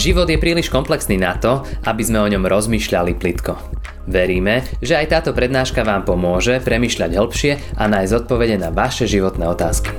Život 0.00 0.32
je 0.32 0.40
príliš 0.40 0.72
komplexný 0.72 1.20
na 1.20 1.36
to, 1.36 1.60
aby 1.84 2.00
sme 2.00 2.24
o 2.24 2.30
ňom 2.32 2.48
rozmýšľali 2.48 3.20
plitko. 3.20 3.52
Veríme, 4.08 4.64
že 4.80 4.96
aj 4.96 5.12
táto 5.12 5.36
prednáška 5.36 5.84
vám 5.84 6.08
pomôže 6.08 6.56
premyšľať 6.64 7.20
hĺbšie 7.20 7.52
a 7.76 7.84
nájsť 7.84 8.24
odpovede 8.24 8.56
na 8.56 8.72
vaše 8.72 9.04
životné 9.04 9.44
otázky. 9.44 9.92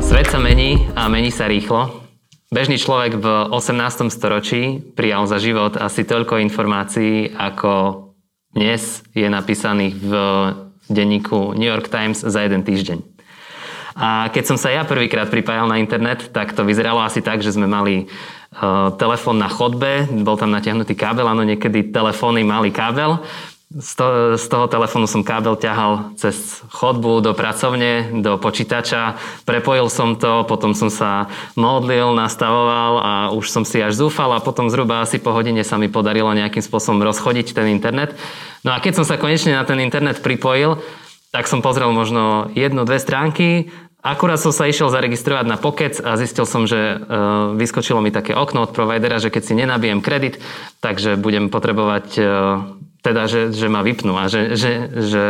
Svet 0.00 0.32
sa 0.32 0.40
mení 0.40 0.88
a 0.96 1.12
mení 1.12 1.28
sa 1.28 1.44
rýchlo. 1.44 2.08
Bežný 2.48 2.80
človek 2.80 3.20
v 3.20 3.26
18. 3.52 4.08
storočí 4.08 4.80
prijal 4.96 5.28
za 5.28 5.36
život 5.36 5.76
asi 5.76 6.08
toľko 6.08 6.40
informácií, 6.40 7.36
ako 7.36 8.16
dnes 8.56 9.04
je 9.12 9.28
napísaných 9.28 9.92
v 10.00 10.12
denníku 10.88 11.52
New 11.52 11.68
York 11.68 11.92
Times 11.92 12.24
za 12.24 12.40
jeden 12.40 12.64
týždeň. 12.64 13.19
A 13.98 14.30
keď 14.30 14.44
som 14.54 14.58
sa 14.58 14.70
ja 14.70 14.86
prvýkrát 14.86 15.26
pripájal 15.30 15.66
na 15.66 15.82
internet, 15.82 16.30
tak 16.30 16.54
to 16.54 16.62
vyzeralo 16.62 17.02
asi 17.02 17.22
tak, 17.22 17.42
že 17.42 17.54
sme 17.54 17.66
mali 17.66 18.06
uh, 18.06 18.94
telefón 18.94 19.42
na 19.42 19.50
chodbe, 19.50 20.06
bol 20.22 20.38
tam 20.38 20.54
natiahnutý 20.54 20.94
kábel, 20.94 21.26
áno, 21.26 21.42
niekedy 21.42 21.90
telefóny 21.90 22.46
mali 22.46 22.70
kábel. 22.70 23.22
Z, 23.70 24.02
to, 24.02 24.06
z 24.34 24.50
toho 24.50 24.66
telefónu 24.66 25.06
som 25.06 25.22
kábel 25.22 25.54
ťahal 25.54 26.18
cez 26.18 26.58
chodbu 26.74 27.22
do 27.22 27.38
pracovne, 27.38 28.18
do 28.18 28.34
počítača, 28.34 29.14
prepojil 29.46 29.86
som 29.86 30.18
to, 30.18 30.42
potom 30.42 30.74
som 30.74 30.90
sa 30.90 31.30
modlil, 31.54 32.10
nastavoval 32.18 32.92
a 32.98 33.12
už 33.30 33.46
som 33.46 33.62
si 33.62 33.78
až 33.78 33.94
zúfal 33.94 34.34
a 34.34 34.42
potom 34.42 34.66
zhruba 34.66 35.06
asi 35.06 35.22
po 35.22 35.30
hodine 35.30 35.62
sa 35.62 35.78
mi 35.78 35.86
podarilo 35.86 36.34
nejakým 36.34 36.66
spôsobom 36.66 36.98
rozchodiť 36.98 37.54
ten 37.54 37.70
internet. 37.70 38.18
No 38.66 38.74
a 38.74 38.82
keď 38.82 38.98
som 38.98 39.06
sa 39.06 39.22
konečne 39.22 39.54
na 39.54 39.62
ten 39.62 39.78
internet 39.78 40.18
pripojil, 40.18 40.82
tak 41.30 41.46
som 41.46 41.62
pozrel 41.62 41.94
možno 41.94 42.50
jednu, 42.58 42.82
dve 42.82 42.98
stránky 42.98 43.70
Akurát 44.00 44.40
som 44.40 44.48
sa 44.48 44.64
išiel 44.64 44.88
zaregistrovať 44.88 45.44
na 45.44 45.60
Pocket 45.60 46.00
a 46.00 46.16
zistil 46.16 46.48
som, 46.48 46.64
že 46.64 46.96
uh, 46.96 47.52
vyskočilo 47.52 48.00
mi 48.00 48.08
také 48.08 48.32
okno 48.32 48.64
od 48.64 48.72
providera, 48.72 49.20
že 49.20 49.28
keď 49.28 49.42
si 49.44 49.52
nenabijem 49.52 50.00
kredit, 50.00 50.40
takže 50.80 51.20
budem 51.20 51.52
potrebovať 51.52 52.06
uh, 52.16 52.26
teda, 53.04 53.28
že, 53.28 53.52
že 53.52 53.68
ma 53.68 53.84
vypnú 53.84 54.16
a 54.16 54.28
že, 54.28 54.56
že, 54.56 54.72
že 54.92 55.24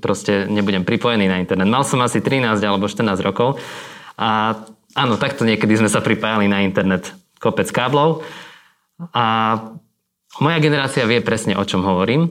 proste 0.00 0.48
nebudem 0.48 0.88
pripojený 0.88 1.28
na 1.28 1.40
internet. 1.40 1.68
Mal 1.68 1.84
som 1.84 2.00
asi 2.00 2.24
13 2.24 2.60
alebo 2.64 2.88
14 2.88 3.20
rokov 3.20 3.60
a 4.16 4.56
áno, 4.96 5.20
takto 5.20 5.44
niekedy 5.44 5.76
sme 5.76 5.92
sa 5.92 6.04
pripájali 6.04 6.48
na 6.48 6.64
internet 6.64 7.12
kopec 7.40 7.68
káblov 7.68 8.24
a 9.12 9.56
moja 10.40 10.58
generácia 10.60 11.08
vie 11.08 11.24
presne, 11.24 11.56
o 11.56 11.64
čom 11.64 11.84
hovorím. 11.84 12.28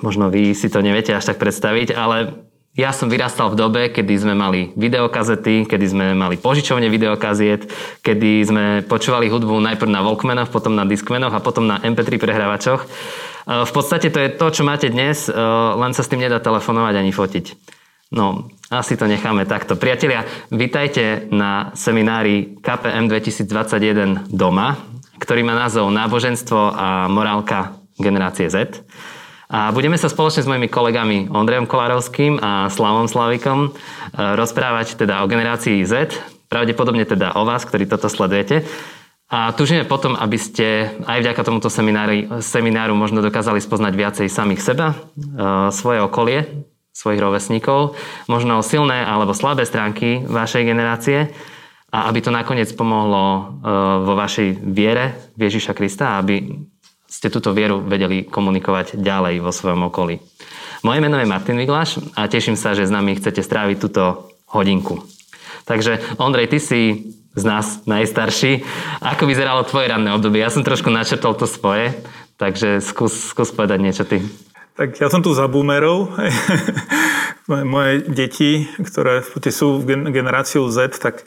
Možno 0.00 0.30
vy 0.32 0.56
si 0.56 0.70
to 0.72 0.80
neviete 0.80 1.12
až 1.12 1.34
tak 1.34 1.42
predstaviť, 1.42 1.92
ale 1.92 2.48
ja 2.72 2.88
som 2.88 3.12
vyrastal 3.12 3.52
v 3.52 3.58
dobe, 3.60 3.82
kedy 3.92 4.16
sme 4.16 4.32
mali 4.32 4.72
videokazety, 4.80 5.68
kedy 5.68 5.86
sme 5.92 6.06
mali 6.16 6.40
požičovne 6.40 6.88
videokaziet, 6.88 7.68
kedy 8.00 8.30
sme 8.48 8.64
počúvali 8.88 9.28
hudbu 9.28 9.60
najprv 9.60 9.92
na 9.92 10.00
Walkmanoch, 10.00 10.48
potom 10.48 10.72
na 10.72 10.88
Discmanoch 10.88 11.36
a 11.36 11.44
potom 11.44 11.68
na 11.68 11.76
MP3 11.84 12.16
prehrávačoch. 12.16 12.80
E, 12.80 12.86
v 13.68 13.72
podstate 13.76 14.08
to 14.08 14.24
je 14.24 14.32
to, 14.32 14.46
čo 14.48 14.64
máte 14.64 14.88
dnes, 14.88 15.28
e, 15.28 15.36
len 15.76 15.92
sa 15.92 16.00
s 16.00 16.08
tým 16.08 16.24
nedá 16.24 16.40
telefonovať 16.40 16.94
ani 16.96 17.12
fotiť. 17.12 17.46
No, 18.12 18.48
asi 18.72 18.96
to 18.96 19.04
necháme 19.04 19.44
takto. 19.44 19.76
Priatelia, 19.76 20.24
vitajte 20.48 21.28
na 21.28 21.76
seminári 21.76 22.56
KPM 22.60 23.04
2021 23.08 24.32
doma, 24.32 24.80
ktorý 25.20 25.44
má 25.44 25.56
názov 25.56 25.92
Náboženstvo 25.92 26.72
a 26.72 27.04
morálka 27.12 27.76
generácie 28.00 28.48
Z. 28.48 28.80
A 29.52 29.68
budeme 29.68 30.00
sa 30.00 30.08
spoločne 30.08 30.40
s 30.40 30.48
mojimi 30.48 30.72
kolegami 30.72 31.28
Ondrejom 31.28 31.68
Kolárovským 31.68 32.40
a 32.40 32.72
Slavom 32.72 33.04
Slavikom 33.04 33.68
e, 33.68 33.70
rozprávať 34.16 34.96
teda 34.96 35.20
o 35.20 35.28
generácii 35.28 35.84
Z, 35.84 36.08
pravdepodobne 36.48 37.04
teda 37.04 37.36
o 37.36 37.44
vás, 37.44 37.68
ktorí 37.68 37.84
toto 37.84 38.08
sledujete. 38.08 38.64
A 39.28 39.52
túžime 39.52 39.84
potom, 39.84 40.16
aby 40.16 40.40
ste 40.40 40.96
aj 41.04 41.20
vďaka 41.20 41.44
tomuto 41.44 41.68
seminári, 41.68 42.32
semináru 42.40 42.96
možno 42.96 43.20
dokázali 43.20 43.60
spoznať 43.60 43.92
viacej 43.92 44.26
samých 44.32 44.64
seba, 44.64 44.96
e, 44.96 44.96
svoje 45.68 46.00
okolie, 46.00 46.64
svojich 46.96 47.20
rovesníkov, 47.20 47.92
možno 48.32 48.64
silné 48.64 49.04
alebo 49.04 49.36
slabé 49.36 49.68
stránky 49.68 50.24
vašej 50.24 50.64
generácie 50.64 51.28
a 51.92 52.08
aby 52.08 52.24
to 52.24 52.32
nakoniec 52.32 52.72
pomohlo 52.72 53.24
e, 53.28 53.40
vo 54.00 54.16
vašej 54.16 54.64
viere 54.64 55.36
v 55.36 55.44
Ježiša 55.44 55.76
Krista, 55.76 56.16
aby 56.24 56.56
ste 57.12 57.28
túto 57.28 57.52
vieru 57.52 57.84
vedeli 57.84 58.24
komunikovať 58.24 58.96
ďalej 58.96 59.44
vo 59.44 59.52
svojom 59.52 59.92
okolí. 59.92 60.24
Moje 60.80 60.98
meno 61.04 61.20
je 61.20 61.28
Martin 61.28 61.60
Vigláš 61.60 62.00
a 62.16 62.24
teším 62.24 62.56
sa, 62.56 62.72
že 62.72 62.88
s 62.88 62.94
nami 62.94 63.20
chcete 63.20 63.44
stráviť 63.44 63.76
túto 63.76 64.32
hodinku. 64.48 65.04
Takže 65.68 66.16
Ondrej, 66.16 66.48
ty 66.48 66.58
si 66.58 66.80
z 67.36 67.44
nás 67.44 67.84
najstarší. 67.84 68.64
Ako 69.04 69.28
vyzeralo 69.28 69.68
tvoje 69.68 69.92
ranné 69.92 70.08
obdobie? 70.12 70.40
Ja 70.40 70.48
som 70.48 70.64
trošku 70.64 70.88
načrtol 70.88 71.36
to 71.36 71.44
svoje, 71.44 71.92
takže 72.40 72.80
skús, 72.80 73.32
skús 73.32 73.52
povedať 73.52 73.78
niečo 73.80 74.04
ty. 74.08 74.24
Tak 74.72 74.96
ja 74.96 75.12
som 75.12 75.20
tu 75.20 75.36
za 75.36 75.44
boomerov. 75.52 76.16
Moje 77.68 78.08
deti, 78.08 78.64
ktoré 78.80 79.20
sú 79.52 79.82
v 79.82 80.08
generáciu 80.08 80.64
Z, 80.72 80.96
tak 80.96 81.20
e, 81.20 81.24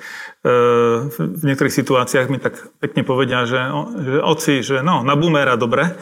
v 1.05 1.41
niektorých 1.45 1.75
situáciách 1.75 2.31
mi 2.33 2.41
tak 2.41 2.73
pekne 2.81 3.05
povedia, 3.05 3.45
že, 3.45 3.61
že 4.01 4.17
oci, 4.23 4.65
že 4.65 4.81
no, 4.81 5.05
na 5.05 5.13
boomera 5.13 5.59
dobre. 5.59 5.93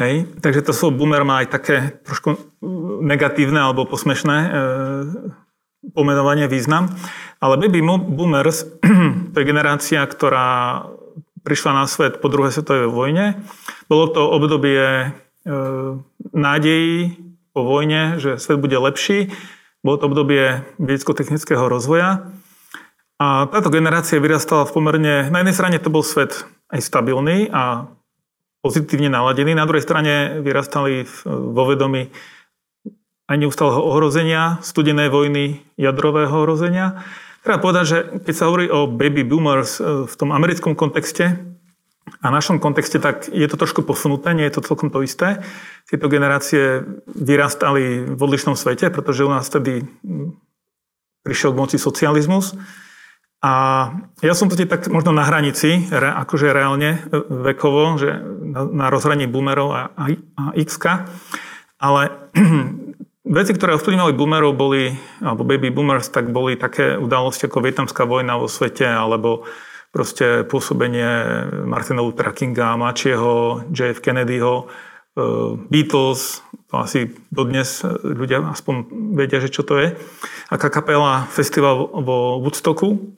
Hej. 0.00 0.40
Takže 0.40 0.64
to 0.64 0.72
slovo 0.72 1.04
boomer 1.04 1.26
má 1.26 1.44
aj 1.44 1.52
také 1.52 1.76
trošku 2.08 2.40
negatívne 3.04 3.60
alebo 3.60 3.84
posmešné 3.84 4.36
e, 4.40 4.48
pomenovanie, 5.92 6.48
význam. 6.48 6.96
Ale 7.42 7.60
baby 7.60 7.84
boomers, 7.84 8.64
to 9.32 9.36
je 9.36 9.44
generácia, 9.44 10.00
ktorá 10.00 10.88
prišla 11.44 11.70
na 11.76 11.84
svet 11.84 12.24
po 12.24 12.32
druhej 12.32 12.56
svetovej 12.56 12.88
vojne. 12.88 13.44
Bolo 13.86 14.10
to 14.10 14.24
obdobie 14.24 15.12
nádejí 16.34 17.16
po 17.54 17.62
vojne, 17.64 18.18
že 18.18 18.36
svet 18.36 18.58
bude 18.58 18.76
lepší 18.76 19.30
bolo 19.86 20.02
to 20.02 20.10
obdobie 20.10 20.66
vedecko-technického 20.82 21.70
rozvoja 21.70 22.26
a 23.22 23.46
táto 23.46 23.70
generácia 23.70 24.18
vyrastala 24.18 24.66
v 24.66 24.74
pomerne, 24.74 25.30
na 25.30 25.38
jednej 25.46 25.54
strane 25.54 25.78
to 25.78 25.94
bol 25.94 26.02
svet 26.02 26.42
aj 26.74 26.82
stabilný 26.82 27.46
a 27.54 27.86
pozitívne 28.66 29.06
naladený, 29.06 29.54
na 29.54 29.62
druhej 29.62 29.86
strane 29.86 30.42
vyrastali 30.42 31.06
vo 31.30 31.62
vedomí 31.70 32.10
aj 33.30 33.36
neustáleho 33.38 33.78
ohrozenia, 33.78 34.58
studenej 34.58 35.06
vojny, 35.06 35.62
jadrového 35.78 36.34
ohrozenia. 36.34 37.06
Treba 37.46 37.62
povedať, 37.62 37.84
že 37.86 37.98
keď 38.26 38.34
sa 38.34 38.46
hovorí 38.50 38.66
o 38.66 38.90
baby 38.90 39.22
boomers 39.22 39.78
e, 39.78 40.06
v 40.06 40.14
tom 40.18 40.34
americkom 40.34 40.74
kontexte, 40.74 41.34
a 42.06 42.30
v 42.30 42.36
našom 42.38 42.62
kontexte 42.62 43.02
tak 43.02 43.26
je 43.26 43.46
to 43.50 43.58
trošku 43.58 43.82
posunuté, 43.82 44.30
nie 44.30 44.46
je 44.46 44.58
to 44.58 44.66
celkom 44.66 44.94
to 44.94 45.02
isté. 45.02 45.42
Tieto 45.90 46.06
generácie 46.06 46.86
vyrastali 47.10 48.06
v 48.06 48.20
odlišnom 48.20 48.54
svete, 48.54 48.94
pretože 48.94 49.26
u 49.26 49.30
nás 49.30 49.50
vtedy 49.50 49.90
prišiel 51.26 51.50
k 51.50 51.60
moci 51.60 51.76
socializmus. 51.82 52.54
A 53.42 53.52
ja 54.22 54.34
som 54.38 54.46
totiž 54.46 54.70
tak 54.70 54.82
možno 54.88 55.10
na 55.12 55.26
hranici, 55.26 55.86
akože 55.92 56.54
reálne 56.54 56.98
e, 56.98 57.20
vekovo, 57.52 58.00
že 58.00 58.16
na, 58.42 58.64
na 58.64 58.86
rozhraní 58.88 59.28
boomerov 59.28 59.70
a, 59.70 59.82
a, 59.92 60.04
a 60.14 60.42
x 60.56 60.80
ale 61.76 62.02
veci, 63.38 63.52
ktoré 63.52 63.76
ovplyvňovali 63.76 64.14
boomerov 64.16 64.56
boli, 64.56 64.96
alebo 65.20 65.44
baby 65.44 65.68
boomers, 65.68 66.08
tak 66.08 66.32
boli 66.32 66.56
také 66.56 66.96
udalosti 66.96 67.50
ako 67.50 67.60
Vietnamská 67.60 68.08
vojna 68.08 68.40
vo 68.40 68.48
svete, 68.48 68.88
alebo 68.88 69.44
proste 69.96 70.44
pôsobenie 70.44 71.08
Martina 71.64 72.04
Luthera 72.04 72.36
Kinga, 72.36 72.76
Mačieho, 72.76 73.64
JF 73.72 74.04
Kennedyho, 74.04 74.68
eh, 74.68 75.56
Beatles, 75.72 76.44
to 76.68 76.76
asi 76.76 77.16
dodnes 77.32 77.80
ľudia 78.04 78.44
aspoň 78.52 78.92
vedia, 79.16 79.40
že 79.40 79.48
čo 79.48 79.64
to 79.64 79.80
je, 79.80 79.96
aká 80.52 80.68
kapela 80.68 81.24
festival 81.32 81.88
vo 82.04 82.44
Woodstocku. 82.44 83.16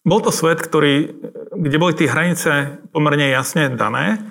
Bol 0.00 0.20
to 0.24 0.32
svet, 0.32 0.64
ktorý, 0.64 1.12
kde 1.52 1.76
boli 1.76 1.92
tie 1.92 2.08
hranice 2.08 2.80
pomerne 2.96 3.28
jasne 3.28 3.68
dané. 3.68 4.24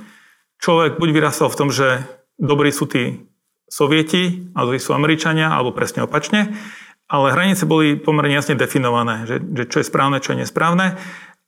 Človek 0.57 0.97
buď 0.97 1.09
vyrastal 1.13 1.53
v 1.53 1.59
tom, 1.61 1.69
že 1.69 2.01
dobrí 2.41 2.73
sú 2.73 2.89
tí 2.89 3.21
sovieti 3.69 4.49
a 4.57 4.65
zlí 4.65 4.81
sú 4.81 4.97
Američania, 4.97 5.53
alebo 5.53 5.75
presne 5.75 6.01
opačne, 6.01 6.57
ale 7.05 7.35
hranice 7.35 7.69
boli 7.69 8.01
pomerne 8.01 8.33
jasne 8.33 8.57
definované, 8.57 9.29
že, 9.29 9.37
že 9.37 9.63
čo 9.69 9.77
je 9.83 9.85
správne, 9.85 10.17
čo 10.17 10.33
je 10.33 10.41
nesprávne 10.41 10.97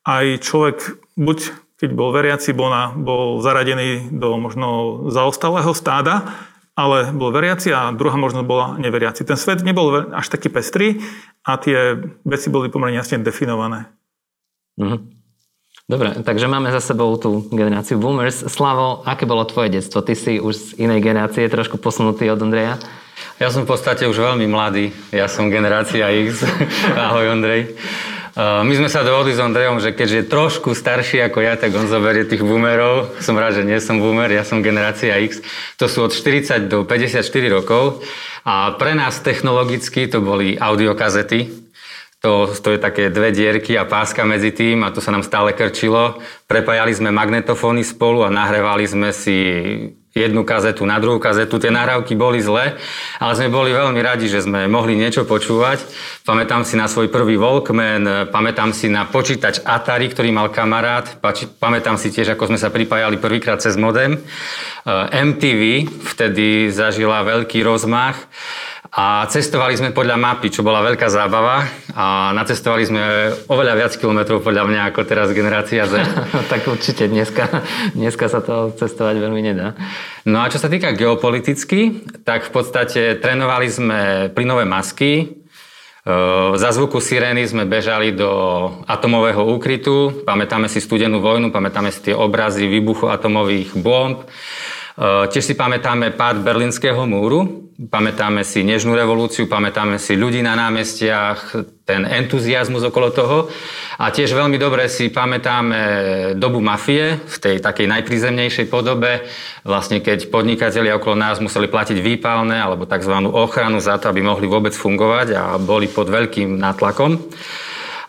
aj 0.07 0.25
človek 0.41 0.77
buď 1.15 1.39
keď 1.81 1.97
bol 1.97 2.13
veriaci, 2.13 2.53
bol, 2.53 2.69
na, 2.69 2.93
bol 2.93 3.41
zaradený 3.41 4.13
do 4.13 4.37
možno 4.37 5.01
zaostalého 5.09 5.73
stáda, 5.73 6.29
ale 6.77 7.09
bol 7.09 7.33
veriaci 7.33 7.73
a 7.73 7.89
druhá 7.89 8.21
možnosť 8.21 8.45
bola 8.45 8.77
neveriaci. 8.77 9.25
Ten 9.25 9.33
svet 9.33 9.65
nebol 9.65 10.13
až 10.13 10.29
taký 10.29 10.53
pestrý 10.53 11.01
a 11.41 11.57
tie 11.57 11.97
veci 12.21 12.53
boli 12.53 12.69
pomerne 12.69 13.01
jasne 13.01 13.25
definované. 13.25 13.89
Mhm. 14.77 15.17
Dobre, 15.89 16.23
takže 16.23 16.47
máme 16.47 16.71
za 16.71 16.79
sebou 16.79 17.11
tú 17.19 17.51
generáciu 17.51 17.99
boomers. 17.99 18.47
Slavo, 18.47 19.03
aké 19.03 19.27
bolo 19.27 19.43
tvoje 19.43 19.75
detstvo? 19.75 19.99
Ty 19.99 20.15
si 20.15 20.39
už 20.39 20.53
z 20.55 20.67
inej 20.79 21.03
generácie, 21.03 21.51
trošku 21.51 21.75
posunutý 21.81 22.31
od 22.31 22.39
Ondreja. 22.39 22.79
Ja 23.41 23.51
som 23.51 23.67
v 23.67 23.75
podstate 23.75 24.07
už 24.07 24.15
veľmi 24.15 24.47
mladý. 24.47 24.95
Ja 25.11 25.27
som 25.27 25.51
generácia 25.51 26.07
X. 26.13 26.47
Ahoj, 26.95 27.35
Ondrej. 27.35 27.75
My 28.39 28.71
sme 28.71 28.87
sa 28.87 29.03
dohodli 29.03 29.35
s 29.35 29.43
Ondrejom, 29.43 29.83
že 29.83 29.91
keďže 29.91 30.17
je 30.23 30.31
trošku 30.31 30.71
starší 30.71 31.19
ako 31.27 31.43
ja, 31.43 31.59
tak 31.59 31.75
on 31.75 31.91
zoberie 31.91 32.23
tých 32.23 32.39
boomerov. 32.39 33.11
Som 33.19 33.35
rád, 33.35 33.59
že 33.59 33.67
nie 33.67 33.75
som 33.83 33.99
boomer, 33.99 34.31
ja 34.31 34.47
som 34.47 34.63
generácia 34.63 35.19
X. 35.19 35.43
To 35.75 35.91
sú 35.91 36.07
od 36.07 36.15
40 36.15 36.71
do 36.71 36.87
54 36.87 37.27
rokov. 37.51 37.99
A 38.47 38.71
pre 38.79 38.95
nás 38.95 39.19
technologicky 39.19 40.07
to 40.07 40.23
boli 40.23 40.55
audiokazety. 40.55 41.70
To, 42.21 42.45
to 42.53 42.77
je 42.77 42.79
také 42.79 43.09
dve 43.09 43.33
dierky 43.33 43.73
a 43.73 43.89
páska 43.89 44.21
medzi 44.29 44.53
tým 44.53 44.85
a 44.85 44.93
to 44.93 45.01
sa 45.01 45.09
nám 45.09 45.25
stále 45.25 45.57
krčilo. 45.57 46.21
Prepájali 46.45 46.93
sme 46.93 47.09
magnetofóny 47.09 47.81
spolu 47.81 48.21
a 48.21 48.29
nahrávali 48.29 48.85
sme 48.85 49.09
si 49.09 49.37
jednu 50.13 50.43
kazetu 50.45 50.85
na 50.85 51.01
druhú 51.01 51.17
kazetu. 51.17 51.57
Tie 51.57 51.73
nahrávky 51.73 52.13
boli 52.13 52.43
zlé, 52.43 52.77
ale 53.17 53.33
sme 53.33 53.49
boli 53.49 53.73
veľmi 53.73 53.97
radi, 54.03 54.29
že 54.29 54.43
sme 54.43 54.69
mohli 54.69 54.93
niečo 54.93 55.25
počúvať. 55.25 55.81
Pamätám 56.21 56.61
si 56.61 56.77
na 56.77 56.85
svoj 56.85 57.09
prvý 57.09 57.41
Walkman, 57.41 58.29
pamätám 58.29 58.75
si 58.75 58.91
na 58.91 59.09
počítač 59.09 59.63
Atari, 59.65 60.11
ktorý 60.11 60.29
mal 60.29 60.53
kamarát, 60.53 61.17
pamätám 61.57 61.97
si 61.97 62.13
tiež, 62.13 62.35
ako 62.35 62.53
sme 62.53 62.59
sa 62.61 62.69
pripájali 62.69 63.17
prvýkrát 63.17 63.63
cez 63.63 63.79
modem. 63.79 64.19
MTV 65.09 65.89
vtedy 66.13 66.69
zažila 66.69 67.25
veľký 67.25 67.65
rozmach. 67.65 68.29
A 68.91 69.23
cestovali 69.31 69.79
sme 69.79 69.95
podľa 69.95 70.19
mapy, 70.19 70.51
čo 70.51 70.67
bola 70.67 70.83
veľká 70.83 71.07
zábava 71.07 71.63
a 71.95 72.35
nacestovali 72.35 72.83
sme 72.83 73.01
oveľa 73.47 73.79
viac 73.79 73.93
kilometrov 73.95 74.43
podľa 74.43 74.67
mňa 74.67 74.81
ako 74.91 75.07
teraz 75.07 75.31
generácia 75.31 75.87
Z. 75.87 76.03
tak 76.51 76.67
určite 76.67 77.07
dneska, 77.07 77.47
dneska 77.95 78.27
sa 78.27 78.43
to 78.43 78.75
cestovať 78.75 79.15
veľmi 79.15 79.41
nedá. 79.47 79.79
No 80.27 80.43
a 80.43 80.51
čo 80.51 80.59
sa 80.59 80.67
týka 80.67 80.91
geopoliticky, 80.91 82.03
tak 82.27 82.43
v 82.43 82.51
podstate 82.51 83.15
trénovali 83.15 83.71
sme 83.71 83.99
plynové 84.35 84.67
masky, 84.67 85.39
za 86.57 86.69
zvuku 86.73 86.97
sirény 86.97 87.45
sme 87.45 87.69
bežali 87.69 88.09
do 88.17 88.27
atomového 88.89 89.45
úkrytu, 89.53 90.25
pamätáme 90.25 90.65
si 90.65 90.81
studenú 90.81 91.21
vojnu, 91.21 91.53
pamätáme 91.53 91.93
si 91.93 92.09
tie 92.09 92.17
obrazy 92.17 92.65
výbuchu 92.65 93.05
atomových 93.05 93.77
bomb. 93.77 94.25
Tiež 94.99 95.43
si 95.43 95.55
pamätáme 95.55 96.11
pád 96.11 96.43
Berlínskeho 96.43 97.07
múru, 97.07 97.71
pamätáme 97.87 98.43
si 98.43 98.61
Nežnú 98.61 98.93
revolúciu, 98.93 99.47
pamätáme 99.47 99.95
si 99.97 100.19
ľudí 100.19 100.43
na 100.43 100.53
námestiach, 100.53 101.55
ten 101.87 102.03
entuziasmus 102.05 102.83
okolo 102.85 103.09
toho. 103.09 103.37
A 103.97 104.11
tiež 104.11 104.35
veľmi 104.35 104.59
dobre 104.59 104.91
si 104.91 105.07
pamätáme 105.07 105.79
dobu 106.35 106.59
mafie 106.59 107.17
v 107.23 107.35
tej 107.39 107.55
takej 107.63 107.87
najprízemnejšej 107.87 108.67
podobe, 108.67 109.23
vlastne 109.63 110.03
keď 110.03 110.27
podnikatelia 110.27 110.99
okolo 110.99 111.15
nás 111.15 111.39
museli 111.39 111.71
platiť 111.71 111.97
výpalné 112.03 112.59
alebo 112.59 112.83
tzv. 112.83 113.15
ochranu 113.31 113.79
za 113.79 113.95
to, 113.97 114.11
aby 114.11 114.21
mohli 114.21 114.45
vôbec 114.45 114.75
fungovať 114.75 115.27
a 115.39 115.43
boli 115.55 115.87
pod 115.87 116.11
veľkým 116.11 116.59
nátlakom. 116.59 117.17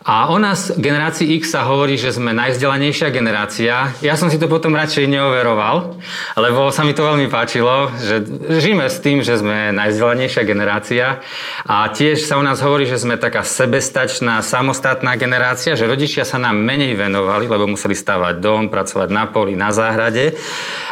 A 0.03 0.27
o 0.27 0.35
nás, 0.35 0.67
generácii 0.75 1.39
X, 1.39 1.55
sa 1.55 1.63
hovorí, 1.63 1.95
že 1.95 2.11
sme 2.11 2.35
najvzdelanejšia 2.35 3.07
generácia. 3.07 3.95
Ja 4.03 4.19
som 4.19 4.27
si 4.27 4.35
to 4.35 4.51
potom 4.51 4.75
radšej 4.75 5.07
neoveroval, 5.07 5.95
lebo 6.35 6.75
sa 6.75 6.83
mi 6.83 6.91
to 6.91 7.07
veľmi 7.07 7.31
páčilo, 7.31 7.87
že 8.03 8.19
žijeme 8.59 8.91
s 8.91 8.99
tým, 8.99 9.23
že 9.23 9.39
sme 9.39 9.71
najvzdelanejšia 9.71 10.43
generácia. 10.43 11.23
A 11.63 11.87
tiež 11.87 12.19
sa 12.19 12.35
o 12.35 12.43
nás 12.43 12.59
hovorí, 12.59 12.83
že 12.83 12.99
sme 12.99 13.15
taká 13.15 13.47
sebestačná, 13.47 14.43
samostatná 14.43 15.15
generácia, 15.15 15.79
že 15.79 15.87
rodičia 15.87 16.27
sa 16.27 16.35
nám 16.35 16.59
menej 16.59 16.99
venovali, 16.99 17.47
lebo 17.47 17.63
museli 17.63 17.95
stavať 17.95 18.43
dom, 18.43 18.67
pracovať 18.67 19.07
na 19.07 19.31
poli, 19.31 19.55
na 19.55 19.71
záhrade. 19.71 20.35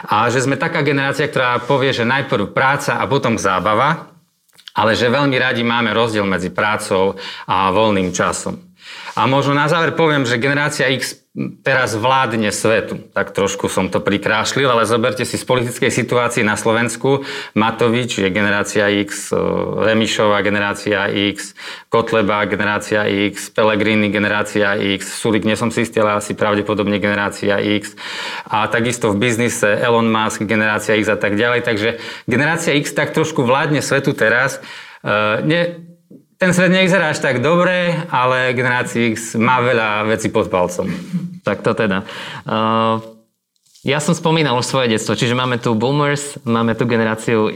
A 0.07 0.31
že 0.31 0.39
sme 0.39 0.55
taká 0.55 0.87
generácia, 0.87 1.27
ktorá 1.27 1.59
povie, 1.59 1.91
že 1.91 2.07
najprv 2.07 2.55
práca 2.55 2.95
a 2.95 3.03
potom 3.11 3.35
zábava, 3.35 4.07
ale 4.71 4.95
že 4.95 5.11
veľmi 5.11 5.35
radi 5.35 5.67
máme 5.67 5.91
rozdiel 5.91 6.23
medzi 6.23 6.47
prácou 6.47 7.19
a 7.43 7.67
voľným 7.75 8.15
časom. 8.15 8.70
A 9.15 9.27
možno 9.27 9.51
na 9.51 9.67
záver 9.67 9.91
poviem, 9.91 10.23
že 10.23 10.39
generácia 10.39 10.87
X 10.87 11.21
teraz 11.63 11.95
vládne 11.95 12.51
svetu. 12.51 13.07
Tak 13.15 13.31
trošku 13.31 13.71
som 13.71 13.87
to 13.87 14.03
prikrášlil, 14.03 14.67
ale 14.67 14.83
zoberte 14.83 15.23
si 15.23 15.39
z 15.39 15.47
politickej 15.47 15.87
situácie 15.87 16.43
na 16.43 16.59
Slovensku. 16.59 17.23
Matovič 17.55 18.19
je 18.19 18.27
generácia 18.27 18.91
X, 18.91 19.31
Remišová 19.79 20.43
generácia 20.43 21.07
X, 21.07 21.55
Kotleba 21.87 22.43
generácia 22.51 23.07
X, 23.07 23.47
Pellegrini 23.55 24.11
generácia 24.11 24.75
X, 24.75 25.07
Sulik 25.23 25.47
nie 25.47 25.55
som 25.55 25.71
si 25.71 25.87
istý, 25.87 26.03
ale 26.03 26.19
asi 26.19 26.35
pravdepodobne 26.35 26.99
generácia 26.99 27.63
X. 27.63 27.95
A 28.51 28.67
takisto 28.67 29.15
v 29.15 29.23
biznise 29.23 29.79
Elon 29.79 30.11
Musk 30.11 30.43
generácia 30.43 30.99
X 30.99 31.07
a 31.07 31.15
tak 31.15 31.39
ďalej. 31.39 31.63
Takže 31.63 31.89
generácia 32.27 32.75
X 32.75 32.91
tak 32.91 33.15
trošku 33.15 33.47
vládne 33.47 33.79
svetu 33.79 34.11
teraz. 34.11 34.59
Uh, 34.99 35.39
ne, 35.47 35.90
ten 36.41 36.57
svet 36.57 36.73
nevyzerá 36.73 37.13
až 37.13 37.21
tak 37.21 37.38
dobre, 37.38 37.93
ale 38.09 38.57
generácia 38.57 39.13
X 39.13 39.38
má 39.38 39.61
veľa 39.61 40.09
vecí 40.09 40.33
pod 40.33 40.49
palcom. 40.49 40.89
Tak 41.45 41.61
to 41.61 41.77
teda. 41.77 42.01
Uh, 42.49 42.97
ja 43.85 44.01
som 44.01 44.17
spomínal 44.17 44.57
už 44.57 44.65
svoje 44.65 44.89
detstvo, 44.89 45.13
čiže 45.13 45.38
máme 45.38 45.61
tu 45.61 45.77
boomers, 45.77 46.41
máme 46.41 46.73
tu 46.73 46.89
generáciu 46.89 47.45
uh, 47.45 47.53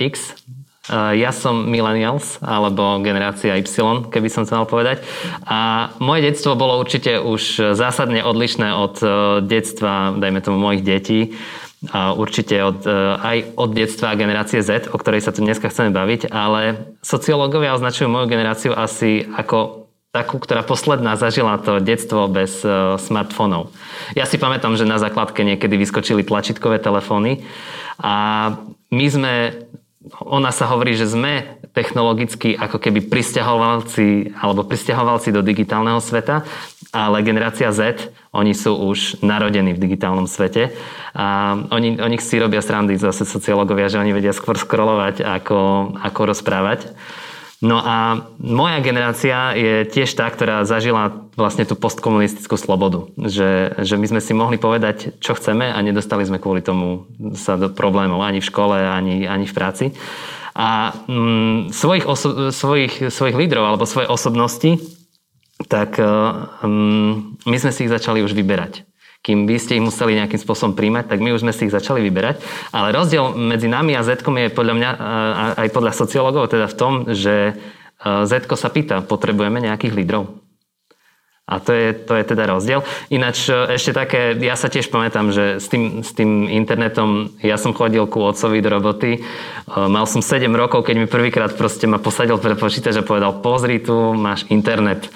X, 0.00 0.40
uh, 0.88 1.12
ja 1.12 1.36
som 1.36 1.68
millennials, 1.68 2.40
alebo 2.40 3.04
generácia 3.04 3.60
Y, 3.60 3.68
keby 4.08 4.28
som 4.32 4.48
mal 4.48 4.64
povedať. 4.64 5.04
A 5.44 5.92
moje 6.00 6.24
detstvo 6.24 6.56
bolo 6.56 6.80
určite 6.80 7.20
už 7.20 7.76
zásadne 7.76 8.24
odlišné 8.24 8.72
od 8.72 8.94
uh, 9.04 9.10
detstva, 9.44 10.16
dajme 10.16 10.40
tomu, 10.40 10.56
mojich 10.56 10.80
detí 10.80 11.36
určite 11.92 12.56
od, 12.64 12.86
e, 12.86 12.92
aj 13.20 13.36
od 13.58 13.70
detstva 13.76 14.16
generácie 14.16 14.64
Z, 14.64 14.88
o 14.88 14.96
ktorej 14.96 15.20
sa 15.20 15.34
tu 15.34 15.44
dneska 15.44 15.68
chceme 15.68 15.92
baviť, 15.92 16.32
ale 16.32 16.94
sociológovia 17.04 17.76
označujú 17.76 18.08
moju 18.08 18.26
generáciu 18.30 18.72
asi 18.72 19.26
ako 19.28 19.84
takú, 20.14 20.38
ktorá 20.38 20.62
posledná 20.62 21.18
zažila 21.18 21.58
to 21.58 21.82
detstvo 21.82 22.30
bez 22.30 22.62
uh, 22.62 22.94
smartfónov. 23.02 23.74
Ja 24.14 24.30
si 24.30 24.38
pamätám, 24.38 24.78
že 24.78 24.86
na 24.86 25.02
základke 25.02 25.42
niekedy 25.42 25.74
vyskočili 25.74 26.22
tlačítkové 26.22 26.78
telefóny 26.78 27.42
a 27.98 28.14
my 28.94 29.06
sme, 29.10 29.34
ona 30.22 30.54
sa 30.54 30.70
hovorí, 30.70 30.94
že 30.94 31.10
sme 31.10 31.58
technologicky 31.74 32.54
ako 32.54 32.78
keby 32.78 33.10
pristahovalci 33.10 34.30
alebo 34.38 34.62
pristahovalci 34.62 35.34
do 35.34 35.42
digitálneho 35.42 35.98
sveta, 35.98 36.46
ale 36.94 37.26
generácia 37.26 37.74
Z, 37.74 38.14
oni 38.30 38.54
sú 38.54 38.78
už 38.78 39.18
narodení 39.26 39.74
v 39.74 39.82
digitálnom 39.82 40.30
svete 40.30 40.70
a 41.18 41.58
oni, 41.74 41.98
oni 41.98 42.16
si 42.22 42.38
robia 42.38 42.62
srandy 42.62 42.94
zase 42.94 43.26
sociológovia, 43.26 43.90
že 43.90 43.98
oni 43.98 44.14
vedia 44.14 44.30
skôr 44.30 44.54
scrollovať 44.54 45.26
ako, 45.26 45.58
ako 45.98 46.20
rozprávať. 46.30 46.94
No 47.64 47.80
a 47.80 48.28
moja 48.36 48.78
generácia 48.84 49.56
je 49.56 49.88
tiež 49.88 50.12
tá, 50.12 50.28
ktorá 50.28 50.68
zažila 50.68 51.24
vlastne 51.32 51.64
tú 51.64 51.72
postkomunistickú 51.72 52.60
slobodu. 52.60 53.08
Že, 53.16 53.80
že 53.80 53.94
my 53.96 54.06
sme 54.12 54.20
si 54.20 54.36
mohli 54.36 54.60
povedať, 54.60 55.16
čo 55.16 55.32
chceme 55.32 55.72
a 55.72 55.78
nedostali 55.80 56.28
sme 56.28 56.36
kvôli 56.36 56.60
tomu 56.60 57.08
sa 57.34 57.56
do 57.56 57.72
problémov 57.72 58.20
ani 58.20 58.44
v 58.44 58.48
škole, 58.52 58.76
ani, 58.76 59.24
ani 59.24 59.48
v 59.48 59.56
práci. 59.56 59.86
A 60.54 60.94
mm, 61.10 61.74
svojich, 61.74 62.06
oso- 62.06 62.54
svojich, 62.54 63.10
svojich 63.10 63.36
lídrov 63.36 63.66
alebo 63.66 63.90
svoje 63.90 64.06
osobnosti, 64.06 64.78
tak 65.66 65.98
um, 65.98 67.34
my 67.46 67.56
sme 67.58 67.70
si 67.74 67.86
ich 67.86 67.92
začali 67.92 68.22
už 68.22 68.34
vyberať. 68.34 68.86
Kým 69.24 69.48
vy 69.48 69.56
ste 69.56 69.80
ich 69.80 69.86
museli 69.86 70.20
nejakým 70.20 70.36
spôsobom 70.36 70.76
príjmať, 70.76 71.08
tak 71.08 71.18
my 71.24 71.32
už 71.32 71.42
sme 71.42 71.56
si 71.56 71.64
ich 71.64 71.72
začali 71.72 72.04
vyberať. 72.04 72.44
Ale 72.76 72.92
rozdiel 72.92 73.32
medzi 73.32 73.72
nami 73.72 73.96
a 73.96 74.04
Z 74.04 74.20
je 74.20 74.52
podľa 74.52 74.74
mňa, 74.76 74.90
aj 75.56 75.68
podľa 75.72 75.92
sociológov, 75.96 76.52
teda 76.52 76.68
v 76.68 76.76
tom, 76.76 76.92
že 77.08 77.56
Z 78.04 78.32
sa 78.52 78.68
pýta, 78.68 79.00
potrebujeme 79.00 79.64
nejakých 79.64 79.96
lídrov. 79.96 80.43
A 81.44 81.60
to 81.60 81.76
je, 81.76 81.92
to 81.92 82.16
je 82.16 82.24
teda 82.24 82.48
rozdiel. 82.48 82.80
Ináč 83.12 83.52
e, 83.52 83.76
ešte 83.76 83.92
také, 83.92 84.32
ja 84.40 84.56
sa 84.56 84.72
tiež 84.72 84.88
pamätám, 84.88 85.28
že 85.28 85.60
s 85.60 85.68
tým, 85.68 86.00
s 86.00 86.16
tým 86.16 86.48
internetom, 86.48 87.36
ja 87.44 87.60
som 87.60 87.76
chodil 87.76 88.08
ku 88.08 88.24
otcovi 88.24 88.64
do 88.64 88.72
roboty, 88.72 89.20
e, 89.20 89.20
mal 89.68 90.08
som 90.08 90.24
7 90.24 90.48
rokov, 90.56 90.88
keď 90.88 91.04
mi 91.04 91.06
prvýkrát 91.06 91.52
proste 91.52 91.84
ma 91.84 92.00
posadil 92.00 92.40
pred 92.40 92.56
počítač 92.56 92.96
a 92.96 93.04
povedal, 93.04 93.44
pozri 93.44 93.76
tu, 93.76 94.16
máš 94.16 94.48
internet. 94.48 95.12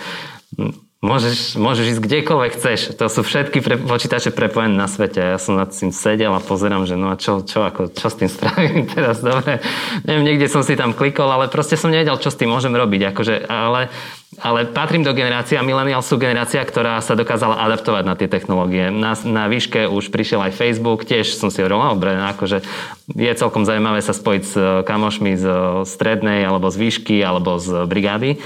Môžeš, 0.99 1.55
môžeš 1.55 1.95
ísť 1.95 2.03
kdekoľvek 2.11 2.53
chceš. 2.59 2.99
To 2.99 3.07
sú 3.07 3.23
všetky 3.23 3.63
pre, 3.63 3.79
počítače 3.79 4.35
prepojené 4.35 4.75
na 4.75 4.91
svete. 4.91 5.23
Ja 5.23 5.39
som 5.39 5.55
nad 5.55 5.71
tým 5.71 5.95
sedel 5.95 6.35
a 6.35 6.43
pozerám, 6.43 6.91
že 6.91 6.99
no 6.99 7.09
a 7.09 7.17
čo, 7.17 7.47
čo, 7.47 7.63
ako, 7.63 7.95
čo 7.95 8.11
s 8.11 8.19
tým 8.19 8.27
spravím 8.27 8.83
teraz, 8.99 9.23
dobre. 9.23 9.63
Neviem, 10.03 10.35
niekde 10.35 10.51
som 10.51 10.67
si 10.67 10.75
tam 10.75 10.99
klikol, 10.99 11.31
ale 11.31 11.47
proste 11.47 11.79
som 11.79 11.95
nevedel, 11.95 12.19
čo 12.19 12.35
s 12.35 12.37
tým 12.37 12.51
môžem 12.51 12.75
robiť. 12.75 13.15
Akože, 13.15 13.47
ale, 13.47 13.95
ale 14.38 14.71
patrím 14.71 15.02
do 15.02 15.14
generácie 15.14 15.59
a 15.59 15.66
millennial 15.66 16.02
sú 16.02 16.18
generácia, 16.18 16.62
ktorá 16.62 17.02
sa 17.02 17.18
dokázala 17.18 17.59
adaptovať 17.68 18.04
na 18.07 18.14
tie 18.14 18.30
technológie. 18.30 18.90
Na, 18.95 19.18
na 19.26 19.50
výške 19.50 19.90
už 19.90 20.14
prišiel 20.14 20.42
aj 20.47 20.57
Facebook, 20.57 21.02
tiež 21.02 21.35
som 21.35 21.50
si 21.50 21.59
hovoril, 21.62 21.99
dobre, 21.99 22.14
akože 22.14 22.62
je 23.12 23.33
celkom 23.35 23.66
zaujímavé 23.66 23.99
sa 23.99 24.14
spojiť 24.14 24.42
s 24.42 24.54
kamošmi 24.87 25.33
z 25.35 25.47
strednej, 25.87 26.47
alebo 26.47 26.71
z 26.71 26.76
výšky, 26.78 27.18
alebo 27.23 27.59
z 27.59 27.85
brigády. 27.90 28.38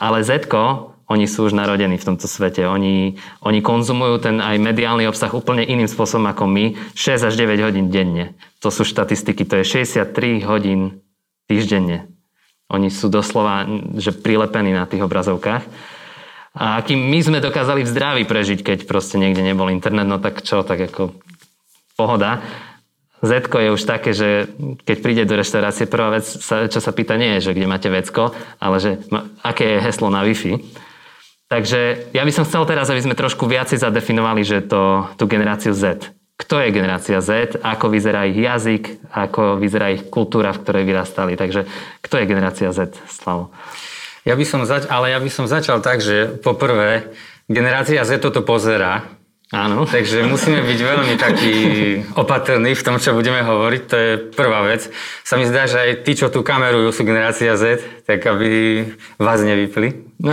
Ale 0.00 0.24
Zetko, 0.26 0.90
oni 1.10 1.26
sú 1.26 1.50
už 1.50 1.58
narodení 1.58 1.98
v 1.98 2.06
tomto 2.06 2.30
svete. 2.30 2.70
Oni, 2.70 3.18
oni 3.42 3.58
konzumujú 3.66 4.22
ten 4.22 4.38
aj 4.38 4.62
mediálny 4.62 5.10
obsah 5.10 5.34
úplne 5.34 5.66
iným 5.66 5.90
spôsobom 5.90 6.30
ako 6.30 6.46
my. 6.46 6.78
6 6.94 7.26
až 7.26 7.34
9 7.34 7.66
hodín 7.66 7.90
denne. 7.90 8.38
To 8.62 8.70
sú 8.70 8.86
štatistiky. 8.86 9.42
To 9.50 9.58
je 9.58 9.82
63 9.82 10.46
hodín 10.46 11.02
týždenne. 11.50 12.06
Oni 12.70 12.88
sú 12.88 13.10
doslova 13.10 13.66
že 13.98 14.14
prilepení 14.14 14.70
na 14.70 14.86
tých 14.86 15.02
obrazovkách. 15.02 15.64
A 16.50 16.82
kým 16.82 16.98
my 16.98 17.18
sme 17.22 17.38
dokázali 17.38 17.86
v 17.86 17.92
zdraví 17.94 18.22
prežiť, 18.26 18.66
keď 18.66 18.78
proste 18.90 19.22
niekde 19.22 19.42
nebol 19.42 19.70
internet, 19.70 20.06
no 20.06 20.18
tak 20.18 20.42
čo, 20.42 20.66
tak 20.66 20.82
ako 20.82 21.14
pohoda. 21.94 22.42
z 23.22 23.30
je 23.38 23.70
už 23.70 23.82
také, 23.86 24.10
že 24.10 24.50
keď 24.82 24.96
príde 24.98 25.22
do 25.28 25.38
reštaurácie, 25.38 25.86
prvá 25.86 26.18
vec, 26.18 26.26
čo 26.46 26.80
sa 26.80 26.90
pýta, 26.90 27.20
nie 27.20 27.38
je, 27.38 27.50
že 27.50 27.54
kde 27.54 27.70
máte 27.70 27.86
vecko, 27.92 28.34
ale 28.58 28.76
že 28.82 28.90
aké 29.44 29.78
je 29.78 29.84
heslo 29.84 30.10
na 30.10 30.26
Wi-Fi. 30.26 30.58
Takže 31.50 32.10
ja 32.14 32.22
by 32.22 32.32
som 32.34 32.46
chcel 32.46 32.62
teraz, 32.66 32.90
aby 32.90 33.02
sme 33.02 33.18
trošku 33.18 33.46
viacej 33.46 33.82
zadefinovali, 33.82 34.46
že 34.46 34.62
to, 34.62 35.10
tú 35.18 35.26
generáciu 35.26 35.74
Z. 35.74 36.14
Kto 36.40 36.56
je 36.64 36.72
generácia 36.72 37.20
Z, 37.20 37.60
ako 37.60 37.92
vyzerá 37.92 38.24
ich 38.24 38.40
jazyk, 38.40 39.12
ako 39.12 39.60
vyzerá 39.60 39.92
ich 39.92 40.08
kultúra, 40.08 40.56
v 40.56 40.64
ktorej 40.64 40.84
vyrastali. 40.88 41.36
Takže 41.36 41.68
kto 42.00 42.14
je 42.16 42.24
generácia 42.24 42.72
Z, 42.72 42.96
Slavo? 43.12 43.52
Ja 44.24 44.32
by 44.40 44.44
som 44.48 44.64
zač- 44.64 44.88
ale 44.88 45.12
ja 45.12 45.20
by 45.20 45.28
som 45.28 45.44
začal 45.44 45.84
tak, 45.84 46.00
že 46.00 46.40
poprvé, 46.40 47.12
generácia 47.44 48.00
Z 48.08 48.24
toto 48.24 48.40
pozera, 48.40 49.04
Áno. 49.50 49.82
Takže 49.94 50.22
musíme 50.30 50.62
byť 50.62 50.78
veľmi 50.78 51.14
takí 51.18 51.54
opatrní 52.14 52.72
v 52.78 52.84
tom, 52.86 53.02
čo 53.02 53.18
budeme 53.18 53.42
hovoriť. 53.42 53.82
To 53.90 53.96
je 53.98 54.10
prvá 54.30 54.62
vec. 54.62 54.86
Sa 55.26 55.34
mi 55.34 55.44
zdá, 55.44 55.66
že 55.66 55.82
aj 55.82 55.90
tí, 56.06 56.14
čo 56.14 56.30
tu 56.30 56.46
kamerujú, 56.46 56.94
sú 56.94 57.02
generácia 57.02 57.58
Z, 57.58 57.82
tak 58.06 58.22
aby 58.22 58.86
vás 59.18 59.42
nevypli. 59.42 60.06
No. 60.22 60.30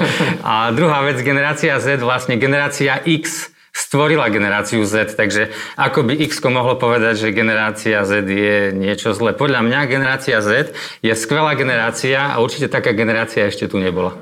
A 0.44 0.68
druhá 0.76 1.00
vec, 1.08 1.24
generácia 1.24 1.80
Z, 1.80 2.04
vlastne 2.04 2.36
generácia 2.36 3.00
X 3.00 3.48
stvorila 3.70 4.30
generáciu 4.30 4.82
Z, 4.82 5.14
takže 5.14 5.50
ako 5.78 6.06
by 6.06 6.14
X 6.26 6.42
mohlo 6.46 6.74
povedať, 6.78 7.26
že 7.26 7.36
generácia 7.36 8.02
Z 8.02 8.26
je 8.26 8.74
niečo 8.74 9.14
zlé. 9.14 9.34
Podľa 9.34 9.62
mňa 9.62 9.90
generácia 9.90 10.38
Z 10.42 10.74
je 11.02 11.12
skvelá 11.14 11.54
generácia 11.54 12.34
a 12.34 12.42
určite 12.42 12.66
taká 12.66 12.90
generácia 12.94 13.46
ešte 13.46 13.70
tu 13.70 13.78
nebola. 13.78 14.14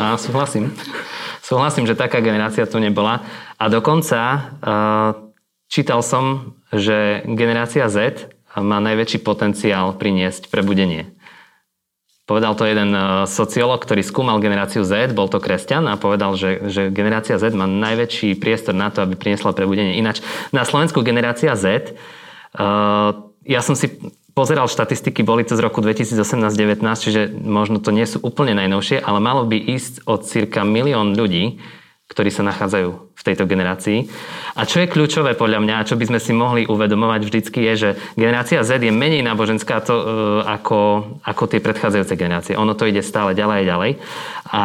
A 0.00 0.16
súhlasím. 0.16 0.72
Súhlasím, 1.44 1.84
že 1.84 1.96
taká 1.96 2.24
generácia 2.24 2.64
tu 2.64 2.80
nebola. 2.80 3.20
A 3.60 3.68
dokonca 3.68 4.20
uh, 4.64 5.12
čítal 5.68 6.00
som, 6.00 6.56
že 6.72 7.20
generácia 7.28 7.84
Z 7.92 8.32
má 8.56 8.80
najväčší 8.80 9.20
potenciál 9.20 9.92
priniesť 9.98 10.48
prebudenie. 10.48 11.12
Povedal 12.24 12.56
to 12.56 12.64
jeden 12.64 12.96
e, 12.96 13.28
sociológ, 13.28 13.84
ktorý 13.84 14.00
skúmal 14.00 14.40
generáciu 14.40 14.80
Z, 14.80 15.12
bol 15.12 15.28
to 15.28 15.44
kresťan 15.44 15.84
a 15.92 16.00
povedal, 16.00 16.40
že, 16.40 16.72
že 16.72 16.88
generácia 16.88 17.36
Z 17.36 17.52
má 17.52 17.68
najväčší 17.68 18.40
priestor 18.40 18.72
na 18.72 18.88
to, 18.88 19.04
aby 19.04 19.12
priniesla 19.12 19.52
prebudenie. 19.52 20.00
Ináč 20.00 20.24
na 20.48 20.64
Slovensku 20.64 21.04
generácia 21.04 21.52
Z, 21.52 21.92
uh, 22.56 23.12
ja 23.44 23.60
som 23.60 23.76
si 23.76 23.92
pozeral 24.32 24.66
štatistiky, 24.66 25.22
boli 25.22 25.46
to 25.46 25.54
z 25.54 25.62
roku 25.62 25.84
2018-19, 25.84 26.80
čiže 26.96 27.28
možno 27.30 27.78
to 27.78 27.94
nie 27.94 28.08
sú 28.08 28.18
úplne 28.24 28.56
najnovšie, 28.58 28.98
ale 28.98 29.22
malo 29.22 29.46
by 29.46 29.60
ísť 29.60 30.08
od 30.08 30.26
cirka 30.26 30.66
milión 30.66 31.14
ľudí, 31.14 31.62
ktorí 32.14 32.30
sa 32.30 32.46
nachádzajú 32.46 32.88
v 33.10 33.22
tejto 33.26 33.44
generácii. 33.50 34.06
A 34.54 34.62
čo 34.62 34.78
je 34.78 34.86
kľúčové 34.86 35.34
podľa 35.34 35.58
mňa, 35.66 35.74
a 35.82 35.86
čo 35.86 35.98
by 35.98 36.14
sme 36.14 36.22
si 36.22 36.30
mohli 36.30 36.62
uvedomovať 36.62 37.20
vždycky, 37.26 37.58
je, 37.66 37.74
že 37.74 37.90
generácia 38.14 38.62
Z 38.62 38.86
je 38.86 38.94
menej 38.94 39.26
náboženská 39.26 39.82
to, 39.82 39.94
e, 39.98 40.04
ako, 40.46 40.80
ako 41.26 41.42
tie 41.50 41.58
predchádzajúce 41.58 42.14
generácie. 42.14 42.54
Ono 42.54 42.78
to 42.78 42.86
ide 42.86 43.02
stále 43.02 43.34
ďalej 43.34 43.56
a 43.58 43.68
ďalej. 43.68 43.90
A 44.54 44.64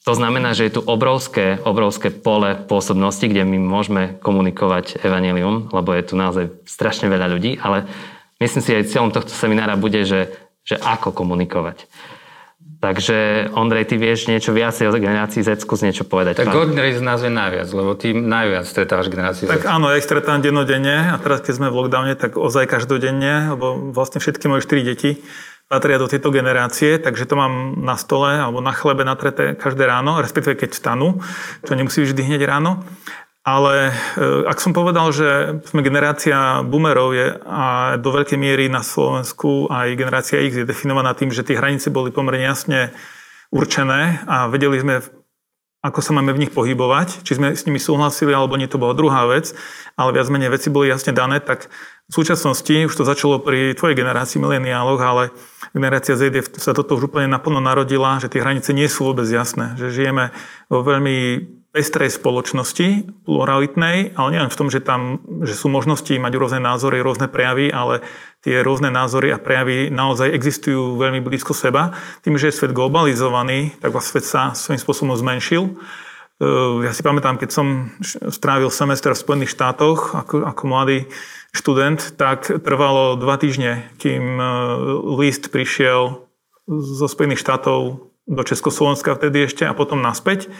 to 0.00 0.16
znamená, 0.16 0.56
že 0.56 0.72
je 0.72 0.80
tu 0.80 0.82
obrovské, 0.88 1.60
obrovské 1.60 2.08
pole 2.08 2.56
pôsobnosti, 2.56 3.20
kde 3.20 3.44
my 3.44 3.60
môžeme 3.60 4.16
komunikovať 4.24 5.04
evanelium, 5.04 5.68
lebo 5.76 5.92
je 5.92 6.08
tu 6.08 6.14
naozaj 6.16 6.48
strašne 6.64 7.12
veľa 7.12 7.28
ľudí, 7.28 7.60
ale 7.60 7.84
myslím 8.40 8.64
si 8.64 8.72
aj 8.72 8.88
cieľom 8.88 9.12
tohto 9.12 9.36
seminára 9.36 9.76
bude, 9.76 10.08
že, 10.08 10.32
že 10.64 10.80
ako 10.80 11.12
komunikovať. 11.12 11.84
Takže 12.80 13.48
Ondrej, 13.52 13.92
ty 13.92 14.00
vieš 14.00 14.24
niečo 14.32 14.56
viacej 14.56 14.88
o 14.88 14.96
generácii 14.96 15.44
Z, 15.44 15.68
skús 15.68 15.84
niečo 15.84 16.08
povedať. 16.08 16.40
Tak 16.40 16.48
Ordinary 16.48 16.96
z 16.96 17.04
nás 17.04 17.20
vie 17.20 17.28
najviac, 17.28 17.68
lebo 17.76 17.92
ty 17.92 18.16
najviac 18.16 18.64
stretávaš 18.64 19.12
generáciu 19.12 19.52
Tak 19.52 19.68
áno, 19.68 19.92
ja 19.92 20.00
ich 20.00 20.08
stretám 20.08 20.40
dennodenne 20.40 21.12
a 21.12 21.20
teraz 21.20 21.44
keď 21.44 21.60
sme 21.60 21.68
v 21.68 21.76
lockdowne, 21.76 22.16
tak 22.16 22.40
ozaj 22.40 22.64
každodenne, 22.64 23.52
lebo 23.52 23.92
vlastne 23.92 24.16
všetky 24.24 24.48
moje 24.48 24.64
štyri 24.64 24.80
deti 24.80 25.20
patria 25.70 26.02
do 26.02 26.10
tejto 26.10 26.34
generácie, 26.34 26.98
takže 26.98 27.30
to 27.30 27.38
mám 27.38 27.78
na 27.84 27.94
stole 27.94 28.42
alebo 28.42 28.58
na 28.58 28.74
chlebe 28.74 29.06
natreté 29.06 29.54
každé 29.54 29.86
ráno, 29.86 30.18
respektíve 30.18 30.58
keď 30.58 30.74
vstanú, 30.74 31.22
čo 31.62 31.78
nemusí 31.78 32.02
vždy 32.02 32.26
hneď 32.26 32.42
ráno. 32.48 32.82
Ale 33.40 33.88
e, 33.88 33.92
ak 34.44 34.60
som 34.60 34.76
povedal, 34.76 35.08
že 35.16 35.64
sme 35.64 35.80
generácia 35.80 36.60
boomerov 36.60 37.16
je 37.16 37.40
a 37.40 37.96
do 37.96 38.12
veľkej 38.12 38.36
miery 38.36 38.68
na 38.68 38.84
Slovensku 38.84 39.64
aj 39.72 39.96
generácia 39.96 40.44
X 40.44 40.60
je 40.60 40.68
definovaná 40.68 41.16
tým, 41.16 41.32
že 41.32 41.40
tie 41.40 41.56
hranice 41.56 41.88
boli 41.88 42.12
pomerne 42.12 42.44
jasne 42.44 42.92
určené 43.48 44.20
a 44.28 44.44
vedeli 44.52 44.76
sme, 44.84 45.00
ako 45.80 46.04
sa 46.04 46.12
máme 46.12 46.36
v 46.36 46.44
nich 46.44 46.52
pohybovať, 46.52 47.24
či 47.24 47.40
sme 47.40 47.56
s 47.56 47.64
nimi 47.64 47.80
súhlasili 47.80 48.36
alebo 48.36 48.60
nie, 48.60 48.68
to 48.68 48.76
bola 48.76 48.92
druhá 48.92 49.24
vec, 49.24 49.56
ale 49.96 50.12
viac 50.12 50.28
menej 50.28 50.52
veci 50.52 50.68
boli 50.68 50.92
jasne 50.92 51.16
dané, 51.16 51.40
tak 51.40 51.72
v 52.10 52.12
súčasnosti, 52.12 52.92
už 52.92 52.92
to 52.92 53.08
začalo 53.08 53.40
pri 53.40 53.72
tvojej 53.72 53.96
generácii 53.96 54.36
mileniáloch, 54.36 55.00
ale 55.00 55.32
generácia 55.72 56.12
Z 56.12 56.28
sa 56.60 56.76
toto 56.76 56.92
už 57.00 57.08
úplne 57.08 57.32
naplno 57.32 57.64
narodila, 57.64 58.20
že 58.20 58.28
tie 58.28 58.44
hranice 58.44 58.76
nie 58.76 58.84
sú 58.84 59.08
vôbec 59.08 59.24
jasné, 59.24 59.80
že 59.80 59.88
žijeme 59.88 60.28
vo 60.68 60.84
veľmi 60.84 61.48
pestrej 61.70 62.10
spoločnosti, 62.10 63.06
pluralitnej, 63.22 64.18
ale 64.18 64.28
nielen 64.34 64.50
v 64.50 64.58
tom, 64.58 64.68
že 64.74 64.82
tam 64.82 65.22
že 65.46 65.54
sú 65.54 65.70
možnosti 65.70 66.10
mať 66.10 66.32
rôzne 66.34 66.58
názory, 66.58 66.98
rôzne 66.98 67.30
prejavy, 67.30 67.70
ale 67.70 68.02
tie 68.42 68.58
rôzne 68.66 68.90
názory 68.90 69.30
a 69.30 69.38
prejavy 69.38 69.86
naozaj 69.86 70.34
existujú 70.34 70.98
veľmi 70.98 71.22
blízko 71.22 71.54
seba. 71.54 71.94
Tým, 72.26 72.34
že 72.34 72.50
je 72.50 72.58
svet 72.58 72.74
globalizovaný, 72.74 73.78
tak 73.78 73.94
svet 74.02 74.26
sa 74.26 74.50
svojím 74.50 74.82
spôsobom 74.82 75.14
zmenšil. 75.14 75.70
E, 75.70 75.72
ja 76.82 76.90
si 76.90 77.06
pamätám, 77.06 77.38
keď 77.38 77.50
som 77.54 77.94
strávil 78.34 78.74
semester 78.74 79.14
v 79.14 79.22
Spojených 79.22 79.54
štátoch 79.54 80.18
ako, 80.18 80.42
ako 80.42 80.62
mladý 80.66 81.06
študent, 81.54 82.18
tak 82.18 82.50
trvalo 82.66 83.14
dva 83.14 83.38
týždne, 83.38 83.86
kým 84.02 84.42
e, 84.42 84.44
list 85.22 85.54
prišiel 85.54 86.26
zo 86.66 87.06
Spojených 87.06 87.46
štátov 87.46 88.10
do 88.30 88.42
Československa 88.42 89.14
vtedy 89.14 89.46
ešte 89.46 89.62
a 89.66 89.74
potom 89.74 90.02
naspäť 90.02 90.50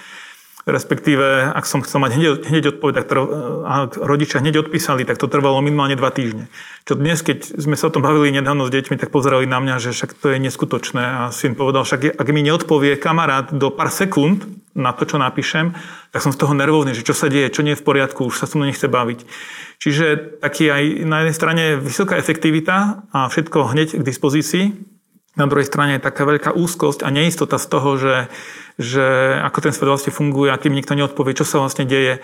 respektíve 0.71 1.51
ak 1.51 1.67
som 1.67 1.83
chcel 1.83 2.01
mať 2.01 2.11
hneď, 2.17 2.31
hneď 2.47 2.65
odpoveď, 2.79 2.95
tak 3.03 3.07
trv, 3.11 3.23
ak 3.67 3.99
rodičia 3.99 4.41
hneď 4.41 4.67
odpísali, 4.67 5.03
tak 5.05 5.19
to 5.19 5.27
trvalo 5.27 5.59
minimálne 5.61 5.99
dva 5.99 6.15
týždne. 6.15 6.47
Čo 6.89 6.97
dnes, 6.97 7.21
keď 7.21 7.61
sme 7.61 7.77
sa 7.77 7.91
o 7.91 7.95
tom 7.95 8.07
bavili 8.07 8.33
nedávno 8.33 8.67
s 8.67 8.75
deťmi, 8.75 8.97
tak 8.97 9.13
pozerali 9.13 9.45
na 9.45 9.61
mňa, 9.61 9.77
že 9.83 9.91
však 9.93 10.17
to 10.17 10.33
je 10.33 10.39
neskutočné 10.41 11.03
a 11.03 11.21
syn 11.35 11.59
povedal, 11.59 11.85
však 11.85 12.17
ak 12.17 12.29
mi 12.33 12.47
neodpovie 12.47 12.97
kamarát 12.97 13.53
do 13.53 13.69
pár 13.69 13.93
sekúnd 13.93 14.47
na 14.75 14.95
to, 14.95 15.03
čo 15.03 15.19
napíšem, 15.19 15.75
tak 16.15 16.23
som 16.23 16.31
z 16.31 16.39
toho 16.39 16.55
nervózny, 16.55 16.95
že 16.95 17.03
čo 17.03 17.15
sa 17.15 17.27
deje, 17.27 17.51
čo 17.51 17.67
nie 17.67 17.75
je 17.75 17.81
v 17.83 17.87
poriadku, 17.87 18.31
už 18.31 18.39
sa 18.39 18.47
so 18.47 18.57
mnou 18.57 18.71
nechce 18.71 18.87
baviť. 18.87 19.27
Čiže 19.83 20.39
taký 20.39 20.71
aj 20.71 20.83
na 21.09 21.25
jednej 21.25 21.37
strane 21.37 21.65
vysoká 21.81 22.15
efektivita 22.21 23.09
a 23.11 23.27
všetko 23.27 23.75
hneď 23.75 23.99
k 23.99 24.03
dispozícii, 24.07 24.65
na 25.39 25.47
druhej 25.47 25.67
strane 25.67 25.99
je 25.99 26.07
taká 26.07 26.27
veľká 26.27 26.51
úzkosť 26.55 27.07
a 27.07 27.09
neistota 27.15 27.59
z 27.59 27.67
toho, 27.71 27.91
že, 27.95 28.17
že 28.81 29.39
ako 29.47 29.59
ten 29.63 29.73
svet 29.75 29.89
vlastne 29.91 30.11
funguje 30.11 30.51
a 30.51 30.59
kým 30.59 30.75
nikto 30.75 30.99
neodpovie, 30.99 31.39
čo 31.39 31.47
sa 31.47 31.63
vlastne 31.63 31.87
deje. 31.87 32.19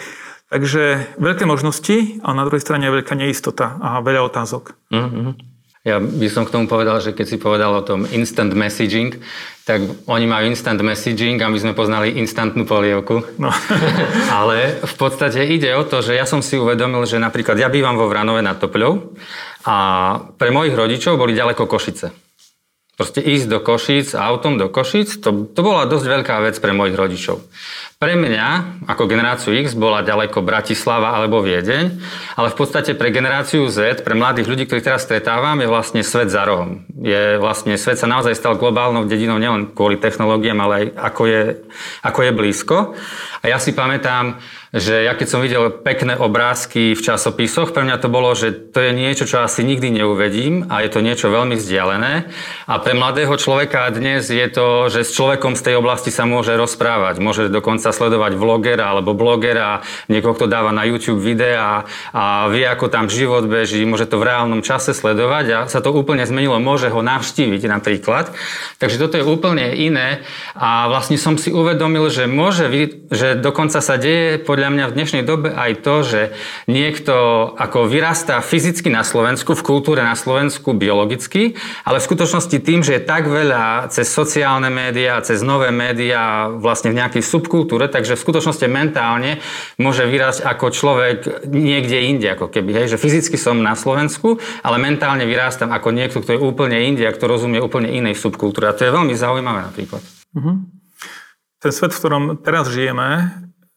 Takže 0.46 1.14
veľké 1.18 1.42
možnosti 1.46 2.22
a 2.22 2.30
na 2.34 2.46
druhej 2.46 2.62
strane 2.62 2.86
je 2.86 2.94
veľká 2.98 3.14
neistota 3.18 3.78
a 3.82 3.98
veľa 4.02 4.30
otázok. 4.30 4.78
Mm-hmm. 4.94 5.56
Ja 5.86 6.02
by 6.02 6.26
som 6.26 6.42
k 6.42 6.50
tomu 6.50 6.66
povedal, 6.66 6.98
že 6.98 7.14
keď 7.14 7.26
si 7.30 7.38
povedal 7.38 7.70
o 7.70 7.86
tom 7.86 8.10
instant 8.10 8.50
messaging, 8.58 9.22
tak 9.62 9.86
oni 10.10 10.26
majú 10.26 10.50
instant 10.50 10.82
messaging 10.82 11.38
a 11.38 11.46
my 11.46 11.58
sme 11.62 11.78
poznali 11.78 12.18
instantnú 12.18 12.66
polievku. 12.66 13.22
No. 13.38 13.54
Ale 14.34 14.82
v 14.82 14.94
podstate 14.98 15.46
ide 15.46 15.70
o 15.78 15.86
to, 15.86 16.02
že 16.02 16.18
ja 16.18 16.26
som 16.26 16.42
si 16.42 16.58
uvedomil, 16.58 17.06
že 17.06 17.22
napríklad 17.22 17.54
ja 17.54 17.70
bývam 17.70 17.94
vo 17.94 18.10
Vranove 18.10 18.42
nad 18.42 18.58
Topľou 18.58 19.14
a 19.62 19.76
pre 20.34 20.50
mojich 20.50 20.74
rodičov 20.74 21.14
boli 21.14 21.38
ďaleko 21.38 21.70
Košice. 21.70 22.25
Proste 22.96 23.20
ísť 23.20 23.46
do 23.52 23.60
Košíc, 23.60 24.16
autom 24.16 24.56
do 24.56 24.72
Košíc, 24.72 25.20
to, 25.20 25.44
to 25.52 25.60
bola 25.60 25.84
dosť 25.84 26.06
veľká 26.08 26.40
vec 26.40 26.56
pre 26.56 26.72
mojich 26.72 26.96
rodičov. 26.96 27.44
Pre 27.96 28.12
mňa, 28.12 28.84
ako 28.92 29.08
generáciu 29.08 29.56
X, 29.56 29.72
bola 29.72 30.04
ďaleko 30.04 30.44
Bratislava 30.44 31.16
alebo 31.16 31.40
Viedeň, 31.40 31.96
ale 32.36 32.52
v 32.52 32.58
podstate 32.60 32.92
pre 32.92 33.08
generáciu 33.08 33.72
Z, 33.72 34.04
pre 34.04 34.12
mladých 34.12 34.52
ľudí, 34.52 34.68
ktorých 34.68 34.84
teraz 34.84 35.08
stretávam, 35.08 35.56
je 35.64 35.72
vlastne 35.72 36.04
svet 36.04 36.28
za 36.28 36.44
rohom. 36.44 36.84
Je 36.92 37.40
vlastne, 37.40 37.72
svet 37.80 37.96
sa 37.96 38.04
naozaj 38.04 38.36
stal 38.36 38.60
globálnou 38.60 39.08
dedinou 39.08 39.40
nielen 39.40 39.72
kvôli 39.72 39.96
technológiám, 39.96 40.60
ale 40.60 40.74
aj 40.76 40.86
ako 40.92 41.22
je, 41.24 41.42
ako 42.04 42.20
je 42.20 42.36
blízko. 42.36 42.76
A 43.40 43.44
ja 43.48 43.56
si 43.56 43.72
pamätám, 43.72 44.44
že 44.76 45.08
ja 45.08 45.16
keď 45.16 45.28
som 45.32 45.40
videl 45.40 45.72
pekné 45.72 46.20
obrázky 46.20 46.92
v 46.92 47.00
časopisoch, 47.00 47.72
pre 47.72 47.80
mňa 47.80 47.96
to 47.96 48.12
bolo, 48.12 48.36
že 48.36 48.52
to 48.52 48.84
je 48.84 48.92
niečo, 48.92 49.24
čo 49.24 49.40
asi 49.40 49.64
nikdy 49.64 49.88
neuvedím 49.88 50.68
a 50.68 50.84
je 50.84 50.92
to 50.92 51.00
niečo 51.00 51.32
veľmi 51.32 51.56
vzdialené. 51.56 52.28
A 52.68 52.74
pre 52.76 52.92
mladého 52.92 53.32
človeka 53.40 53.88
dnes 53.88 54.28
je 54.28 54.46
to, 54.52 54.92
že 54.92 55.08
s 55.08 55.14
človekom 55.16 55.56
z 55.56 55.64
tej 55.64 55.74
oblasti 55.80 56.12
sa 56.12 56.28
môže 56.28 56.52
rozprávať, 56.52 57.24
môže 57.24 57.48
dokonca 57.48 57.85
dokonca 57.86 57.94
sledovať 57.94 58.32
vlogera 58.34 58.90
alebo 58.90 59.14
blogera, 59.14 59.86
niekoho, 60.10 60.34
kto 60.34 60.50
dáva 60.50 60.74
na 60.74 60.82
YouTube 60.82 61.22
videá 61.22 61.86
a 62.10 62.50
vie, 62.50 62.66
ako 62.66 62.90
tam 62.90 63.06
život 63.06 63.46
beží, 63.46 63.86
môže 63.86 64.10
to 64.10 64.18
v 64.18 64.26
reálnom 64.26 64.66
čase 64.66 64.90
sledovať 64.90 65.46
a 65.54 65.58
sa 65.70 65.78
to 65.78 65.94
úplne 65.94 66.26
zmenilo, 66.26 66.58
môže 66.58 66.90
ho 66.90 66.98
navštíviť 66.98 67.62
napríklad. 67.70 68.34
Takže 68.82 68.98
toto 68.98 69.14
je 69.14 69.24
úplne 69.24 69.70
iné 69.78 70.26
a 70.58 70.90
vlastne 70.90 71.14
som 71.14 71.38
si 71.38 71.54
uvedomil, 71.54 72.10
že 72.10 72.26
môže, 72.26 72.66
že 73.14 73.38
dokonca 73.38 73.78
sa 73.78 73.94
deje 73.94 74.42
podľa 74.42 74.74
mňa 74.74 74.84
v 74.90 74.94
dnešnej 74.98 75.22
dobe 75.22 75.54
aj 75.54 75.72
to, 75.86 75.94
že 76.02 76.20
niekto 76.66 77.14
ako 77.54 77.86
vyrastá 77.86 78.42
fyzicky 78.42 78.90
na 78.90 79.06
Slovensku, 79.06 79.54
v 79.54 79.62
kultúre 79.62 80.02
na 80.02 80.18
Slovensku 80.18 80.74
biologicky, 80.74 81.54
ale 81.86 82.02
v 82.02 82.06
skutočnosti 82.08 82.56
tým, 82.58 82.82
že 82.82 82.98
je 82.98 83.06
tak 83.06 83.30
veľa 83.30 83.94
cez 83.94 84.10
sociálne 84.10 84.72
médiá, 84.72 85.22
cez 85.22 85.44
nové 85.44 85.70
médiá 85.70 86.50
vlastne 86.50 86.90
v 86.90 86.98
nejakej 87.04 87.22
subkultúre, 87.22 87.75
takže 87.84 88.16
v 88.16 88.24
skutočnosti 88.24 88.64
mentálne 88.64 89.44
môže 89.76 90.08
vyrásť 90.08 90.48
ako 90.48 90.66
človek 90.72 91.16
niekde 91.52 92.08
inde, 92.08 92.32
ako 92.32 92.48
keby, 92.48 92.72
hej, 92.72 92.96
že 92.96 92.98
fyzicky 92.98 93.36
som 93.36 93.60
na 93.60 93.76
Slovensku, 93.76 94.40
ale 94.64 94.80
mentálne 94.80 95.28
vyrástam 95.28 95.68
ako 95.68 95.92
niekto, 95.92 96.24
kto 96.24 96.40
je 96.40 96.40
úplne 96.40 96.80
inde 96.80 97.04
a 97.04 97.12
kto 97.12 97.28
rozumie 97.28 97.60
úplne 97.60 97.92
inej 97.92 98.16
subkultúre. 98.16 98.72
A 98.72 98.76
to 98.76 98.88
je 98.88 98.96
veľmi 98.96 99.12
zaujímavé 99.12 99.68
napríklad. 99.68 100.00
Uh-huh. 100.32 100.64
Ten 101.60 101.72
svet, 101.72 101.92
v 101.92 102.00
ktorom 102.00 102.24
teraz 102.40 102.72
žijeme, 102.72 103.36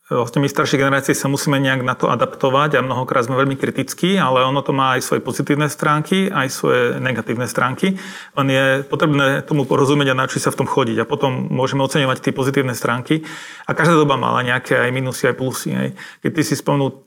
Vlastne 0.10 0.42
my 0.42 0.50
staršie 0.50 0.82
generácie 0.82 1.13
sa 1.13 1.30
musíme 1.30 1.62
nejak 1.62 1.86
na 1.86 1.94
to 1.94 2.10
adaptovať 2.10 2.82
a 2.82 2.86
mnohokrát 2.86 3.30
sme 3.30 3.38
veľmi 3.38 3.54
kritickí, 3.54 4.18
ale 4.18 4.42
ono 4.42 4.66
to 4.66 4.74
má 4.74 4.98
aj 4.98 5.06
svoje 5.06 5.22
pozitívne 5.22 5.70
stránky, 5.70 6.34
aj 6.34 6.50
svoje 6.50 6.98
negatívne 6.98 7.46
stránky. 7.46 7.94
Len 8.34 8.48
je 8.50 8.66
potrebné 8.89 9.46
tomu 9.46 9.70
porozumieť 9.70 10.18
a 10.18 10.20
naučiť 10.25 10.42
sa 10.42 10.50
v 10.50 10.66
tom 10.66 10.68
chodiť 10.68 11.06
a 11.06 11.06
potom 11.06 11.54
môžeme 11.54 11.86
oceňovať 11.86 12.25
tie 12.25 12.34
pozitívne 12.34 12.74
stránky. 12.74 13.22
A 13.70 13.78
každá 13.78 14.01
doba 14.01 14.18
mala 14.18 14.42
nejaké 14.42 14.82
aj 14.82 14.89
minusy, 14.89 15.30
aj 15.30 15.38
plusy. 15.38 15.78
Hej. 15.78 15.89
Keď 16.25 16.32
ty 16.34 16.42
si 16.42 16.58
spomenul 16.58 17.06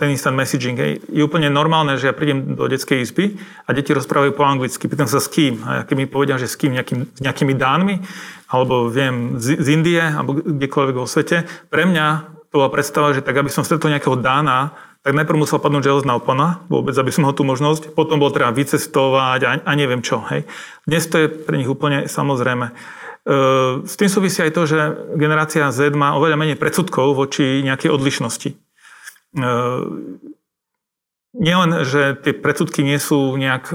ten 0.00 0.08
instant 0.08 0.32
messaging, 0.32 0.74
hej, 0.74 0.92
je 1.06 1.20
úplne 1.20 1.52
normálne, 1.52 2.00
že 2.00 2.08
ja 2.08 2.16
prídem 2.16 2.56
do 2.56 2.64
detskej 2.64 3.04
izby 3.04 3.36
a 3.68 3.76
deti 3.76 3.92
rozprávajú 3.92 4.32
po 4.32 4.42
anglicky, 4.48 4.88
pýtam 4.88 5.04
sa 5.04 5.20
s 5.20 5.28
kým. 5.28 5.60
A 5.68 5.84
keď 5.84 5.96
mi 6.00 6.08
povedia, 6.08 6.40
že 6.40 6.48
s 6.48 6.56
kým, 6.56 6.72
nejakým, 6.80 7.12
s 7.12 7.20
nejakými 7.20 7.52
dánmi, 7.52 8.00
alebo 8.52 8.92
viem 8.92 9.40
z, 9.40 9.56
z 9.56 9.66
Indie, 9.72 10.04
alebo 10.04 10.36
kdekoľvek 10.36 10.96
vo 11.00 11.08
svete. 11.08 11.48
Pre 11.72 11.82
mňa 11.88 12.06
to 12.52 12.60
bola 12.60 12.68
predstava, 12.68 13.16
že 13.16 13.24
tak 13.24 13.40
aby 13.40 13.48
som 13.48 13.64
stretol 13.64 13.88
nejakého 13.88 14.20
Dána, 14.20 14.76
tak 15.02 15.18
najprv 15.18 15.40
musel 15.40 15.58
padnúť 15.58 15.88
železná 15.88 16.14
opona, 16.14 16.62
vôbec, 16.70 16.94
aby 16.94 17.10
som 17.10 17.26
ho 17.26 17.32
tu 17.34 17.42
možnosť, 17.42 17.96
potom 17.96 18.22
bol 18.22 18.30
treba 18.30 18.54
vycestovať 18.54 19.40
a, 19.42 19.50
a 19.66 19.72
neviem 19.74 19.98
čo. 19.98 20.22
Hej. 20.30 20.46
Dnes 20.86 21.08
to 21.10 21.16
je 21.18 21.26
pre 21.26 21.58
nich 21.58 21.66
úplne 21.66 22.06
samozrejme. 22.06 22.70
E, 22.70 22.72
s 23.82 23.94
tým 23.98 24.06
súvisí 24.06 24.38
aj 24.46 24.54
to, 24.54 24.62
že 24.62 24.78
generácia 25.18 25.66
Z 25.74 25.90
má 25.98 26.14
oveľa 26.14 26.38
menej 26.38 26.60
predsudkov 26.60 27.18
voči 27.18 27.66
nejakej 27.66 27.90
odlišnosti. 27.90 28.50
E, 28.52 28.56
nielen, 31.32 31.84
že 31.88 32.16
tie 32.20 32.36
predsudky 32.36 32.84
nie 32.84 33.00
sú 33.00 33.32
nejak 33.36 33.72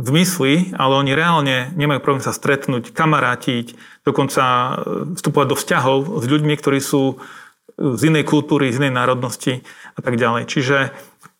v 0.00 0.08
mysli, 0.12 0.72
ale 0.76 1.00
oni 1.00 1.12
reálne 1.16 1.72
nemajú 1.74 2.00
problém 2.04 2.24
sa 2.24 2.36
stretnúť, 2.36 2.92
kamarátiť, 2.92 3.74
dokonca 4.04 4.44
e, 4.44 4.70
vstupovať 5.16 5.46
do 5.48 5.56
vzťahov 5.56 5.98
s 6.20 6.24
ľuďmi, 6.28 6.54
ktorí 6.60 6.80
sú 6.80 7.16
e, 7.16 7.96
z 7.96 8.00
inej 8.12 8.28
kultúry, 8.28 8.68
z 8.68 8.84
inej 8.84 8.92
národnosti 8.92 9.64
a 9.96 10.00
tak 10.04 10.20
ďalej. 10.20 10.44
Čiže 10.44 10.76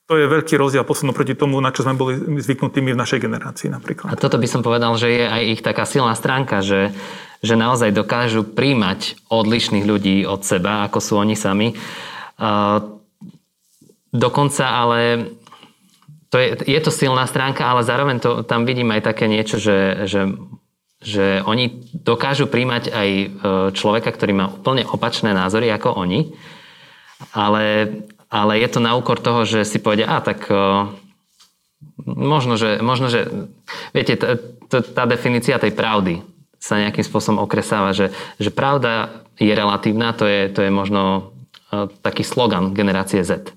to 0.08 0.18
je 0.18 0.26
veľký 0.26 0.58
rozdiel 0.58 0.82
posledno 0.82 1.14
proti 1.14 1.38
tomu, 1.38 1.62
na 1.62 1.70
čo 1.70 1.86
sme 1.86 1.94
boli 1.94 2.18
zvyknutí 2.18 2.82
v 2.82 2.98
našej 2.98 3.22
generácii 3.22 3.70
napríklad. 3.70 4.10
A 4.10 4.18
toto 4.18 4.42
by 4.42 4.48
som 4.50 4.64
povedal, 4.64 4.98
že 4.98 5.06
je 5.06 5.24
aj 5.28 5.42
ich 5.46 5.60
taká 5.62 5.86
silná 5.86 6.18
stránka, 6.18 6.66
že, 6.66 6.90
že 7.46 7.54
naozaj 7.54 7.94
dokážu 7.94 8.42
príjmať 8.42 9.22
odlišných 9.30 9.86
ľudí 9.86 10.26
od 10.26 10.42
seba, 10.42 10.90
ako 10.90 10.98
sú 10.98 11.14
oni 11.14 11.38
sami. 11.38 11.78
Uh, 12.42 12.98
dokonca 14.10 14.66
ale 14.66 15.30
to 16.30 16.38
je, 16.38 16.48
je 16.62 16.80
to 16.80 16.94
silná 16.94 17.26
stránka, 17.26 17.66
ale 17.66 17.82
zároveň 17.82 18.22
to, 18.22 18.46
tam 18.46 18.62
vidím 18.62 18.94
aj 18.94 19.02
také 19.02 19.26
niečo, 19.26 19.58
že, 19.58 20.06
že 20.06 20.30
že 21.00 21.40
oni 21.48 21.88
dokážu 21.96 22.44
príjmať 22.44 22.92
aj 22.92 23.08
e, 23.08 23.26
človeka, 23.72 24.12
ktorý 24.12 24.32
má 24.36 24.46
úplne 24.52 24.84
opačné 24.84 25.32
názory 25.32 25.72
ako 25.72 25.96
oni, 25.96 26.36
ale, 27.32 27.88
ale 28.28 28.60
je 28.60 28.68
to 28.68 28.84
na 28.84 28.92
úkor 28.92 29.16
toho, 29.16 29.48
že 29.48 29.64
si 29.64 29.80
povedia, 29.80 30.12
a 30.12 30.20
tak 30.20 30.44
e, 30.52 30.56
možno, 32.04 32.60
že, 32.60 32.84
možno, 32.84 33.08
že 33.08 33.48
viete, 33.96 34.20
tá, 34.20 34.36
tá 34.84 35.04
definícia 35.08 35.56
tej 35.56 35.72
pravdy 35.72 36.20
sa 36.60 36.76
nejakým 36.76 37.04
spôsobom 37.04 37.40
okresáva, 37.40 37.96
že, 37.96 38.12
že 38.36 38.52
pravda 38.52 39.24
je 39.40 39.48
relatívna, 39.56 40.12
to 40.12 40.28
je, 40.28 40.52
to 40.52 40.68
je 40.68 40.68
možno 40.68 41.32
e, 41.72 41.88
taký 42.04 42.28
slogan 42.28 42.76
generácie 42.76 43.24
Z 43.24 43.56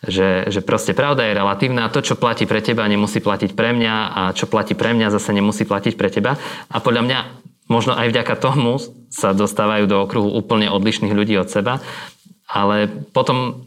že, 0.00 0.48
že 0.48 0.60
proste 0.64 0.96
pravda 0.96 1.28
je 1.28 1.36
relatívna 1.36 1.84
a 1.84 1.92
to, 1.92 2.00
čo 2.00 2.16
platí 2.16 2.48
pre 2.48 2.64
teba, 2.64 2.88
nemusí 2.88 3.20
platiť 3.20 3.52
pre 3.52 3.76
mňa 3.76 3.94
a 4.08 4.22
čo 4.32 4.48
platí 4.48 4.72
pre 4.72 4.96
mňa, 4.96 5.12
zase 5.12 5.36
nemusí 5.36 5.68
platiť 5.68 5.94
pre 6.00 6.08
teba. 6.08 6.40
A 6.72 6.76
podľa 6.80 7.02
mňa 7.04 7.18
možno 7.68 7.92
aj 7.92 8.08
vďaka 8.08 8.34
tomu 8.40 8.80
sa 9.12 9.36
dostávajú 9.36 9.84
do 9.84 10.00
okruhu 10.00 10.32
úplne 10.32 10.72
odlišných 10.72 11.12
ľudí 11.12 11.36
od 11.36 11.52
seba, 11.52 11.84
ale 12.48 12.88
potom 13.12 13.62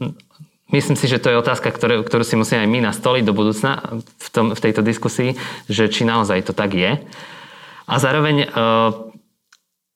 myslím 0.74 0.98
si, 0.98 1.06
že 1.06 1.22
to 1.22 1.30
je 1.30 1.40
otázka, 1.40 1.70
ktorú, 1.70 2.02
ktorú 2.02 2.26
si 2.26 2.34
musíme 2.34 2.66
aj 2.66 2.70
my 2.70 2.78
nastoliť 2.90 3.22
do 3.22 3.32
budúcna 3.32 4.02
v, 4.02 4.28
tom, 4.34 4.46
v 4.52 4.60
tejto 4.60 4.82
diskusii, 4.82 5.38
že 5.70 5.86
či 5.86 6.02
naozaj 6.02 6.50
to 6.50 6.52
tak 6.52 6.74
je. 6.74 6.98
A 7.84 7.94
zároveň 8.00 8.50
uh, 8.50 9.13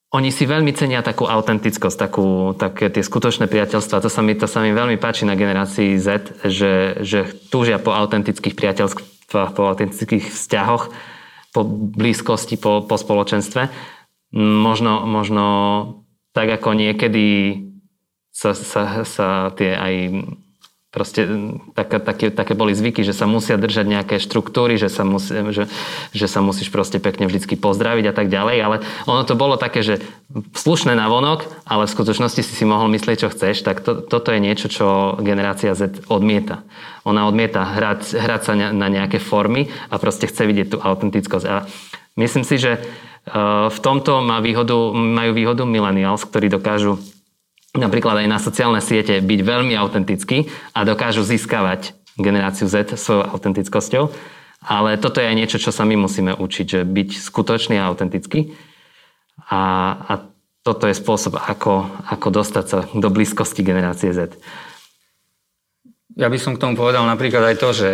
oni 0.09 0.33
si 0.33 0.49
veľmi 0.49 0.73
cenia 0.73 1.05
takú 1.05 1.29
autentickosť, 1.29 1.97
takú, 2.01 2.57
také 2.57 2.89
tie 2.89 3.05
skutočné 3.05 3.45
priateľstva. 3.45 4.01
To 4.01 4.09
sa 4.09 4.25
mi, 4.25 4.33
to 4.33 4.49
sa 4.49 4.65
mi 4.65 4.73
veľmi 4.73 4.97
páči 4.97 5.29
na 5.29 5.37
generácii 5.37 6.01
Z, 6.01 6.41
že, 6.49 7.05
že 7.05 7.29
túžia 7.53 7.77
po 7.77 7.93
autentických 7.93 8.57
priateľstvách, 8.57 9.51
po 9.53 9.63
autentických 9.69 10.33
vzťahoch, 10.33 10.89
po 11.53 11.61
blízkosti, 11.93 12.57
po, 12.57 12.89
po 12.89 12.97
spoločenstve. 12.97 13.69
Možno, 14.33 15.05
možno 15.05 15.45
tak 16.33 16.57
ako 16.57 16.73
niekedy 16.73 17.27
sa, 18.33 18.57
sa, 18.57 19.05
sa 19.05 19.53
tie 19.53 19.77
aj 19.77 19.95
proste 20.89 21.29
tak, 21.77 22.01
také, 22.01 22.33
také 22.33 22.57
boli 22.57 22.73
zvyky, 22.73 23.05
že 23.05 23.13
sa 23.13 23.29
musia 23.29 23.61
držať 23.61 23.85
nejaké 23.85 24.17
štruktúry, 24.17 24.81
že 24.81 24.89
sa, 24.89 25.05
musí, 25.05 25.37
že, 25.53 25.69
že 26.17 26.27
sa 26.27 26.41
musíš 26.41 26.73
proste 26.73 26.97
pekne 26.97 27.29
vždycky 27.29 27.61
pozdraviť 27.61 28.05
a 28.09 28.15
tak 28.17 28.33
ďalej, 28.33 28.57
ale 28.57 28.77
ono 29.05 29.21
to 29.29 29.37
bolo 29.37 29.61
také, 29.61 29.85
že 29.85 30.01
slušné 30.57 30.97
na 30.97 31.13
vonok, 31.13 31.45
ale 31.69 31.85
v 31.85 31.93
skutočnosti 31.93 32.41
si 32.41 32.55
si 32.57 32.65
mohol 32.65 32.89
myslieť, 32.97 33.17
čo 33.21 33.29
chceš, 33.29 33.69
tak 33.69 33.85
to, 33.85 34.01
toto 34.01 34.33
je 34.33 34.41
niečo, 34.41 34.73
čo 34.73 34.87
generácia 35.21 35.77
Z 35.77 36.09
odmieta. 36.09 36.65
Ona 37.05 37.29
odmieta 37.29 37.69
hrať, 37.69 38.17
hrať 38.17 38.41
sa 38.41 38.53
na 38.57 38.89
nejaké 38.89 39.21
formy 39.21 39.69
a 39.93 40.01
proste 40.01 40.25
chce 40.25 40.49
vidieť 40.49 40.69
tú 40.73 40.79
autentickosť. 40.81 41.47
A 41.53 41.69
myslím 42.17 42.49
si, 42.49 42.57
že 42.57 42.73
e, 42.77 42.81
v 43.69 43.79
tomto 43.85 44.25
má 44.25 44.41
výhodu, 44.41 44.97
majú 44.97 45.37
výhodu 45.37 45.69
millennials, 45.69 46.25
ktorí 46.25 46.49
dokážu 46.49 46.97
napríklad 47.77 48.25
aj 48.25 48.29
na 48.31 48.39
sociálne 48.41 48.81
siete 48.81 49.21
byť 49.21 49.41
veľmi 49.45 49.75
autentický 49.77 50.49
a 50.73 50.87
dokážu 50.89 51.27
získavať 51.27 51.93
generáciu 52.17 52.67
Z 52.71 52.97
svojou 52.97 53.29
autentickosťou. 53.29 54.05
Ale 54.59 54.99
toto 54.99 55.23
je 55.23 55.31
aj 55.31 55.37
niečo, 55.39 55.59
čo 55.63 55.71
sa 55.71 55.87
my 55.87 55.95
musíme 55.95 56.35
učiť, 56.35 56.67
že 56.67 56.81
byť 56.83 57.09
skutočný 57.31 57.79
a 57.79 57.87
autentický. 57.87 58.59
A, 59.49 59.61
a 60.03 60.13
toto 60.67 60.91
je 60.91 60.99
spôsob, 60.99 61.39
ako, 61.39 61.87
ako 62.11 62.29
dostať 62.29 62.65
sa 62.67 62.79
do 62.91 63.09
blízkosti 63.09 63.63
generácie 63.63 64.11
Z. 64.11 64.35
Ja 66.19 66.27
by 66.27 66.39
som 66.43 66.59
k 66.59 66.63
tomu 66.67 66.75
povedal 66.75 67.07
napríklad 67.07 67.55
aj 67.55 67.57
to, 67.63 67.71
že 67.71 67.89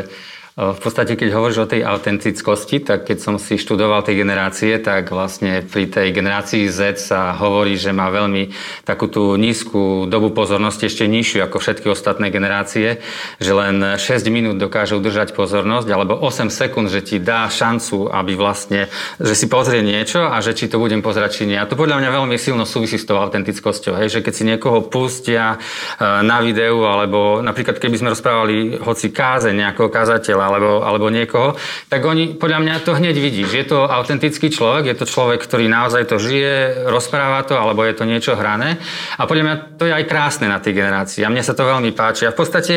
v 0.54 0.78
podstate, 0.78 1.18
keď 1.18 1.34
hovoríš 1.34 1.66
o 1.66 1.70
tej 1.70 1.82
autentickosti, 1.82 2.78
tak 2.78 3.10
keď 3.10 3.18
som 3.18 3.34
si 3.42 3.58
študoval 3.58 4.06
tie 4.06 4.14
generácie, 4.14 4.78
tak 4.78 5.10
vlastne 5.10 5.66
pri 5.66 5.90
tej 5.90 6.14
generácii 6.14 6.70
Z 6.70 6.94
sa 7.02 7.34
hovorí, 7.34 7.74
že 7.74 7.90
má 7.90 8.06
veľmi 8.14 8.54
takú 8.86 9.10
tú 9.10 9.34
nízku 9.34 10.06
dobu 10.06 10.30
pozornosti, 10.30 10.86
ešte 10.86 11.10
nižšiu 11.10 11.42
ako 11.42 11.58
všetky 11.58 11.90
ostatné 11.90 12.30
generácie, 12.30 13.02
že 13.42 13.50
len 13.50 13.98
6 13.98 14.30
minút 14.30 14.62
dokáže 14.62 14.94
udržať 14.94 15.34
pozornosť, 15.34 15.90
alebo 15.90 16.22
8 16.22 16.46
sekúnd, 16.54 16.86
že 16.86 17.02
ti 17.02 17.18
dá 17.18 17.50
šancu, 17.50 18.14
aby 18.14 18.38
vlastne, 18.38 18.86
že 19.18 19.34
si 19.34 19.50
pozrie 19.50 19.82
niečo 19.82 20.22
a 20.22 20.38
že 20.38 20.54
či 20.54 20.70
to 20.70 20.78
budem 20.78 21.02
pozerať, 21.02 21.42
či 21.42 21.50
nie. 21.50 21.58
A 21.58 21.66
to 21.66 21.74
podľa 21.74 21.98
mňa 21.98 22.14
veľmi 22.14 22.38
silno 22.38 22.62
súvisí 22.62 22.94
s 22.94 23.10
tou 23.10 23.18
autentickosťou, 23.18 23.98
hej, 23.98 24.06
že 24.06 24.22
keď 24.22 24.30
si 24.38 24.46
niekoho 24.46 24.86
pustia 24.86 25.58
e, 25.58 26.22
na 26.22 26.38
videu, 26.38 26.78
alebo 26.86 27.42
napríklad 27.42 27.82
keby 27.82 27.98
sme 27.98 28.14
rozprávali 28.14 28.78
hoci 28.78 29.10
káze 29.10 29.50
nejakého 29.50 29.90
kázateľa, 29.90 30.43
alebo, 30.44 30.85
alebo 30.85 31.09
niekoho, 31.09 31.57
tak 31.88 32.04
oni, 32.04 32.37
podľa 32.37 32.59
mňa 32.61 32.74
to 32.85 32.92
hneď 32.96 33.16
vidíš. 33.16 33.50
Je 33.57 33.64
to 33.64 33.88
autentický 33.88 34.52
človek, 34.52 34.92
je 34.92 34.96
to 35.00 35.07
človek, 35.09 35.40
ktorý 35.40 35.66
naozaj 35.70 36.04
to 36.11 36.20
žije, 36.20 36.87
rozpráva 36.90 37.46
to, 37.48 37.57
alebo 37.57 37.80
je 37.87 37.94
to 37.96 38.04
niečo 38.04 38.37
hrané. 38.37 38.76
A 39.16 39.24
podľa 39.24 39.44
mňa 39.44 39.57
to 39.80 39.88
je 39.88 39.92
aj 39.94 40.04
krásne 40.04 40.46
na 40.50 40.61
tej 40.61 40.76
generácii. 40.76 41.24
A 41.24 41.33
mne 41.33 41.40
sa 41.40 41.57
to 41.57 41.64
veľmi 41.64 41.94
páči. 41.96 42.28
A 42.28 42.35
v 42.35 42.38
podstate 42.38 42.74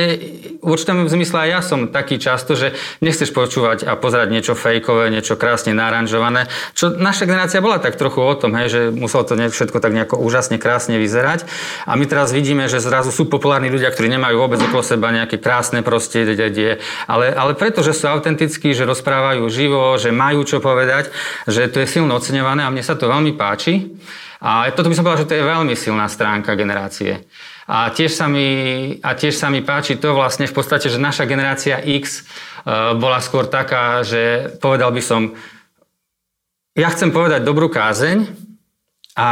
v 0.62 0.68
určitom 0.68 1.08
zmysle 1.10 1.48
aj 1.48 1.50
ja 1.50 1.62
som 1.66 1.92
taký 1.92 2.22
často, 2.22 2.56
že 2.56 2.72
nechceš 3.04 3.34
počúvať 3.34 3.90
a 3.90 3.98
pozerať 3.98 4.30
niečo 4.32 4.54
fejkové, 4.54 5.10
niečo 5.12 5.36
krásne 5.36 5.74
naranžované. 5.74 6.48
Čo 6.78 6.94
naša 6.94 7.26
generácia 7.26 7.60
bola 7.60 7.82
tak 7.82 8.00
trochu 8.00 8.22
o 8.22 8.34
tom, 8.38 8.54
hej, 8.56 8.68
že 8.70 8.82
muselo 8.94 9.26
to 9.26 9.34
všetko 9.36 9.82
tak 9.82 9.94
nejako 9.94 10.22
úžasne 10.22 10.62
krásne 10.62 11.02
vyzerať. 11.02 11.50
A 11.90 11.98
my 11.98 12.06
teraz 12.06 12.30
vidíme, 12.32 12.70
že 12.70 12.78
zrazu 12.78 13.10
sú 13.10 13.26
populárni 13.26 13.74
ľudia, 13.74 13.90
ktorí 13.90 14.08
nemajú 14.14 14.38
vôbec 14.38 14.62
okolo 14.62 14.86
seba 14.86 15.10
nejaké 15.10 15.42
krásne 15.42 15.82
prostredie, 15.82 16.78
ale, 17.10 17.26
ale 17.34 17.57
preto, 17.58 17.82
že 17.82 17.98
sú 17.98 18.06
autentickí, 18.08 18.72
že 18.72 18.86
rozprávajú 18.86 19.44
živo, 19.50 19.98
že 19.98 20.14
majú 20.14 20.46
čo 20.46 20.62
povedať, 20.62 21.10
že 21.50 21.68
to 21.68 21.82
je 21.82 21.90
silno 21.90 22.16
oceňované 22.16 22.62
a 22.62 22.72
mne 22.72 22.86
sa 22.86 22.94
to 22.94 23.10
veľmi 23.10 23.34
páči. 23.34 23.98
A 24.38 24.70
toto 24.70 24.88
by 24.88 24.96
som 24.96 25.04
povedal, 25.04 25.26
že 25.26 25.30
to 25.34 25.38
je 25.42 25.50
veľmi 25.50 25.74
silná 25.74 26.06
stránka 26.06 26.54
generácie. 26.54 27.26
A 27.66 27.90
tiež, 27.90 28.14
sa 28.14 28.30
mi, 28.30 28.48
a 29.02 29.18
tiež 29.18 29.34
sa 29.34 29.50
mi 29.50 29.66
páči 29.66 29.98
to 29.98 30.14
vlastne 30.14 30.46
v 30.46 30.56
podstate, 30.56 30.88
že 30.88 31.02
naša 31.02 31.26
generácia 31.26 31.82
X 31.82 32.22
uh, 32.22 32.94
bola 32.96 33.18
skôr 33.18 33.50
taká, 33.50 34.06
že 34.06 34.54
povedal 34.62 34.94
by 34.94 35.02
som, 35.02 35.34
ja 36.78 36.88
chcem 36.94 37.10
povedať 37.10 37.42
dobrú 37.42 37.68
kázeň, 37.68 38.48
a 39.18 39.30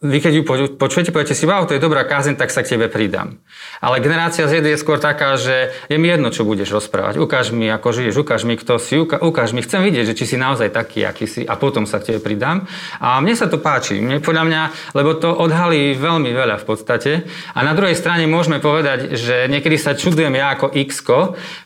vy 0.00 0.16
keď 0.16 0.32
ju 0.32 0.42
počujete, 0.80 1.12
poviete 1.12 1.36
si, 1.36 1.44
wow, 1.44 1.68
to 1.68 1.76
je 1.76 1.84
dobrá 1.84 2.08
kázeň, 2.08 2.40
tak 2.40 2.48
sa 2.48 2.64
k 2.64 2.72
tebe 2.72 2.88
pridám. 2.88 3.36
Ale 3.84 4.00
generácia 4.00 4.48
Z 4.48 4.64
je 4.64 4.80
skôr 4.80 4.96
taká, 4.96 5.36
že 5.36 5.76
je 5.92 5.96
mi 6.00 6.08
jedno, 6.08 6.32
čo 6.32 6.48
budeš 6.48 6.72
rozprávať. 6.72 7.20
Ukáž 7.20 7.52
mi, 7.52 7.68
ako 7.68 7.92
žiješ, 7.92 8.24
ukáž 8.24 8.48
mi, 8.48 8.56
kto 8.56 8.80
si, 8.80 8.96
ukáž 8.96 9.52
mi, 9.52 9.60
chcem 9.60 9.84
vidieť, 9.84 10.08
že 10.08 10.16
či 10.16 10.24
si 10.24 10.36
naozaj 10.40 10.72
taký, 10.72 11.04
aký 11.04 11.28
si 11.28 11.44
a 11.44 11.52
potom 11.60 11.84
sa 11.84 12.00
k 12.00 12.12
tebe 12.16 12.24
pridám. 12.24 12.64
A 12.96 13.20
mne 13.20 13.36
sa 13.36 13.44
to 13.44 13.60
páči. 13.60 14.00
Mne 14.00 14.24
podľa 14.24 14.44
mňa, 14.48 14.62
lebo 14.96 15.12
to 15.20 15.36
odhalí 15.36 15.92
veľmi 15.92 16.32
veľa 16.32 16.56
v 16.56 16.64
podstate. 16.64 17.28
A 17.52 17.60
na 17.60 17.76
druhej 17.76 17.92
strane 17.92 18.24
môžeme 18.24 18.56
povedať, 18.56 19.20
že 19.20 19.52
niekedy 19.52 19.76
sa 19.76 19.92
čudujem 19.92 20.32
ja 20.32 20.56
ako 20.56 20.72
x 20.72 21.04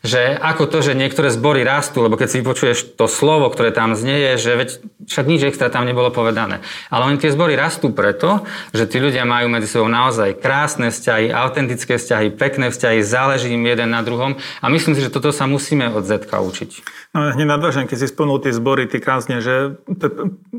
že 0.03 0.39
ako 0.39 0.71
to, 0.71 0.79
že 0.83 0.99
niektoré 0.99 1.31
zbory 1.31 1.67
rastú, 1.67 2.07
lebo 2.07 2.15
keď 2.15 2.29
si 2.31 2.41
vypočuješ 2.43 2.79
to 2.95 3.11
slovo, 3.11 3.51
ktoré 3.51 3.75
tam 3.75 3.99
znieje, 3.99 4.39
že 4.39 4.53
veď 4.55 4.69
však 5.11 5.27
nič 5.27 5.43
extra 5.51 5.69
tam 5.69 5.85
nebolo 5.85 6.09
povedané. 6.15 6.65
Ale 6.89 7.11
oni 7.11 7.21
tie 7.21 7.35
zbory 7.35 7.59
rastú 7.59 7.91
preto, 7.93 8.24
že 8.73 8.85
tí 8.89 8.99
ľudia 8.99 9.23
majú 9.29 9.53
medzi 9.53 9.69
sebou 9.71 9.89
naozaj 9.89 10.41
krásne 10.41 10.89
vzťahy, 10.91 11.31
autentické 11.31 12.01
vzťahy, 12.01 12.35
pekné 12.35 12.73
vzťahy, 12.73 12.99
záleží 13.05 13.53
im 13.53 13.65
jeden 13.65 13.93
na 13.93 14.01
druhom 14.01 14.37
a 14.61 14.67
myslím 14.73 14.97
si, 14.97 15.05
že 15.05 15.13
toto 15.13 15.31
sa 15.31 15.45
musíme 15.47 15.89
od 15.93 16.05
Zetka 16.05 16.41
učiť. 16.41 16.71
No, 17.15 17.31
hneď 17.33 17.47
nadvážem, 17.47 17.87
keď 17.87 17.99
si 18.05 18.07
spomnul 18.11 18.43
tie 18.43 18.51
zbory, 18.51 18.91
tie 18.91 18.99
krásne, 18.99 19.39
že 19.39 19.79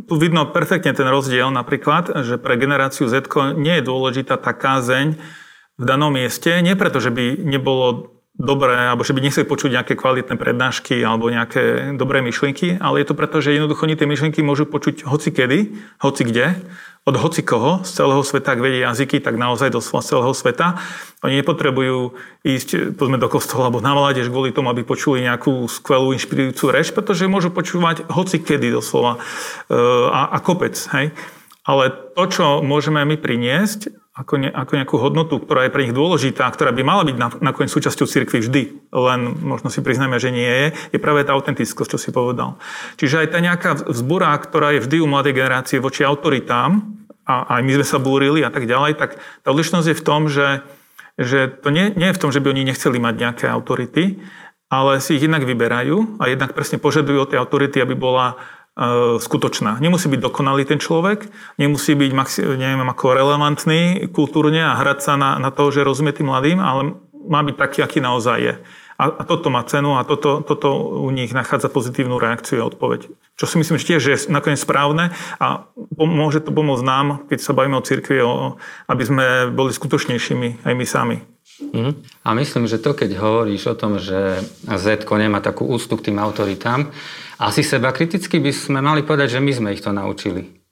tu 0.07 0.13
vidno 0.15 0.47
perfektne 0.49 0.95
ten 0.95 1.07
rozdiel 1.09 1.51
napríklad, 1.51 2.23
že 2.23 2.39
pre 2.39 2.55
generáciu 2.55 3.11
Z 3.11 3.27
nie 3.59 3.81
je 3.81 3.83
dôležitá 3.83 4.39
tá 4.39 4.55
kázeň 4.55 5.19
v 5.75 5.83
danom 5.83 6.15
mieste, 6.15 6.63
nie 6.63 6.79
preto, 6.79 7.03
že 7.03 7.11
by 7.11 7.43
nebolo 7.43 8.14
dobré, 8.35 8.91
alebo 8.91 9.07
že 9.07 9.15
by 9.15 9.23
nechceli 9.23 9.47
počuť 9.47 9.71
nejaké 9.79 9.93
kvalitné 9.95 10.35
prednášky 10.35 10.99
alebo 10.99 11.31
nejaké 11.31 11.95
dobré 11.95 12.19
myšlienky, 12.19 12.75
ale 12.83 13.01
je 13.01 13.07
to 13.07 13.15
preto, 13.15 13.39
že 13.39 13.55
jednoducho 13.55 13.87
oni 13.87 13.95
tie 13.95 14.07
myšlienky 14.07 14.43
môžu 14.43 14.67
počuť 14.67 15.07
hoci 15.07 15.31
kedy, 15.31 15.71
hoci 16.03 16.21
kde, 16.27 16.59
od 17.05 17.15
hoci 17.21 17.45
koho 17.45 17.85
z 17.85 18.01
celého 18.01 18.25
sveta, 18.25 18.57
ak 18.57 18.63
vedia 18.65 18.89
jazyky, 18.89 19.21
tak 19.21 19.37
naozaj 19.37 19.69
do 19.69 19.79
celého 19.79 20.33
sveta. 20.33 20.81
Oni 21.21 21.37
nepotrebujú 21.37 22.17
ísť 22.41 22.97
povedzme, 22.97 23.21
do 23.21 23.29
kostola 23.29 23.69
alebo 23.69 23.77
na 23.77 23.93
mládež 23.93 24.33
kvôli 24.33 24.49
tomu, 24.49 24.73
aby 24.73 24.81
počuli 24.81 25.21
nejakú 25.21 25.69
skvelú, 25.69 26.17
inšpirujúcu 26.17 26.65
reč, 26.73 26.89
pretože 26.89 27.29
môžu 27.29 27.53
počúvať 27.53 28.09
hoci 28.09 28.41
kedy 28.41 28.73
doslova 28.73 29.21
e, 29.69 29.77
a, 30.09 30.33
a 30.33 30.37
kopec. 30.41 30.73
Hej? 30.97 31.13
Ale 31.61 31.93
to, 32.17 32.23
čo 32.25 32.45
môžeme 32.65 33.05
my 33.05 33.21
priniesť, 33.21 33.93
ako, 34.15 34.39
ne, 34.39 34.47
ako 34.47 34.79
nejakú 34.79 34.95
hodnotu, 34.95 35.43
ktorá 35.43 35.67
je 35.67 35.73
pre 35.75 35.83
nich 35.83 35.91
dôležitá, 35.91 36.47
ktorá 36.47 36.71
by 36.71 36.87
mala 36.87 37.03
byť 37.03 37.43
nakoniec 37.43 37.67
súčasťou 37.67 38.07
cirkvi 38.07 38.39
vždy, 38.39 38.61
len 38.95 39.19
možno 39.43 39.67
si 39.67 39.83
priznáme, 39.83 40.15
že 40.23 40.31
nie 40.31 40.47
je, 40.47 40.67
je 40.95 40.99
práve 41.03 41.27
tá 41.27 41.35
autentickosť, 41.35 41.91
čo 41.91 41.99
si 41.99 42.15
povedal. 42.15 42.55
Čiže 42.95 43.27
aj 43.27 43.27
tá 43.35 43.39
nejaká 43.43 43.71
vzbura, 43.91 44.31
ktorá 44.39 44.71
je 44.71 44.87
vždy 44.87 45.03
u 45.03 45.07
mladej 45.11 45.35
generácie 45.35 45.83
voči 45.83 46.07
autoritám, 46.07 46.95
a 47.25 47.57
aj 47.57 47.61
my 47.65 47.71
sme 47.81 47.85
sa 47.85 47.97
búrili 47.97 48.45
a 48.45 48.53
tak 48.53 48.69
ďalej, 48.69 49.01
tak 49.01 49.17
tá 49.17 49.49
odlišnosť 49.49 49.87
je 49.91 49.97
v 49.97 50.05
tom, 50.05 50.29
že, 50.29 50.61
že 51.17 51.49
to 51.49 51.73
nie, 51.73 51.89
nie 51.97 52.13
je 52.13 52.15
v 52.15 52.21
tom, 52.21 52.29
že 52.29 52.37
by 52.37 52.53
oni 52.53 52.69
nechceli 52.69 53.01
mať 53.01 53.15
nejaké 53.17 53.45
autority, 53.49 54.21
ale 54.69 55.01
si 55.01 55.17
ich 55.17 55.25
jednak 55.25 55.41
vyberajú 55.45 56.21
a 56.21 56.29
jednak 56.29 56.53
presne 56.53 56.77
požadujú 56.77 57.25
od 57.25 57.29
tej 57.33 57.41
autority, 57.41 57.81
aby 57.81 57.97
bola 57.97 58.37
skutočná. 59.23 59.79
Nemusí 59.79 60.11
byť 60.11 60.19
dokonalý 60.19 60.67
ten 60.67 60.83
človek, 60.83 61.31
nemusí 61.55 61.95
byť 61.95 62.11
neviem, 62.59 62.83
ako 62.91 63.15
relevantný 63.15 64.11
kultúrne 64.11 64.67
a 64.67 64.75
hrať 64.75 64.99
sa 64.99 65.13
na, 65.15 65.39
na 65.39 65.47
to, 65.47 65.71
že 65.71 65.87
rozumie 65.87 66.11
tým 66.11 66.27
mladým, 66.27 66.59
ale 66.59 66.99
má 67.25 67.39
byť 67.39 67.55
taký, 67.55 67.79
aký 67.81 67.99
naozaj 68.03 68.37
je. 68.43 68.53
A, 68.95 69.11
a 69.11 69.23
toto 69.27 69.51
má 69.51 69.59
cenu 69.67 69.99
a 69.99 70.07
toto, 70.07 70.39
toto 70.39 70.71
u 71.03 71.11
nich 71.11 71.35
nachádza 71.35 71.67
pozitívnu 71.67 72.15
reakciu 72.15 72.63
a 72.63 72.69
odpoveď. 72.71 73.11
Čo 73.35 73.45
si 73.47 73.59
myslím, 73.59 73.75
že 73.75 73.87
tiež 73.91 74.03
je 74.07 74.17
nakoniec 74.31 74.59
správne 74.59 75.11
a 75.35 75.67
môže 75.99 76.39
to 76.39 76.55
pomôcť 76.55 76.83
nám, 76.83 77.27
keď 77.27 77.39
sa 77.43 77.51
bavíme 77.51 77.75
o 77.75 77.83
cirkvi, 77.83 78.23
o, 78.23 78.55
aby 78.87 79.03
sme 79.03 79.25
boli 79.51 79.75
skutočnejšími 79.75 80.63
aj 80.63 80.73
my 80.75 80.85
sami. 80.87 81.17
Mm. 81.75 81.91
A 82.23 82.29
myslím, 82.39 82.71
že 82.71 82.79
to, 82.79 82.95
keď 82.95 83.19
hovoríš 83.19 83.71
o 83.71 83.75
tom, 83.75 83.99
že 83.99 84.43
Z 84.63 85.03
nemá 85.07 85.43
takú 85.43 85.67
úctu 85.67 85.95
k 85.99 86.11
tým 86.11 86.19
autoritám, 86.19 86.91
asi 87.39 87.61
seba 87.63 87.91
kriticky 87.91 88.39
by 88.39 88.51
sme 88.55 88.79
mali 88.79 89.03
povedať, 89.03 89.39
že 89.39 89.43
my 89.43 89.51
sme 89.51 89.69
ich 89.75 89.83
to 89.83 89.91
naučili. 89.91 90.65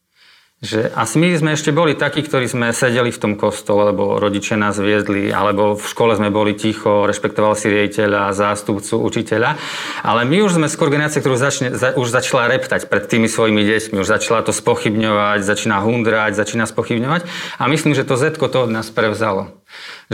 Že, 0.63 0.95
a 0.95 1.03
my 1.03 1.27
sme 1.35 1.51
ešte 1.59 1.75
boli 1.75 1.91
takí, 1.91 2.23
ktorí 2.23 2.47
sme 2.47 2.71
sedeli 2.71 3.11
v 3.11 3.19
tom 3.19 3.33
kostole, 3.35 3.91
lebo 3.91 4.15
rodičia 4.15 4.55
nás 4.55 4.79
viedli, 4.79 5.27
alebo 5.27 5.75
v 5.75 5.83
škole 5.83 6.15
sme 6.15 6.31
boli 6.31 6.55
ticho, 6.55 7.03
rešpektoval 7.03 7.59
si 7.59 7.67
riaditeľa, 7.67 8.31
zástupcu, 8.31 8.95
učiteľa. 8.95 9.59
Ale 10.07 10.23
my 10.23 10.39
už 10.39 10.55
sme 10.55 10.71
skôr 10.71 10.87
generácia, 10.87 11.19
ktorú 11.19 11.35
začne, 11.35 11.75
za, 11.75 11.91
už 11.99 12.07
začala 12.15 12.47
reptať 12.47 12.87
pred 12.87 13.03
tými 13.03 13.27
svojimi 13.27 13.59
deťmi, 13.59 13.99
už 13.99 14.07
začala 14.07 14.39
to 14.39 14.55
spochybňovať, 14.55 15.43
začína 15.43 15.83
hundrať, 15.83 16.31
začína 16.39 16.63
spochybňovať. 16.63 17.27
A 17.59 17.67
myslím, 17.67 17.91
že 17.91 18.07
to 18.07 18.15
Zetko 18.15 18.47
to 18.47 18.63
od 18.63 18.71
nás 18.71 18.87
prevzalo 18.87 19.51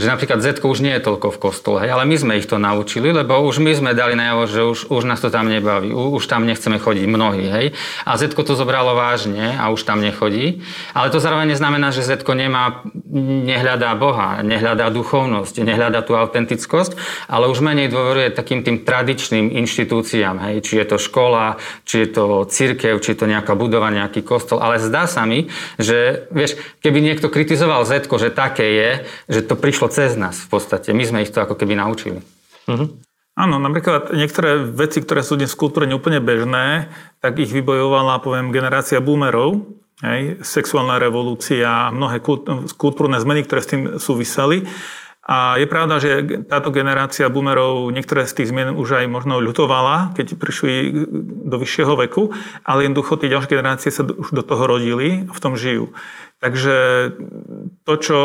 že 0.00 0.06
napríklad 0.08 0.40
Z 0.40 0.62
už 0.64 0.80
nie 0.80 0.94
je 0.96 1.02
toľko 1.02 1.34
v 1.34 1.38
kostole, 1.38 1.80
ale 1.84 2.08
my 2.08 2.16
sme 2.16 2.32
ich 2.38 2.48
to 2.48 2.56
naučili, 2.56 3.12
lebo 3.12 3.36
už 3.44 3.60
my 3.60 3.72
sme 3.76 3.90
dali 3.92 4.16
najavo, 4.16 4.42
že 4.48 4.60
už, 4.64 4.78
už 4.88 5.02
nás 5.04 5.20
to 5.20 5.28
tam 5.28 5.52
nebaví, 5.52 5.92
už 5.92 6.24
tam 6.24 6.48
nechceme 6.48 6.80
chodiť 6.80 7.04
mnohí, 7.04 7.44
hej. 7.50 7.66
A 8.08 8.16
Z 8.16 8.32
to 8.32 8.54
zobralo 8.56 8.96
vážne 8.96 9.58
a 9.60 9.68
už 9.68 9.84
tam 9.84 10.00
nechodí, 10.00 10.64
ale 10.96 11.12
to 11.12 11.20
zároveň 11.20 11.52
neznamená, 11.52 11.92
že 11.92 12.06
Z 12.06 12.24
nemá, 12.32 12.80
nehľadá 13.20 13.92
Boha, 13.98 14.40
nehľadá 14.40 14.88
duchovnosť, 14.88 15.60
nehľadá 15.60 16.00
tú 16.00 16.16
autentickosť, 16.16 16.96
ale 17.28 17.50
už 17.50 17.60
menej 17.60 17.92
dôveruje 17.92 18.32
takým 18.32 18.64
tým 18.64 18.86
tradičným 18.86 19.52
inštitúciám, 19.60 20.36
hej, 20.48 20.54
či 20.64 20.80
je 20.80 20.86
to 20.86 20.96
škola, 20.96 21.60
či 21.84 22.06
je 22.06 22.08
to 22.14 22.24
církev, 22.48 22.96
či 23.02 23.12
je 23.12 23.18
to 23.18 23.26
nejaká 23.28 23.52
budova, 23.58 23.92
nejaký 23.92 24.24
kostol, 24.24 24.62
ale 24.62 24.80
zdá 24.80 25.04
sa 25.04 25.26
mi, 25.28 25.50
že 25.76 26.30
vieš, 26.32 26.56
keby 26.80 27.02
niekto 27.02 27.28
kritizoval 27.28 27.84
Z, 27.84 28.08
že 28.08 28.30
také 28.30 28.66
je, 28.70 28.90
že 29.28 29.40
to 29.50 29.58
prišlo 29.58 29.90
cez 29.90 30.14
nás 30.14 30.38
v 30.38 30.48
podstate. 30.54 30.94
My 30.94 31.02
sme 31.02 31.26
ich 31.26 31.34
to 31.34 31.42
ako 31.42 31.58
keby 31.58 31.74
naučili. 31.74 32.22
Uh-huh. 32.70 32.86
Áno, 33.34 33.58
napríklad 33.58 34.14
niektoré 34.14 34.62
veci, 34.62 35.02
ktoré 35.02 35.26
sú 35.26 35.34
dnes 35.34 35.50
v 35.50 35.60
kultúre 35.66 35.90
neúplne 35.90 36.22
bežné, 36.22 36.86
tak 37.18 37.42
ich 37.42 37.50
vybojovala, 37.50 38.22
poviem, 38.22 38.54
generácia 38.54 39.02
boomerov, 39.02 39.66
hej, 40.06 40.38
sexuálna 40.46 41.02
revolúcia 41.02 41.88
a 41.88 41.94
mnohé 41.94 42.22
kultúrne 42.78 43.18
zmeny, 43.18 43.42
ktoré 43.42 43.60
s 43.64 43.70
tým 43.70 43.82
súviseli. 43.98 44.70
A 45.30 45.58
je 45.62 45.66
pravda, 45.70 46.02
že 46.02 46.42
táto 46.50 46.74
generácia 46.74 47.30
boomerov 47.30 47.90
niektoré 47.94 48.26
z 48.26 48.42
tých 48.42 48.50
zmien 48.50 48.74
už 48.74 49.02
aj 49.02 49.06
možno 49.06 49.38
ľutovala, 49.38 50.14
keď 50.18 50.34
prišli 50.34 50.90
do 51.46 51.56
vyššieho 51.58 51.94
veku, 52.06 52.34
ale 52.66 52.86
jednoducho 52.86 53.18
tie 53.18 53.30
ďalšie 53.30 53.50
generácie 53.50 53.90
sa 53.94 54.02
už 54.02 54.34
do 54.34 54.42
toho 54.42 54.66
rodili 54.66 55.26
a 55.26 55.32
v 55.32 55.42
tom 55.42 55.54
žijú. 55.54 55.94
Takže 56.42 56.76
to, 57.86 57.94
čo 58.00 58.18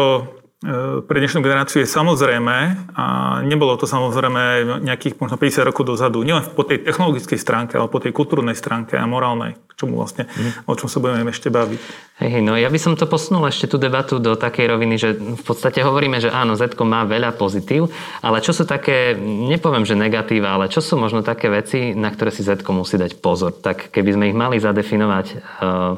pre 1.05 1.17
dnešnú 1.21 1.45
generáciu 1.45 1.85
je 1.85 1.89
samozrejme 1.89 2.55
a 2.97 3.05
nebolo 3.45 3.77
to 3.77 3.85
samozrejme 3.85 4.65
nejakých 4.81 5.21
možno 5.21 5.37
50 5.37 5.69
rokov 5.69 5.85
dozadu, 5.85 6.25
nielen 6.25 6.41
po 6.57 6.65
tej 6.65 6.81
technologickej 6.81 7.37
stránke, 7.37 7.77
ale 7.77 7.85
po 7.85 8.01
tej 8.01 8.09
kultúrnej 8.09 8.57
stránke 8.57 8.97
a 8.97 9.05
morálnej, 9.05 9.53
k 9.69 9.73
čomu 9.77 10.01
vlastne, 10.01 10.25
mm. 10.25 10.65
o 10.65 10.73
čom 10.73 10.89
sa 10.89 10.97
budeme 10.97 11.29
ešte 11.29 11.53
baviť. 11.53 11.81
Hej, 12.17 12.41
no 12.41 12.57
ja 12.57 12.73
by 12.73 12.79
som 12.81 12.97
to 12.97 13.05
posunul 13.05 13.45
ešte 13.45 13.69
tú 13.69 13.77
debatu 13.77 14.17
do 14.17 14.33
takej 14.33 14.65
roviny, 14.65 14.95
že 14.97 15.13
v 15.13 15.43
podstate 15.45 15.85
hovoríme, 15.85 16.17
že 16.17 16.33
áno, 16.33 16.57
Z 16.57 16.73
má 16.81 17.05
veľa 17.05 17.37
pozitív, 17.37 17.93
ale 18.25 18.41
čo 18.41 18.49
sú 18.49 18.65
také, 18.65 19.13
nepoviem, 19.21 19.85
že 19.85 19.93
negatíva, 19.93 20.57
ale 20.57 20.71
čo 20.73 20.81
sú 20.81 20.97
možno 20.97 21.21
také 21.21 21.53
veci, 21.53 21.93
na 21.93 22.09
ktoré 22.09 22.33
si 22.33 22.41
Z 22.41 22.65
musí 22.73 22.97
dať 22.97 23.21
pozor. 23.21 23.53
Tak 23.53 23.93
keby 23.93 24.09
sme 24.17 24.25
ich 24.33 24.37
mali 24.37 24.57
zadefinovať, 24.57 25.25
uh, 25.61 25.93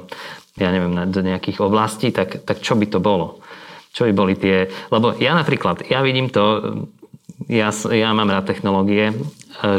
ja 0.58 0.70
neviem, 0.74 1.08
do 1.08 1.22
nejakých 1.24 1.62
oblastí, 1.64 2.10
tak, 2.12 2.44
tak 2.44 2.60
čo 2.60 2.76
by 2.76 2.90
to 2.90 3.00
bolo? 3.00 3.40
Čo 3.98 4.06
by 4.06 4.14
boli 4.14 4.38
tie... 4.38 4.70
Lebo 4.94 5.18
ja 5.18 5.34
napríklad, 5.34 5.82
ja 5.90 6.06
vidím 6.06 6.30
to, 6.30 6.78
ja, 7.50 7.74
ja 7.74 8.14
mám 8.14 8.30
rád 8.30 8.46
technológie, 8.46 9.18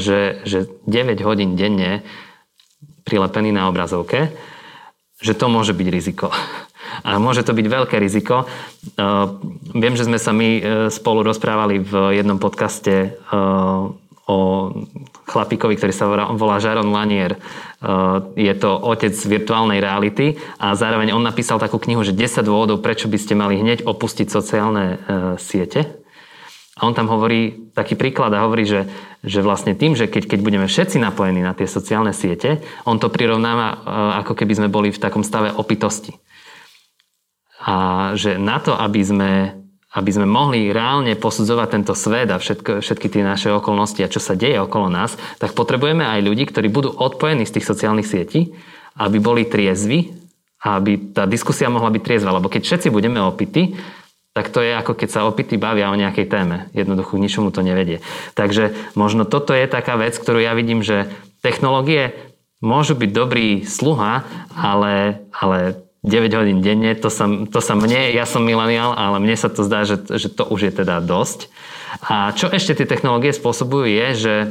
že, 0.02 0.42
že 0.42 0.66
9 0.90 1.22
hodín 1.22 1.54
denne 1.54 2.02
prilepený 3.07 3.54
na 3.54 3.70
obrazovke, 3.70 4.35
že 5.22 5.38
to 5.38 5.46
môže 5.46 5.70
byť 5.70 5.87
riziko. 5.87 6.35
A 7.07 7.22
môže 7.22 7.46
to 7.46 7.54
byť 7.54 7.66
veľké 7.68 8.00
riziko. 8.00 8.48
Viem, 9.70 9.94
že 9.94 10.09
sme 10.09 10.18
sa 10.18 10.35
my 10.35 10.48
spolu 10.90 11.22
rozprávali 11.22 11.78
v 11.78 12.18
jednom 12.18 12.42
podcaste 12.42 13.14
o 14.29 14.71
chlapíkovi, 15.25 15.81
ktorý 15.81 15.93
sa 15.97 16.05
volá 16.37 16.61
Jaron 16.61 16.93
Lanier. 16.93 17.41
Je 18.37 18.53
to 18.61 18.71
otec 18.77 19.17
virtuálnej 19.17 19.81
reality 19.81 20.37
a 20.61 20.77
zároveň 20.77 21.17
on 21.17 21.25
napísal 21.25 21.57
takú 21.57 21.81
knihu, 21.81 22.05
že 22.05 22.12
10 22.12 22.45
dôvodov, 22.45 22.85
prečo 22.85 23.09
by 23.09 23.17
ste 23.17 23.33
mali 23.33 23.57
hneď 23.57 23.88
opustiť 23.88 24.29
sociálne 24.29 25.01
siete. 25.41 25.99
A 26.79 26.87
on 26.87 26.95
tam 26.95 27.11
hovorí 27.11 27.75
taký 27.75 27.99
príklad 27.99 28.31
a 28.31 28.47
hovorí, 28.47 28.62
že, 28.62 28.87
že 29.27 29.43
vlastne 29.43 29.75
tým, 29.75 29.99
že 29.99 30.07
keď, 30.07 30.31
keď 30.31 30.41
budeme 30.47 30.67
všetci 30.71 31.03
napojení 31.03 31.43
na 31.43 31.51
tie 31.51 31.67
sociálne 31.67 32.14
siete, 32.14 32.62
on 32.87 33.03
to 33.03 33.11
prirovnáva, 33.11 33.67
e, 33.67 33.77
ako 34.23 34.38
keby 34.38 34.53
sme 34.55 34.69
boli 34.71 34.95
v 34.95 35.03
takom 35.03 35.27
stave 35.27 35.51
opitosti. 35.51 36.14
A 37.67 38.14
že 38.14 38.38
na 38.38 38.62
to, 38.62 38.79
aby 38.79 39.03
sme, 39.03 39.58
aby 39.88 40.11
sme 40.12 40.29
mohli 40.29 40.68
reálne 40.68 41.16
posudzovať 41.16 41.68
tento 41.72 41.94
svet 41.96 42.29
a 42.29 42.37
všetko, 42.37 42.85
všetky 42.85 43.09
tie 43.09 43.24
naše 43.24 43.48
okolnosti 43.48 44.05
a 44.05 44.12
čo 44.12 44.20
sa 44.20 44.37
deje 44.37 44.61
okolo 44.61 44.92
nás, 44.92 45.16
tak 45.40 45.57
potrebujeme 45.57 46.05
aj 46.05 46.20
ľudí, 46.20 46.44
ktorí 46.44 46.68
budú 46.68 46.92
odpojení 46.92 47.48
z 47.48 47.57
tých 47.57 47.68
sociálnych 47.68 48.05
sietí, 48.05 48.53
aby 49.01 49.16
boli 49.16 49.48
triezvi 49.48 50.12
a 50.61 50.77
aby 50.77 51.16
tá 51.16 51.24
diskusia 51.24 51.72
mohla 51.72 51.88
byť 51.88 52.03
triezva. 52.05 52.37
Lebo 52.37 52.53
keď 52.53 52.68
všetci 52.68 52.88
budeme 52.92 53.16
opity, 53.24 53.81
tak 54.37 54.53
to 54.53 54.61
je 54.61 54.77
ako 54.77 54.92
keď 54.92 55.09
sa 55.09 55.24
opity 55.24 55.57
bavia 55.57 55.88
o 55.88 55.96
nejakej 55.96 56.29
téme. 56.29 56.68
Jednoducho 56.77 57.16
k 57.16 57.22
ničomu 57.24 57.48
to 57.48 57.64
nevedie. 57.64 58.05
Takže 58.37 58.77
možno 58.92 59.24
toto 59.24 59.57
je 59.57 59.64
taká 59.64 59.96
vec, 59.96 60.14
ktorú 60.14 60.38
ja 60.38 60.53
vidím, 60.53 60.85
že 60.85 61.09
technológie 61.40 62.12
môžu 62.61 62.92
byť 62.92 63.11
dobrý 63.11 63.64
sluha, 63.64 64.27
ale, 64.53 65.24
ale 65.33 65.88
9 66.07 66.39
hodín 66.39 66.63
denne, 66.63 66.95
to 66.95 67.11
sa, 67.11 67.27
to 67.27 67.59
sa 67.59 67.75
mne, 67.75 68.15
ja 68.15 68.23
som 68.23 68.47
milenial, 68.47 68.95
ale 68.95 69.19
mne 69.19 69.35
sa 69.35 69.51
to 69.51 69.67
zdá, 69.67 69.83
že, 69.83 69.99
že 70.07 70.31
to 70.31 70.47
už 70.47 70.71
je 70.71 70.73
teda 70.85 71.03
dosť. 71.03 71.51
A 72.07 72.31
čo 72.37 72.47
ešte 72.47 72.79
tie 72.79 72.87
technológie 72.87 73.35
spôsobujú 73.35 73.87
je, 73.89 74.07
že 74.15 74.35
e, 74.43 74.47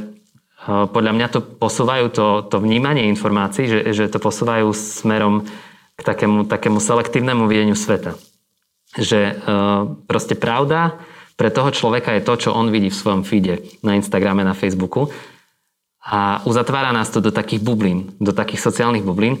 podľa 0.68 1.12
mňa 1.16 1.26
to 1.32 1.40
posúvajú 1.40 2.06
to, 2.12 2.26
to 2.52 2.56
vnímanie 2.60 3.08
informácií, 3.08 3.64
že, 3.64 3.80
že 3.96 4.04
to 4.12 4.20
posúvajú 4.20 4.68
smerom 4.76 5.48
k 5.96 6.00
takému, 6.04 6.44
takému 6.44 6.78
selektívnemu 6.84 7.48
videniu 7.48 7.74
sveta 7.74 8.18
že 8.96 9.20
e, 9.20 9.52
proste 10.08 10.32
pravda 10.38 10.96
pre 11.36 11.52
toho 11.52 11.68
človeka 11.68 12.16
je 12.16 12.24
to, 12.24 12.48
čo 12.48 12.50
on 12.56 12.72
vidí 12.72 12.88
v 12.88 12.96
svojom 12.96 13.22
feede 13.26 13.60
na 13.84 13.98
Instagrame, 13.98 14.40
na 14.40 14.56
Facebooku 14.56 15.12
a 16.00 16.40
uzatvára 16.48 16.94
nás 16.94 17.12
to 17.12 17.20
do 17.20 17.28
takých 17.28 17.60
bublín, 17.60 18.16
do 18.16 18.32
takých 18.32 18.64
sociálnych 18.64 19.04
bublín, 19.04 19.36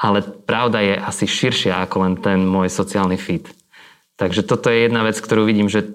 ale 0.00 0.24
pravda 0.24 0.80
je 0.80 0.94
asi 0.96 1.28
širšia 1.28 1.84
ako 1.84 1.96
len 2.08 2.14
ten 2.16 2.40
môj 2.40 2.72
sociálny 2.72 3.20
feed. 3.20 3.52
Takže 4.16 4.40
toto 4.48 4.72
je 4.72 4.88
jedna 4.88 5.04
vec, 5.04 5.20
ktorú 5.20 5.44
vidím, 5.44 5.68
že 5.68 5.92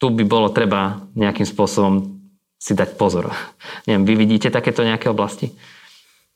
tu 0.00 0.08
by 0.08 0.24
bolo 0.24 0.48
treba 0.48 1.04
nejakým 1.12 1.44
spôsobom 1.44 2.16
si 2.56 2.72
dať 2.72 2.96
pozor. 2.96 3.28
Neviem, 3.86 4.08
vy 4.08 4.14
vidíte 4.16 4.48
takéto 4.48 4.80
nejaké 4.80 5.12
oblasti? 5.12 5.52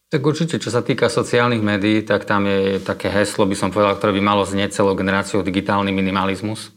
Tak 0.06 0.22
určite, 0.22 0.62
čo 0.62 0.70
sa 0.70 0.86
týka 0.86 1.10
sociálnych 1.10 1.66
médií, 1.66 2.06
tak 2.06 2.30
tam 2.30 2.46
je 2.46 2.78
také 2.78 3.10
heslo, 3.10 3.42
by 3.42 3.58
som 3.58 3.74
povedal, 3.74 3.98
ktoré 3.98 4.14
by 4.14 4.22
malo 4.22 4.46
znieť 4.46 4.78
celou 4.78 4.94
generáciou 4.94 5.42
digitálny 5.42 5.90
minimalizmus. 5.90 6.70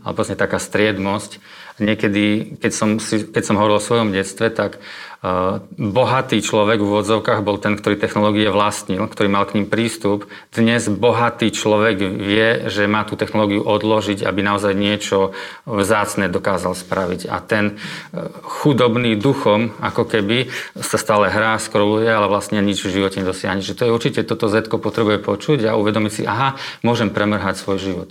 Ale 0.00 0.16
vlastne 0.16 0.38
taká 0.38 0.56
striedmosť. 0.56 1.44
Niekedy, 1.80 2.56
keď 2.60 2.72
som, 2.72 3.00
si, 3.00 3.26
keď 3.26 3.42
som 3.42 3.56
hovoril 3.56 3.80
o 3.80 3.82
svojom 3.82 4.12
detstve, 4.12 4.52
tak 4.52 4.78
Eh, 5.20 5.28
bohatý 5.76 6.40
človek 6.40 6.80
v 6.80 6.88
úvodzovkách 6.96 7.44
bol 7.44 7.60
ten, 7.60 7.76
ktorý 7.76 8.00
technológie 8.00 8.48
vlastnil, 8.48 9.04
ktorý 9.04 9.28
mal 9.28 9.44
k 9.44 9.60
ním 9.60 9.68
prístup. 9.68 10.24
Dnes 10.48 10.88
bohatý 10.88 11.52
človek 11.52 12.00
vie, 12.00 12.72
že 12.72 12.88
má 12.88 13.04
tú 13.04 13.20
technológiu 13.20 13.60
odložiť, 13.60 14.24
aby 14.24 14.40
naozaj 14.40 14.72
niečo 14.72 15.36
vzácne 15.68 16.32
dokázal 16.32 16.72
spraviť. 16.72 17.28
A 17.28 17.36
ten 17.44 17.76
eh, 17.76 18.32
chudobný 18.64 19.12
duchom, 19.20 19.76
ako 19.84 20.08
keby 20.08 20.48
sa 20.80 20.96
stále 20.96 21.28
hrá, 21.28 21.60
scrolluje, 21.60 22.08
ale 22.08 22.24
vlastne 22.24 22.56
nič 22.64 22.80
v 22.80 23.04
živote 23.04 23.20
nedosiahne. 23.20 23.60
Že 23.60 23.76
to 23.76 23.84
je 23.84 23.92
určite, 23.92 24.20
toto 24.24 24.48
Z 24.48 24.72
potrebuje 24.72 25.20
počuť 25.20 25.68
a 25.68 25.76
uvedomiť 25.76 26.12
si, 26.16 26.22
aha, 26.24 26.56
môžem 26.80 27.12
premrhať 27.12 27.60
svoj 27.60 27.76
život. 27.76 28.08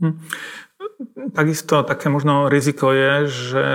Hm. 0.00 0.16
Takisto 1.32 1.82
také 1.82 2.08
možno 2.08 2.46
riziko 2.48 2.92
je, 2.92 3.12
že, 3.28 3.66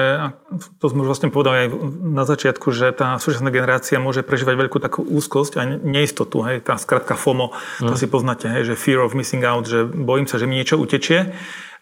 to 0.79 0.85
sme 0.87 1.03
už 1.03 1.09
vlastne 1.09 1.29
povedali 1.31 1.65
aj 1.65 1.69
na 2.01 2.23
začiatku, 2.23 2.71
že 2.71 2.91
tá 2.95 3.19
súčasná 3.19 3.49
generácia 3.49 4.01
môže 4.01 4.23
prežívať 4.23 4.55
veľkú 4.67 4.77
takú 4.77 5.01
úzkosť 5.03 5.53
a 5.59 5.61
neistotu. 5.67 6.43
Hej, 6.43 6.67
tá 6.67 6.79
skratka 6.79 7.17
FOMO, 7.17 7.55
to 7.79 7.93
mm. 7.93 7.99
si 7.99 8.07
poznáte, 8.07 8.47
hej, 8.51 8.73
že 8.73 8.79
fear 8.79 9.03
of 9.03 9.15
missing 9.15 9.43
out, 9.43 9.67
že 9.67 9.83
bojím 9.85 10.25
sa, 10.25 10.39
že 10.39 10.47
mi 10.47 10.59
niečo 10.59 10.79
utečie 10.79 11.35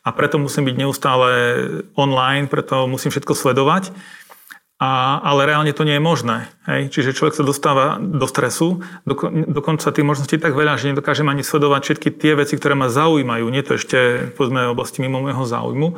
a 0.05 0.09
preto 0.13 0.37
musím 0.37 0.69
byť 0.69 0.75
neustále 0.77 1.29
online, 1.97 2.45
preto 2.45 2.85
musím 2.85 3.09
všetko 3.09 3.33
sledovať. 3.33 3.89
A, 4.75 5.23
ale 5.23 5.47
reálne 5.47 5.71
to 5.71 5.87
nie 5.87 5.95
je 5.95 6.03
možné. 6.03 6.51
Hej? 6.67 6.91
Čiže 6.91 7.15
človek 7.15 7.39
sa 7.39 7.47
dostáva 7.47 7.95
do 7.95 8.27
stresu, 8.27 8.83
do, 9.07 9.15
dokonca 9.47 9.87
tých 9.87 10.03
možností 10.03 10.35
tak 10.35 10.51
veľa, 10.51 10.75
že 10.75 10.91
nedokážem 10.91 11.31
ani 11.31 11.47
sledovať 11.47 11.81
všetky 11.87 12.09
tie 12.11 12.35
veci, 12.35 12.59
ktoré 12.59 12.75
ma 12.75 12.91
zaujímajú. 12.91 13.47
Nie 13.47 13.63
to 13.63 13.79
ešte, 13.79 14.31
povedzme, 14.35 14.67
oblasti 14.67 14.99
mimo 14.99 15.23
môjho 15.23 15.47
záujmu. 15.47 15.95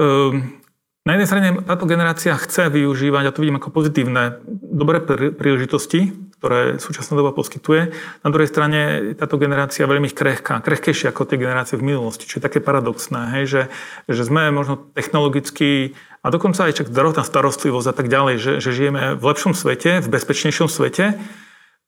Ehm, 0.00 0.64
na 1.06 1.14
jednej 1.14 1.28
strane 1.28 1.48
táto 1.62 1.84
generácia 1.84 2.34
chce 2.34 2.72
využívať, 2.72 3.24
a 3.28 3.34
to 3.36 3.44
vidím 3.44 3.60
ako 3.60 3.70
pozitívne, 3.70 4.40
dobré 4.48 4.98
príležitosti, 5.30 6.10
ktoré 6.40 6.82
súčasná 6.82 7.16
doba 7.16 7.30
poskytuje. 7.30 7.94
Na 8.26 8.30
druhej 8.34 8.50
strane 8.50 8.80
táto 9.16 9.40
generácia 9.40 9.86
je 9.86 9.92
veľmi 9.92 10.10
krehká, 10.12 10.60
krehkejšia 10.60 11.14
ako 11.14 11.28
tie 11.28 11.40
generácie 11.40 11.78
v 11.78 11.94
minulosti, 11.94 12.28
čo 12.28 12.40
je 12.40 12.46
také 12.50 12.58
paradoxné, 12.58 13.38
hej, 13.38 13.44
že, 13.46 13.62
že 14.10 14.22
sme 14.26 14.52
možno 14.52 14.76
technologicky 14.96 15.94
a 16.26 16.34
dokonca 16.34 16.66
aj 16.66 16.82
čak 16.82 16.90
zdravotná 16.90 17.22
starostlivosť 17.22 17.86
a 17.86 17.94
tak 17.94 18.10
ďalej, 18.10 18.34
že, 18.42 18.52
že 18.58 18.70
žijeme 18.74 19.14
v 19.14 19.22
lepšom 19.22 19.54
svete, 19.54 20.02
v 20.02 20.08
bezpečnejšom 20.10 20.66
svete, 20.66 21.14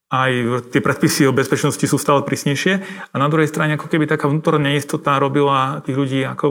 aj 0.08 0.32
tie 0.70 0.80
predpisy 0.80 1.28
o 1.28 1.36
bezpečnosti 1.36 1.82
sú 1.82 1.98
stále 1.98 2.22
prísnejšie 2.22 2.80
a 3.12 3.14
na 3.18 3.28
druhej 3.28 3.50
strane 3.50 3.76
ako 3.76 3.90
keby 3.92 4.08
taká 4.08 4.30
vnútorná 4.30 4.70
neistota 4.72 5.20
robila 5.20 5.84
tých 5.84 5.98
ľudí 5.98 6.22
ako 6.24 6.46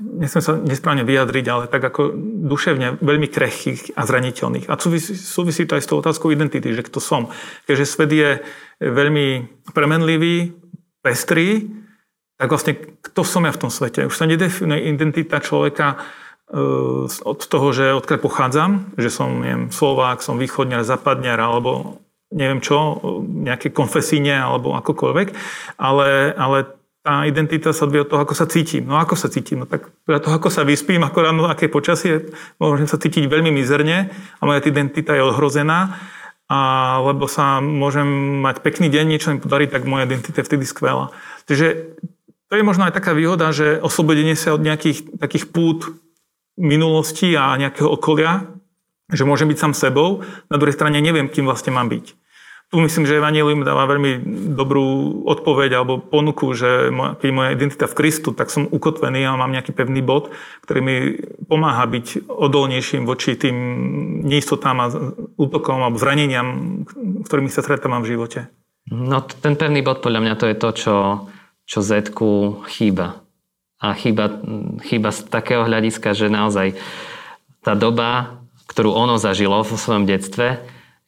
nesmiem 0.00 0.40
sa 0.40 0.56
nesprávne 0.56 1.04
vyjadriť, 1.04 1.46
ale 1.52 1.64
tak 1.68 1.84
ako 1.84 2.16
duševne 2.48 3.04
veľmi 3.04 3.28
krehkých 3.28 4.00
a 4.00 4.08
zraniteľných. 4.08 4.72
A 4.72 4.80
súvisí, 4.80 5.12
súvisí 5.12 5.68
to 5.68 5.76
aj 5.76 5.84
s 5.84 5.90
tou 5.92 6.00
otázkou 6.00 6.32
identity, 6.32 6.72
že 6.72 6.80
kto 6.88 7.04
som. 7.04 7.28
Keďže 7.68 7.84
svet 7.84 8.10
je 8.10 8.40
veľmi 8.80 9.60
premenlivý, 9.76 10.56
pestrý, 11.04 11.68
tak 12.40 12.48
vlastne 12.48 12.80
kto 13.04 13.20
som 13.20 13.44
ja 13.44 13.52
v 13.52 13.60
tom 13.60 13.68
svete? 13.68 14.08
Už 14.08 14.16
sa 14.16 14.24
nedefinuje 14.24 14.88
identita 14.88 15.44
človeka 15.44 16.00
od 17.22 17.40
toho, 17.46 17.68
že 17.70 17.94
odkiaľ 17.94 18.18
pochádzam, 18.18 18.70
že 18.98 19.10
som 19.10 19.38
neviem, 19.38 19.70
Slovák, 19.70 20.18
som 20.18 20.34
východňar, 20.34 20.82
západňar 20.82 21.38
alebo 21.38 22.02
neviem 22.30 22.62
čo, 22.62 22.98
nejaké 23.26 23.74
konfesíne 23.74 24.34
alebo 24.34 24.74
akokoľvek, 24.78 25.28
ale, 25.78 26.34
ale 26.34 26.58
tá 27.00 27.24
identita 27.24 27.72
sa 27.72 27.88
odvíja 27.88 28.04
od 28.06 28.10
toho, 28.12 28.22
ako 28.22 28.34
sa 28.36 28.46
cítim. 28.46 28.84
No 28.84 29.00
ako 29.00 29.16
sa 29.16 29.32
cítim? 29.32 29.64
No 29.64 29.66
tak 29.66 29.88
podľa 30.04 30.20
toho, 30.20 30.34
ako 30.36 30.50
sa 30.52 30.62
vyspím, 30.62 31.02
ako 31.02 31.18
ráno, 31.24 31.48
aké 31.48 31.66
počasie, 31.66 32.28
môžem 32.60 32.86
sa 32.86 33.00
cítiť 33.00 33.24
veľmi 33.24 33.48
mizerne 33.50 34.12
a 34.38 34.42
moja 34.44 34.60
identita 34.62 35.16
je 35.16 35.24
ohrozená. 35.24 35.96
A 36.50 36.58
lebo 37.06 37.30
sa 37.30 37.62
môžem 37.62 38.42
mať 38.42 38.66
pekný 38.66 38.90
deň, 38.90 39.04
niečo 39.06 39.30
mi 39.30 39.38
podarí, 39.38 39.70
tak 39.70 39.86
moja 39.86 40.02
identita 40.02 40.42
je 40.42 40.48
vtedy 40.50 40.66
skvelá. 40.66 41.14
Takže 41.46 41.94
to 42.50 42.58
je 42.58 42.66
možno 42.66 42.90
aj 42.90 42.98
taká 42.98 43.14
výhoda, 43.14 43.54
že 43.54 43.78
oslobodenie 43.78 44.34
sa 44.34 44.58
od 44.58 44.60
nejakých 44.60 45.14
takých 45.22 45.54
pút 45.54 45.94
minulosti 46.60 47.32
a 47.34 47.56
nejakého 47.56 47.88
okolia, 47.88 48.46
že 49.10 49.26
môžem 49.26 49.50
byť 49.50 49.58
sám 49.58 49.72
sebou, 49.74 50.22
na 50.52 50.56
druhej 50.60 50.76
strane 50.76 51.00
neviem, 51.02 51.26
kým 51.26 51.48
vlastne 51.48 51.74
mám 51.74 51.90
byť. 51.90 52.14
Tu 52.70 52.78
myslím, 52.78 53.02
že 53.02 53.18
Evangelium 53.18 53.66
dáva 53.66 53.82
veľmi 53.90 54.22
dobrú 54.54 55.26
odpoveď 55.26 55.74
alebo 55.74 55.98
ponuku, 55.98 56.54
že 56.54 56.94
keď 57.18 57.30
moja 57.34 57.50
identita 57.50 57.90
v 57.90 57.98
Kristu, 57.98 58.30
tak 58.30 58.46
som 58.46 58.70
ukotvený 58.70 59.26
a 59.26 59.34
mám 59.34 59.50
nejaký 59.50 59.74
pevný 59.74 60.06
bod, 60.06 60.30
ktorý 60.62 60.78
mi 60.78 60.96
pomáha 61.50 61.82
byť 61.90 62.30
odolnejším 62.30 63.10
voči 63.10 63.34
tým 63.34 63.56
neistotám 64.22 64.78
a 64.78 64.86
útokom 65.34 65.82
alebo 65.82 65.98
zraneniam, 65.98 66.86
ktorými 67.26 67.50
sa 67.50 67.66
stretávam 67.66 68.06
v 68.06 68.14
živote. 68.14 68.46
No 68.86 69.18
ten 69.26 69.58
pevný 69.58 69.82
bod 69.82 69.98
podľa 69.98 70.30
mňa 70.30 70.34
to 70.38 70.46
je 70.46 70.56
to, 70.56 70.68
čo, 70.70 70.94
čo 71.66 71.78
z 71.82 72.06
chýba 72.70 73.19
a 73.80 73.96
chyba, 73.96 74.44
chyba 74.84 75.08
z 75.10 75.24
takého 75.32 75.64
hľadiska, 75.64 76.12
že 76.12 76.28
naozaj 76.28 76.76
tá 77.64 77.72
doba, 77.72 78.40
ktorú 78.68 78.92
ono 78.92 79.16
zažilo 79.16 79.64
vo 79.64 79.76
svojom 79.80 80.04
detstve, 80.04 80.60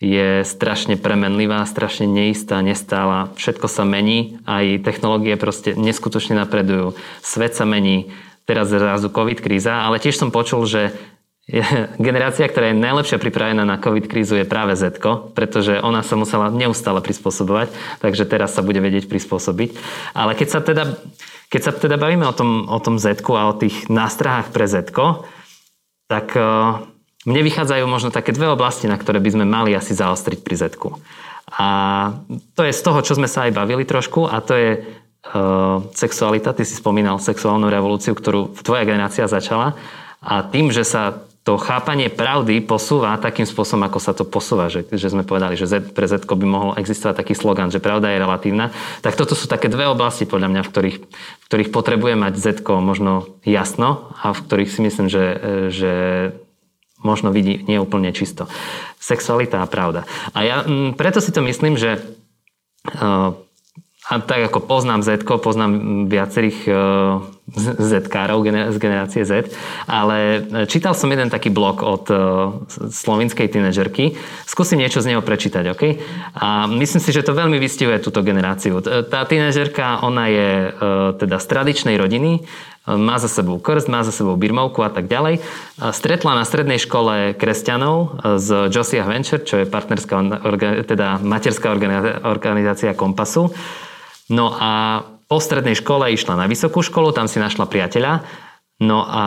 je 0.02 0.42
strašne 0.42 0.98
premenlivá, 0.98 1.62
strašne 1.62 2.10
neistá, 2.10 2.58
nestála. 2.58 3.30
Všetko 3.38 3.70
sa 3.70 3.86
mení, 3.86 4.42
aj 4.50 4.82
technológie 4.82 5.38
proste 5.38 5.78
neskutočne 5.78 6.34
napredujú. 6.42 6.98
Svet 7.22 7.54
sa 7.54 7.62
mení, 7.62 8.10
teraz 8.42 8.66
zrazu 8.66 9.06
COVID 9.14 9.38
kríza, 9.38 9.86
ale 9.86 10.02
tiež 10.02 10.18
som 10.18 10.34
počul, 10.34 10.66
že 10.66 10.90
generácia, 12.02 12.50
ktorá 12.50 12.74
je 12.74 12.82
najlepšia 12.82 13.18
pripravená 13.22 13.62
na 13.62 13.78
COVID 13.78 14.10
krízu 14.10 14.42
je 14.42 14.46
práve 14.46 14.74
Z, 14.74 14.98
pretože 15.38 15.78
ona 15.78 16.02
sa 16.02 16.18
musela 16.18 16.50
neustále 16.50 16.98
prispôsobovať, 16.98 17.70
takže 18.02 18.26
teraz 18.26 18.58
sa 18.58 18.66
bude 18.66 18.82
vedieť 18.82 19.06
prispôsobiť. 19.06 19.74
Ale 20.18 20.34
keď 20.34 20.48
sa 20.50 20.60
teda, 20.62 20.98
keď 21.52 21.60
sa 21.60 21.72
teda 21.76 22.00
bavíme 22.00 22.24
o 22.24 22.32
tom, 22.32 22.64
o 22.64 22.80
tom 22.80 22.96
Z 22.96 23.20
a 23.20 23.52
o 23.52 23.58
tých 23.60 23.92
nástrahách 23.92 24.56
pre 24.56 24.64
Z, 24.64 24.88
tak 26.08 26.32
e, 26.32 26.40
mne 27.28 27.40
vychádzajú 27.44 27.84
možno 27.84 28.08
také 28.08 28.32
dve 28.32 28.48
oblasti, 28.48 28.88
na 28.88 28.96
ktoré 28.96 29.20
by 29.20 29.30
sme 29.36 29.44
mali 29.44 29.76
asi 29.76 29.92
zaostriť 29.92 30.40
pri 30.40 30.56
Z. 30.56 30.80
A 31.52 31.68
to 32.56 32.64
je 32.64 32.72
z 32.72 32.80
toho, 32.80 33.04
čo 33.04 33.20
sme 33.20 33.28
sa 33.28 33.44
aj 33.44 33.52
bavili 33.52 33.84
trošku 33.84 34.24
a 34.24 34.40
to 34.40 34.56
je 34.56 34.70
uh, 34.80 35.84
sexualita. 35.92 36.56
Ty 36.56 36.64
si 36.64 36.72
spomínal 36.72 37.20
sexuálnu 37.20 37.68
revolúciu, 37.68 38.16
ktorú 38.16 38.56
tvoja 38.64 38.88
generácia 38.88 39.28
začala. 39.28 39.76
A 40.24 40.48
tým, 40.48 40.72
že 40.72 40.80
sa 40.80 41.20
to 41.42 41.58
chápanie 41.58 42.06
pravdy 42.06 42.62
posúva 42.62 43.18
takým 43.18 43.42
spôsobom, 43.42 43.82
ako 43.90 43.98
sa 43.98 44.14
to 44.14 44.22
posúva, 44.22 44.70
že, 44.70 44.86
že 44.86 45.10
sme 45.10 45.26
povedali, 45.26 45.58
že 45.58 45.66
Z, 45.66 45.90
pre 45.90 46.06
Z 46.06 46.22
by 46.22 46.46
mohol 46.46 46.70
existovať 46.78 47.18
taký 47.18 47.34
slogan, 47.34 47.74
že 47.74 47.82
pravda 47.82 48.14
je 48.14 48.22
relatívna, 48.22 48.70
tak 49.02 49.18
toto 49.18 49.34
sú 49.34 49.50
také 49.50 49.66
dve 49.66 49.90
oblasti 49.90 50.22
podľa 50.22 50.48
mňa, 50.54 50.62
v 50.62 50.70
ktorých, 50.70 50.98
v 51.02 51.44
ktorých 51.50 51.70
potrebuje 51.74 52.14
mať 52.14 52.34
Z 52.38 52.62
možno 52.62 53.26
jasno 53.42 54.14
a 54.22 54.30
v 54.30 54.38
ktorých 54.38 54.70
si 54.70 54.80
myslím, 54.86 55.10
že, 55.10 55.24
že 55.74 55.92
možno 57.02 57.34
vidí 57.34 57.66
nie 57.66 57.82
úplne 57.82 58.14
čisto. 58.14 58.46
Sexualita 59.02 59.66
a 59.66 59.66
pravda. 59.66 60.06
A 60.38 60.46
ja 60.46 60.56
m, 60.62 60.94
preto 60.94 61.18
si 61.18 61.34
to 61.34 61.42
myslím, 61.42 61.74
že 61.74 61.98
uh, 61.98 63.34
a 64.12 64.20
tak 64.20 64.52
ako 64.52 64.60
poznám 64.68 65.00
Z, 65.00 65.24
poznám 65.24 66.04
viacerých 66.12 66.68
Z-károv 67.80 68.44
z 68.44 68.76
generácie 68.76 69.24
Z, 69.24 69.48
ale 69.88 70.44
čítal 70.68 70.92
som 70.92 71.08
jeden 71.08 71.32
taký 71.32 71.48
blog 71.48 71.80
od 71.80 72.04
slovinskej 72.92 73.48
tínežerky. 73.48 74.12
Skúsim 74.44 74.76
niečo 74.76 75.00
z 75.00 75.16
neho 75.16 75.24
prečítať, 75.24 75.64
OK? 75.72 75.82
A 76.36 76.68
myslím 76.68 77.00
si, 77.00 77.10
že 77.10 77.24
to 77.24 77.32
veľmi 77.32 77.56
vystihuje 77.56 78.04
túto 78.04 78.20
generáciu. 78.20 78.84
Tá 78.84 79.24
tínežerka, 79.24 80.04
ona 80.04 80.28
je 80.28 80.50
teda 81.16 81.40
z 81.40 81.46
tradičnej 81.48 81.96
rodiny, 81.96 82.44
má 82.82 83.14
za 83.14 83.30
sebou 83.30 83.62
krst, 83.62 83.86
má 83.86 84.02
za 84.02 84.10
sebou 84.10 84.34
birmovku 84.34 84.82
a 84.82 84.90
tak 84.90 85.06
ďalej. 85.06 85.38
Stretla 85.78 86.34
na 86.34 86.42
strednej 86.42 86.82
škole 86.82 87.30
kresťanov 87.38 88.18
z 88.42 88.66
Josiah 88.74 89.06
Venture, 89.06 89.46
čo 89.46 89.62
je 89.62 89.70
partnerská, 89.70 90.18
teda 90.82 91.22
materská 91.22 91.74
organizácia 92.26 92.90
Kompasu. 92.94 93.54
No 94.32 94.48
a 94.48 95.04
po 95.28 95.36
strednej 95.36 95.76
škole 95.76 96.08
išla 96.08 96.40
na 96.40 96.48
vysokú 96.48 96.80
školu, 96.80 97.12
tam 97.12 97.28
si 97.28 97.36
našla 97.36 97.68
priateľa. 97.68 98.24
No 98.80 99.04
a 99.04 99.24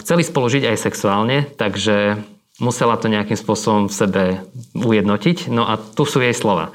chceli 0.00 0.24
spolu 0.24 0.48
žiť 0.48 0.64
aj 0.72 0.76
sexuálne, 0.80 1.36
takže 1.60 2.16
musela 2.58 2.96
to 2.96 3.12
nejakým 3.12 3.36
spôsobom 3.36 3.92
v 3.92 3.94
sebe 3.94 4.24
ujednotiť. 4.72 5.52
No 5.52 5.68
a 5.68 5.76
tu 5.76 6.08
sú 6.08 6.24
jej 6.24 6.32
slova. 6.32 6.72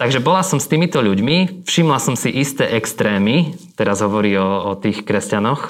Takže 0.00 0.24
bola 0.24 0.40
som 0.40 0.56
s 0.56 0.64
týmito 0.64 1.04
ľuďmi, 1.04 1.68
všimla 1.68 2.00
som 2.00 2.16
si 2.16 2.32
isté 2.32 2.64
extrémy, 2.72 3.52
teraz 3.76 4.00
hovorí 4.00 4.32
o, 4.32 4.72
o 4.72 4.80
tých 4.80 5.04
kresťanoch, 5.04 5.68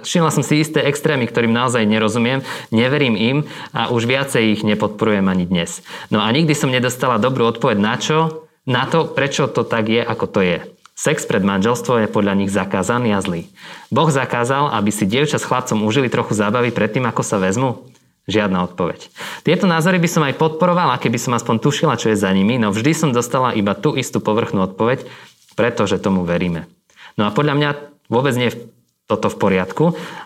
všimla 0.00 0.32
som 0.32 0.40
si 0.40 0.64
isté 0.64 0.80
extrémy, 0.88 1.28
ktorým 1.28 1.52
naozaj 1.52 1.84
nerozumiem, 1.84 2.40
neverím 2.72 3.20
im 3.20 3.38
a 3.76 3.92
už 3.92 4.08
viacej 4.08 4.42
ich 4.56 4.62
nepodporujem 4.64 5.28
ani 5.28 5.44
dnes. 5.44 5.84
No 6.08 6.24
a 6.24 6.32
nikdy 6.32 6.56
som 6.56 6.72
nedostala 6.72 7.20
dobrú 7.20 7.44
odpoveď 7.52 7.76
na 7.76 8.00
čo, 8.00 8.45
na 8.66 8.84
to, 8.90 9.06
prečo 9.06 9.46
to 9.46 9.62
tak 9.62 9.86
je, 9.86 10.02
ako 10.02 10.26
to 10.26 10.40
je. 10.42 10.58
Sex 10.96 11.28
pred 11.28 11.44
manželstvo 11.44 12.02
je 12.02 12.08
podľa 12.08 12.34
nich 12.40 12.50
zakázaný 12.50 13.14
a 13.14 13.20
zlý. 13.20 13.46
Boh 13.92 14.08
zakázal, 14.08 14.72
aby 14.74 14.90
si 14.90 15.04
dievča 15.04 15.36
s 15.38 15.44
chlapcom 15.44 15.84
užili 15.84 16.10
trochu 16.10 16.32
zábavy 16.34 16.72
predtým, 16.72 17.04
ako 17.04 17.22
sa 17.22 17.36
vezmu? 17.38 17.84
Žiadna 18.26 18.66
odpoveď. 18.72 19.06
Tieto 19.46 19.70
názory 19.70 20.02
by 20.02 20.08
som 20.10 20.26
aj 20.26 20.34
podporovala, 20.34 20.98
keby 20.98 21.14
som 21.20 21.36
aspoň 21.38 21.62
tušila, 21.62 22.00
čo 22.00 22.10
je 22.10 22.18
za 22.18 22.32
nimi, 22.34 22.58
no 22.58 22.74
vždy 22.74 22.90
som 22.90 23.10
dostala 23.14 23.54
iba 23.54 23.76
tú 23.78 23.94
istú 23.94 24.18
povrchnú 24.18 24.66
odpoveď, 24.66 25.06
pretože 25.54 26.02
tomu 26.02 26.26
veríme. 26.26 26.66
No 27.14 27.28
a 27.28 27.30
podľa 27.30 27.54
mňa 27.54 27.70
vôbec 28.10 28.34
nie 28.34 28.50
je 28.50 28.66
toto 29.06 29.30
v 29.30 29.38
poriadku 29.38 29.84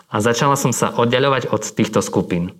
a 0.09 0.15
začala 0.17 0.57
som 0.57 0.73
sa 0.73 0.89
oddaľovať 0.89 1.53
od 1.53 1.61
týchto 1.61 2.01
skupín. 2.01 2.57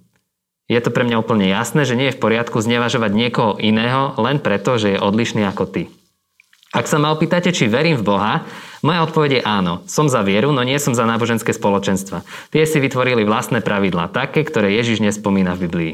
Je 0.72 0.80
to 0.80 0.88
pre 0.88 1.04
mňa 1.04 1.20
úplne 1.20 1.52
jasné, 1.52 1.84
že 1.84 2.00
nie 2.00 2.08
je 2.08 2.16
v 2.16 2.24
poriadku 2.24 2.64
znevažovať 2.64 3.12
niekoho 3.12 3.60
iného 3.60 4.16
len 4.16 4.40
preto, 4.40 4.80
že 4.80 4.96
je 4.96 5.04
odlišný 5.04 5.44
ako 5.52 5.68
ty. 5.68 5.84
Ak 6.72 6.88
sa 6.88 6.96
ma 6.96 7.12
opýtate, 7.12 7.52
či 7.52 7.68
verím 7.68 8.00
v 8.00 8.08
Boha, 8.16 8.48
moja 8.80 9.04
odpoveď 9.04 9.32
je 9.36 9.42
áno. 9.44 9.84
Som 9.92 10.08
za 10.08 10.24
vieru, 10.24 10.56
no 10.56 10.64
nie 10.64 10.80
som 10.80 10.96
za 10.96 11.04
náboženské 11.04 11.52
spoločenstva. 11.52 12.24
Tie 12.56 12.64
si 12.64 12.80
vytvorili 12.80 13.28
vlastné 13.28 13.60
pravidlá, 13.60 14.16
také, 14.16 14.48
ktoré 14.48 14.72
Ježiš 14.80 15.04
nespomína 15.04 15.60
v 15.60 15.68
Biblii. 15.68 15.94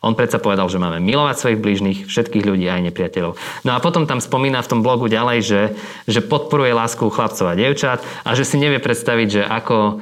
On 0.00 0.16
predsa 0.16 0.40
povedal, 0.40 0.72
že 0.72 0.80
máme 0.80 1.04
milovať 1.04 1.36
svojich 1.36 1.60
blížnych, 1.60 1.98
všetkých 2.08 2.48
ľudí 2.48 2.64
aj 2.64 2.88
nepriateľov. 2.88 3.36
No 3.68 3.76
a 3.76 3.82
potom 3.84 4.08
tam 4.08 4.24
spomína 4.24 4.64
v 4.64 4.70
tom 4.72 4.80
blogu 4.80 5.12
ďalej, 5.12 5.38
že, 5.44 5.62
že 6.08 6.24
podporuje 6.24 6.72
lásku 6.72 7.04
chlapcov 7.04 7.52
a 7.52 7.58
devčat 7.58 8.00
a 8.24 8.32
že 8.32 8.48
si 8.48 8.56
nevie 8.56 8.80
predstaviť, 8.80 9.28
že 9.28 9.42
ako, 9.44 10.00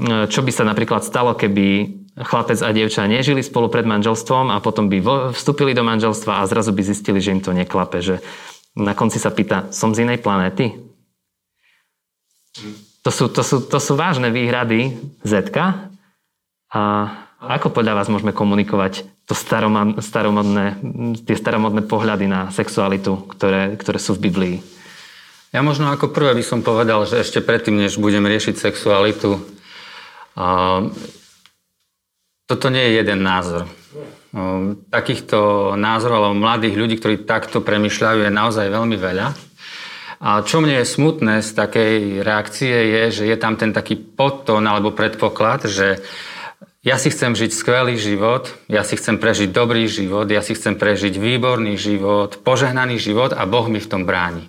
čo 0.00 0.40
by 0.40 0.52
sa 0.54 0.64
napríklad 0.64 1.02
stalo, 1.02 1.34
keby 1.34 1.98
chlapec 2.20 2.58
a 2.60 2.70
dievča 2.74 3.08
nežili 3.08 3.40
spolu 3.40 3.72
pred 3.72 3.88
manželstvom 3.88 4.52
a 4.52 4.60
potom 4.60 4.90
by 4.90 5.30
vstúpili 5.32 5.72
do 5.72 5.86
manželstva 5.86 6.42
a 6.42 6.48
zrazu 6.48 6.74
by 6.74 6.82
zistili, 6.84 7.22
že 7.22 7.32
im 7.32 7.42
to 7.42 7.54
neklape. 7.54 8.02
Že 8.02 8.20
na 8.76 8.92
konci 8.92 9.18
sa 9.18 9.32
pýta, 9.32 9.72
som 9.72 9.96
z 9.96 10.04
inej 10.04 10.20
planéty? 10.20 10.76
To 13.06 13.10
sú, 13.10 13.32
to 13.32 13.40
sú, 13.40 13.64
to 13.64 13.78
sú 13.80 13.96
vážne 13.96 14.28
výhrady 14.28 14.98
Zetka. 15.24 15.88
A 16.70 16.82
ako 17.40 17.72
podľa 17.72 17.96
vás 17.96 18.12
môžeme 18.12 18.36
komunikovať 18.36 19.08
to 19.24 19.32
staromodné, 19.32 20.76
tie 21.24 21.36
staromodné 21.38 21.86
pohľady 21.86 22.26
na 22.28 22.50
sexualitu, 22.52 23.16
ktoré, 23.30 23.78
ktoré 23.80 23.98
sú 24.02 24.18
v 24.18 24.28
Biblii? 24.28 24.56
Ja 25.50 25.66
možno 25.66 25.90
ako 25.90 26.14
prvé 26.14 26.36
by 26.36 26.44
som 26.46 26.60
povedal, 26.62 27.02
že 27.08 27.22
ešte 27.22 27.42
predtým, 27.42 27.74
než 27.74 27.98
budem 27.98 28.22
riešiť 28.22 28.54
sexualitu, 28.54 29.40
toto 32.46 32.66
nie 32.72 32.82
je 32.82 32.92
jeden 33.02 33.20
názor. 33.22 33.70
Takýchto 34.90 35.72
názorov 35.74 36.30
alebo 36.30 36.38
mladých 36.38 36.74
ľudí, 36.78 36.94
ktorí 36.98 37.26
takto 37.26 37.62
premyšľajú, 37.62 38.26
je 38.26 38.30
naozaj 38.30 38.66
veľmi 38.70 38.96
veľa. 38.98 39.28
A 40.20 40.44
čo 40.44 40.60
mne 40.60 40.84
je 40.84 40.92
smutné 40.92 41.40
z 41.40 41.50
takej 41.56 41.94
reakcie 42.20 42.68
je, 42.72 43.02
že 43.22 43.24
je 43.24 43.36
tam 43.40 43.56
ten 43.56 43.72
taký 43.72 43.96
podtón 43.96 44.68
alebo 44.68 44.92
predpoklad, 44.92 45.64
že 45.64 46.04
ja 46.84 47.00
si 47.00 47.08
chcem 47.08 47.32
žiť 47.32 47.52
skvelý 47.52 47.96
život, 47.96 48.52
ja 48.68 48.84
si 48.84 49.00
chcem 49.00 49.16
prežiť 49.16 49.48
dobrý 49.52 49.88
život, 49.88 50.28
ja 50.28 50.44
si 50.44 50.56
chcem 50.56 50.76
prežiť 50.76 51.16
výborný 51.16 51.76
život, 51.80 52.40
požehnaný 52.40 53.00
život 53.00 53.32
a 53.32 53.48
Boh 53.48 53.68
mi 53.68 53.80
v 53.80 53.88
tom 53.88 54.04
bráni. 54.04 54.48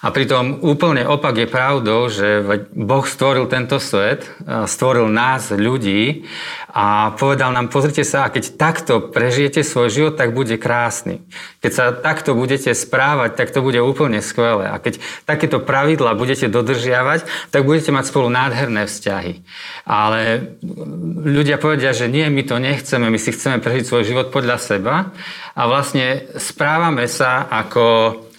A 0.00 0.08
pritom 0.08 0.64
úplne 0.64 1.04
opak 1.04 1.44
je 1.44 1.44
pravdou, 1.44 2.08
že 2.08 2.40
Boh 2.72 3.04
stvoril 3.04 3.44
tento 3.52 3.76
svet, 3.76 4.24
stvoril 4.64 5.12
nás, 5.12 5.52
ľudí 5.52 6.24
a 6.72 7.12
povedal 7.20 7.52
nám, 7.52 7.68
pozrite 7.68 8.00
sa, 8.00 8.24
a 8.24 8.32
keď 8.32 8.56
takto 8.56 9.12
prežijete 9.12 9.60
svoj 9.60 9.92
život, 9.92 10.14
tak 10.16 10.32
bude 10.32 10.56
krásny. 10.56 11.20
Keď 11.60 11.72
sa 11.76 11.84
takto 11.92 12.32
budete 12.32 12.72
správať, 12.72 13.36
tak 13.36 13.52
to 13.52 13.60
bude 13.60 13.76
úplne 13.76 14.24
skvelé. 14.24 14.72
A 14.72 14.80
keď 14.80 15.04
takéto 15.28 15.60
pravidla 15.60 16.16
budete 16.16 16.48
dodržiavať, 16.48 17.52
tak 17.52 17.68
budete 17.68 17.92
mať 17.92 18.08
spolu 18.08 18.32
nádherné 18.32 18.88
vzťahy. 18.88 19.44
Ale 19.84 20.48
ľudia 21.28 21.60
povedia, 21.60 21.92
že 21.92 22.08
nie, 22.08 22.24
my 22.32 22.40
to 22.48 22.56
nechceme, 22.56 23.04
my 23.04 23.20
si 23.20 23.36
chceme 23.36 23.60
prežiť 23.60 23.84
svoj 23.84 24.08
život 24.08 24.32
podľa 24.32 24.56
seba 24.56 25.12
a 25.52 25.62
vlastne 25.68 26.24
správame 26.40 27.04
sa 27.04 27.44
ako 27.44 28.29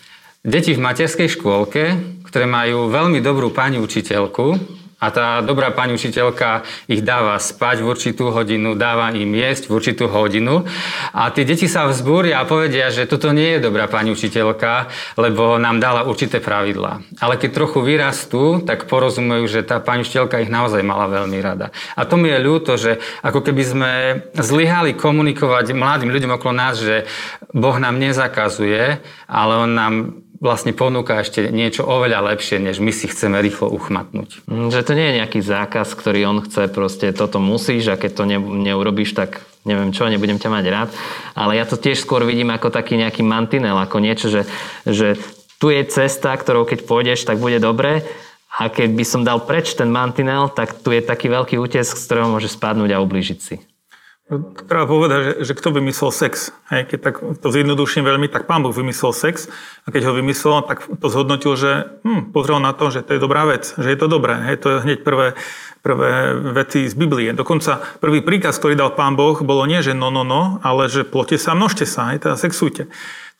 Deti 0.41 0.73
v 0.73 0.81
materskej 0.81 1.37
škôlke, 1.37 2.01
ktoré 2.25 2.49
majú 2.49 2.89
veľmi 2.89 3.21
dobrú 3.21 3.53
pani 3.53 3.77
učiteľku, 3.77 4.57
a 5.01 5.09
tá 5.09 5.41
dobrá 5.41 5.73
pani 5.73 5.97
učiteľka 5.97 6.61
ich 6.85 7.01
dáva 7.01 7.33
spať 7.41 7.81
v 7.81 7.89
určitú 7.89 8.29
hodinu, 8.29 8.77
dáva 8.77 9.09
im 9.17 9.33
jesť 9.33 9.65
v 9.65 9.73
určitú 9.73 10.05
hodinu 10.05 10.61
a 11.09 11.33
tie 11.33 11.41
deti 11.41 11.65
sa 11.65 11.89
vzbúria 11.89 12.37
a 12.37 12.45
povedia, 12.45 12.93
že 12.93 13.09
toto 13.09 13.33
nie 13.33 13.57
je 13.57 13.65
dobrá 13.65 13.89
pani 13.89 14.13
učiteľka, 14.13 14.93
lebo 15.17 15.57
nám 15.57 15.81
dala 15.81 16.05
určité 16.05 16.37
pravidlá. 16.37 17.01
Ale 17.17 17.41
keď 17.41 17.49
trochu 17.49 17.81
vyrastú, 17.81 18.61
tak 18.61 18.85
porozumejú, 18.85 19.49
že 19.49 19.65
tá 19.65 19.81
pani 19.81 20.05
učiteľka 20.05 20.45
ich 20.45 20.53
naozaj 20.53 20.85
mala 20.85 21.09
veľmi 21.09 21.37
rada. 21.41 21.73
A 21.97 22.05
to 22.05 22.21
mi 22.21 22.29
je 22.29 22.37
ľúto, 22.37 22.77
že 22.77 23.01
ako 23.25 23.41
keby 23.41 23.63
sme 23.65 23.91
zlyhali 24.37 24.93
komunikovať 24.93 25.73
mladým 25.73 26.13
ľuďom 26.13 26.37
okolo 26.37 26.53
nás, 26.53 26.77
že 26.77 27.09
Boh 27.57 27.73
nám 27.81 27.97
nezakazuje, 27.97 29.01
ale 29.25 29.53
On 29.65 29.73
nám 29.73 29.93
vlastne 30.41 30.73
ponúka 30.73 31.21
ešte 31.21 31.53
niečo 31.53 31.85
oveľa 31.85 32.33
lepšie, 32.33 32.57
než 32.57 32.81
my 32.81 32.89
si 32.89 33.05
chceme 33.05 33.37
rýchlo 33.39 33.69
uchmatnúť. 33.69 34.41
Mm, 34.49 34.73
že 34.73 34.81
to 34.81 34.97
nie 34.97 35.05
je 35.13 35.17
nejaký 35.21 35.39
zákaz, 35.39 35.93
ktorý 35.93 36.25
on 36.25 36.41
chce, 36.41 36.65
proste 36.73 37.13
toto 37.13 37.37
musíš 37.37 37.93
a 37.93 37.95
keď 38.01 38.11
to 38.17 38.23
ne, 38.25 38.41
neurobíš, 38.41 39.13
tak 39.13 39.45
neviem 39.69 39.93
čo, 39.93 40.09
nebudem 40.09 40.41
ťa 40.41 40.49
mať 40.49 40.65
rád. 40.73 40.89
Ale 41.37 41.61
ja 41.61 41.69
to 41.69 41.77
tiež 41.77 42.01
skôr 42.01 42.25
vidím 42.25 42.49
ako 42.49 42.73
taký 42.73 42.97
nejaký 42.97 43.21
mantinel, 43.21 43.77
ako 43.77 44.01
niečo, 44.01 44.33
že, 44.33 44.49
že 44.89 45.21
tu 45.61 45.69
je 45.69 45.85
cesta, 45.85 46.33
ktorou 46.33 46.65
keď 46.65 46.89
pôjdeš, 46.89 47.29
tak 47.29 47.37
bude 47.37 47.61
dobre 47.61 48.01
A 48.57 48.67
keby 48.67 49.05
som 49.07 49.23
dal 49.23 49.45
preč 49.45 49.77
ten 49.77 49.87
mantinel, 49.87 50.51
tak 50.51 50.81
tu 50.81 50.91
je 50.91 50.99
taký 50.99 51.31
veľký 51.31 51.55
útes, 51.55 51.87
z 51.87 52.03
ktorého 52.03 52.27
môže 52.27 52.51
spadnúť 52.51 52.91
a 52.91 52.99
ublížiť 52.99 53.39
si. 53.39 53.55
Treba 54.63 54.87
povedať, 54.87 55.19
že, 55.19 55.33
že 55.51 55.53
kto 55.59 55.75
vymyslel 55.75 56.07
sex. 56.15 56.55
Hej, 56.71 56.87
keď 56.87 56.99
tak 57.03 57.15
to 57.19 57.47
zjednoduším 57.51 58.07
veľmi, 58.07 58.31
tak 58.31 58.47
pán 58.47 58.63
Boh 58.63 58.71
vymyslel 58.71 59.11
sex 59.11 59.51
a 59.83 59.91
keď 59.91 60.07
ho 60.07 60.13
vymyslel, 60.15 60.63
tak 60.63 60.87
to 60.87 61.07
zhodnotil, 61.11 61.59
že 61.59 61.99
hm, 62.07 62.31
pozrel 62.31 62.63
na 62.63 62.71
to, 62.71 62.87
že 62.87 63.03
to 63.03 63.19
je 63.19 63.19
dobrá 63.19 63.43
vec, 63.43 63.75
že 63.75 63.91
je 63.91 63.99
to 63.99 64.07
dobré. 64.07 64.39
Hej, 64.47 64.63
to 64.63 64.67
je 64.71 64.77
hneď 64.87 65.03
prvé, 65.03 65.35
prvé 65.83 66.31
vety 66.55 66.87
z 66.87 66.95
Biblie. 66.95 67.35
Dokonca 67.35 67.83
prvý 67.99 68.23
príkaz, 68.23 68.55
ktorý 68.55 68.79
dal 68.79 68.95
pán 68.95 69.19
Boh, 69.19 69.35
bolo 69.43 69.67
nie, 69.67 69.83
že 69.83 69.91
no, 69.91 70.07
no, 70.07 70.23
no, 70.23 70.63
ale 70.63 70.87
že 70.87 71.03
plote 71.03 71.35
sa, 71.35 71.51
množte 71.51 71.83
sa, 71.83 72.15
hej, 72.15 72.23
teda 72.23 72.39
sexujte. 72.39 72.87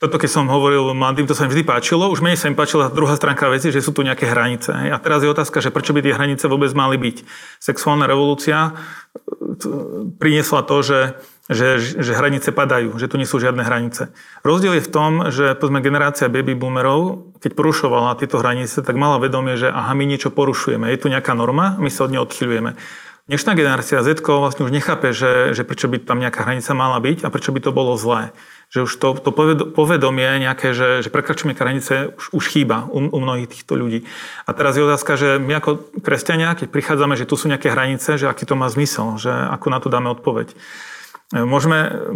Toto, 0.02 0.18
keď 0.18 0.34
som 0.34 0.50
hovoril 0.50 0.98
mladým, 0.98 1.30
to 1.30 1.34
sa 1.38 1.46
mi 1.46 1.54
vždy 1.54 1.62
páčilo. 1.62 2.10
Už 2.10 2.26
menej 2.26 2.34
sa 2.34 2.50
mi 2.50 2.58
páčila 2.58 2.90
druhá 2.90 3.14
stránka 3.14 3.46
veci, 3.46 3.70
že 3.70 3.78
sú 3.78 3.94
tu 3.94 4.02
nejaké 4.02 4.26
hranice. 4.26 4.74
A 4.74 4.98
teraz 4.98 5.22
je 5.22 5.30
otázka, 5.30 5.62
že 5.62 5.70
prečo 5.70 5.94
by 5.94 6.02
tie 6.02 6.10
hranice 6.10 6.50
vôbec 6.50 6.74
mali 6.74 6.98
byť. 6.98 7.22
Sexuálna 7.62 8.10
revolúcia 8.10 8.74
priniesla 10.18 10.66
to, 10.66 10.82
že, 10.82 11.00
že, 11.46 11.78
že 11.78 12.18
hranice 12.18 12.50
padajú, 12.50 12.98
že 12.98 13.06
tu 13.06 13.14
nie 13.14 13.30
sú 13.30 13.38
žiadne 13.38 13.62
hranice. 13.62 14.10
Rozdiel 14.42 14.82
je 14.82 14.86
v 14.86 14.90
tom, 14.90 15.10
že 15.30 15.54
povedzme, 15.54 15.78
generácia 15.78 16.26
baby 16.26 16.58
boomerov, 16.58 17.30
keď 17.38 17.54
porušovala 17.54 18.18
tieto 18.18 18.42
hranice, 18.42 18.82
tak 18.82 18.98
mala 18.98 19.22
vedomie, 19.22 19.54
že 19.54 19.70
aha, 19.70 19.94
my 19.94 20.02
niečo 20.02 20.34
porušujeme. 20.34 20.90
Je 20.90 20.98
tu 20.98 21.14
nejaká 21.14 21.30
norma, 21.38 21.78
my 21.78 21.90
sa 21.94 22.10
od 22.10 22.10
nej 22.10 22.18
odchyľujeme. 22.18 22.74
Dnešná 23.30 23.54
generácia 23.54 24.02
Z 24.02 24.18
vlastne 24.18 24.66
už 24.66 24.74
nechápe, 24.74 25.14
že, 25.14 25.54
že 25.54 25.62
prečo 25.62 25.86
by 25.86 26.02
tam 26.02 26.18
nejaká 26.18 26.42
hranica 26.42 26.74
mala 26.74 26.98
byť 26.98 27.22
a 27.22 27.30
prečo 27.30 27.54
by 27.54 27.62
to 27.62 27.70
bolo 27.70 27.94
zlé. 27.94 28.34
Že 28.72 28.88
už 28.88 28.92
to, 28.96 29.08
to 29.20 29.30
povedomie 29.76 30.40
nejaké, 30.40 30.72
že, 30.72 31.04
že 31.04 31.12
prekračujeme 31.12 31.52
hranice, 31.52 32.16
už, 32.16 32.32
už 32.32 32.44
chýba 32.56 32.88
u, 32.88 33.04
u 33.04 33.18
mnohých 33.20 33.52
týchto 33.52 33.76
ľudí. 33.76 34.08
A 34.48 34.56
teraz 34.56 34.80
je 34.80 34.88
otázka, 34.88 35.20
že 35.20 35.36
my 35.36 35.60
ako 35.60 35.92
kresťania, 36.00 36.56
keď 36.56 36.72
prichádzame, 36.72 37.12
že 37.20 37.28
tu 37.28 37.36
sú 37.36 37.52
nejaké 37.52 37.68
hranice, 37.68 38.16
že 38.16 38.32
aký 38.32 38.48
to 38.48 38.56
má 38.56 38.72
zmysel, 38.72 39.20
že 39.20 39.28
ako 39.28 39.66
na 39.68 39.78
to 39.84 39.92
dáme 39.92 40.08
odpoveď. 40.16 40.56
Môžeme, 41.32 42.12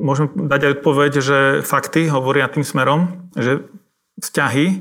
môžeme 0.00 0.32
dať 0.32 0.60
aj 0.64 0.74
odpoveď, 0.80 1.12
že 1.20 1.38
fakty 1.60 2.08
hovoria 2.08 2.48
tým 2.48 2.64
smerom, 2.64 3.28
že 3.36 3.68
vzťahy 4.16 4.66
e, 4.72 4.76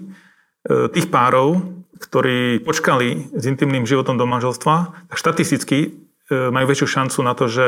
tých 0.96 1.12
párov, 1.12 1.60
ktorí 2.00 2.64
počkali 2.64 3.36
s 3.36 3.44
intimným 3.44 3.84
životom 3.84 4.16
do 4.16 4.24
manželstva, 4.24 5.08
tak 5.12 5.18
štatisticky 5.20 5.78
e, 5.84 5.90
majú 6.32 6.72
väčšiu 6.72 6.88
šancu 6.88 7.20
na 7.20 7.36
to, 7.36 7.52
že 7.52 7.68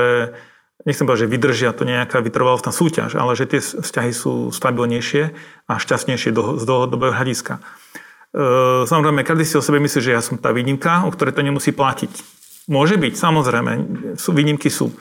nechcem 0.85 1.07
povedať, 1.07 1.25
že 1.25 1.31
vydržia 1.31 1.71
to 1.73 1.87
nejaká 1.87 2.21
vytrvalostná 2.21 2.75
súťaž, 2.75 3.17
ale 3.17 3.33
že 3.33 3.49
tie 3.49 3.61
vzťahy 3.63 4.11
sú 4.13 4.53
stabilnejšie 4.53 5.33
a 5.65 5.73
šťastnejšie 5.79 6.35
z 6.35 6.63
dlhodobého 6.63 7.15
hľadiska. 7.15 7.57
E, 7.57 7.61
samozrejme, 8.85 9.25
každý 9.25 9.45
si 9.47 9.55
o 9.57 9.65
sebe 9.65 9.81
myslí, 9.81 9.99
že 10.03 10.13
ja 10.13 10.21
som 10.21 10.37
tá 10.37 10.53
výnimka, 10.53 11.07
o 11.07 11.13
ktorej 11.13 11.33
to 11.33 11.41
nemusí 11.41 11.73
platiť. 11.73 12.11
Môže 12.67 12.99
byť, 12.99 13.13
samozrejme, 13.15 13.71
sú, 14.19 14.35
výnimky 14.35 14.67
sú. 14.67 14.91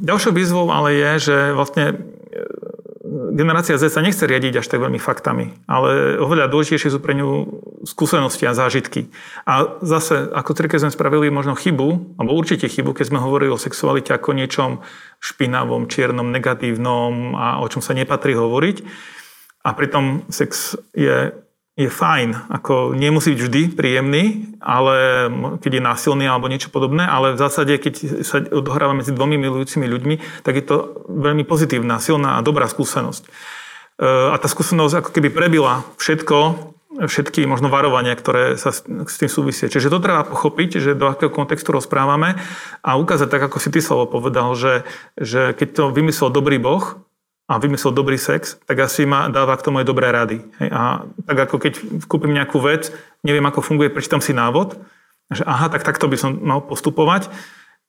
Ďalšou 0.00 0.32
výzvou 0.32 0.72
ale 0.72 0.96
je, 0.96 1.10
že 1.30 1.36
vlastne 1.52 2.00
generácia 3.32 3.76
Z 3.76 3.92
sa 3.92 4.00
nechce 4.00 4.24
riadiť 4.24 4.62
až 4.62 4.66
tak 4.70 4.80
veľmi 4.80 4.96
faktami, 4.96 5.52
ale 5.68 6.16
oveľa 6.16 6.48
dôležitejšie 6.48 6.94
sú 6.94 7.00
pre 7.02 7.12
ňu 7.18 7.28
skúsenosti 7.84 8.48
a 8.48 8.56
zážitky. 8.56 9.12
A 9.44 9.80
zase, 9.84 10.30
ako 10.32 10.56
keď 10.56 10.88
sme 10.88 10.94
spravili 10.94 11.28
možno 11.28 11.58
chybu, 11.58 12.16
alebo 12.16 12.38
určite 12.38 12.70
chybu, 12.70 12.96
keď 12.96 13.12
sme 13.12 13.20
hovorili 13.20 13.52
o 13.52 13.60
sexualite 13.60 14.14
ako 14.16 14.32
niečom 14.32 14.80
špinavom, 15.20 15.90
čiernom, 15.90 16.32
negatívnom 16.32 17.36
a 17.36 17.60
o 17.60 17.66
čom 17.68 17.84
sa 17.84 17.92
nepatrí 17.92 18.32
hovoriť. 18.32 18.76
A 19.60 19.76
pritom 19.76 20.24
sex 20.32 20.78
je 20.96 21.36
je 21.78 21.88
fajn. 21.88 22.50
Ako 22.50 22.92
nemusí 22.92 23.32
byť 23.32 23.40
vždy 23.40 23.60
príjemný, 23.72 24.52
ale 24.60 25.28
keď 25.62 25.80
je 25.80 25.82
násilný 25.82 26.24
alebo 26.26 26.50
niečo 26.50 26.68
podobné, 26.68 27.06
ale 27.06 27.32
v 27.34 27.40
zásade, 27.40 27.78
keď 27.78 28.24
sa 28.26 28.42
odohráva 28.42 28.92
medzi 28.92 29.14
dvomi 29.14 29.38
milujúcimi 29.38 29.86
ľuďmi, 29.86 30.44
tak 30.44 30.58
je 30.58 30.64
to 30.66 31.06
veľmi 31.08 31.46
pozitívna, 31.46 32.02
silná 32.02 32.36
a 32.36 32.44
dobrá 32.44 32.66
skúsenosť. 32.66 33.22
E, 33.24 33.30
a 34.04 34.36
tá 34.36 34.48
skúsenosť 34.50 34.94
ako 35.00 35.10
keby 35.14 35.28
prebila 35.32 35.86
všetko, 35.96 36.36
všetky 37.00 37.46
možno 37.46 37.72
varovania, 37.72 38.12
ktoré 38.18 38.58
sa 38.60 38.74
s 38.74 39.16
tým 39.16 39.30
súvisia. 39.30 39.72
Čiže 39.72 39.88
to 39.88 40.02
treba 40.04 40.26
pochopiť, 40.26 40.82
že 40.82 40.98
do 40.98 41.08
akého 41.08 41.32
kontextu 41.32 41.72
rozprávame 41.72 42.36
a 42.84 42.98
ukázať 42.98 43.30
tak, 43.30 43.42
ako 43.46 43.56
si 43.62 43.72
ty 43.72 43.80
slovo 43.80 44.10
povedal, 44.10 44.52
že, 44.58 44.84
že 45.16 45.56
keď 45.56 45.68
to 45.70 45.84
vymyslel 45.94 46.28
dobrý 46.34 46.60
Boh, 46.60 47.00
a 47.50 47.58
vymyslel 47.58 47.90
dobrý 47.90 48.14
sex, 48.14 48.62
tak 48.62 48.78
asi 48.78 49.02
ma 49.02 49.26
dáva 49.26 49.58
k 49.58 49.66
tomu 49.66 49.82
aj 49.82 49.90
dobré 49.90 50.14
rady. 50.14 50.38
Hej? 50.62 50.70
A 50.70 51.02
tak 51.26 51.50
ako 51.50 51.58
keď 51.58 51.72
kúpim 52.06 52.30
nejakú 52.30 52.62
vec, 52.62 52.94
neviem 53.26 53.42
ako 53.42 53.58
funguje, 53.58 53.90
prečítam 53.90 54.22
si 54.22 54.30
návod, 54.30 54.78
že 55.34 55.42
aha, 55.42 55.66
tak 55.66 55.82
takto 55.82 56.06
by 56.06 56.14
som 56.14 56.38
mal 56.38 56.62
postupovať, 56.62 57.26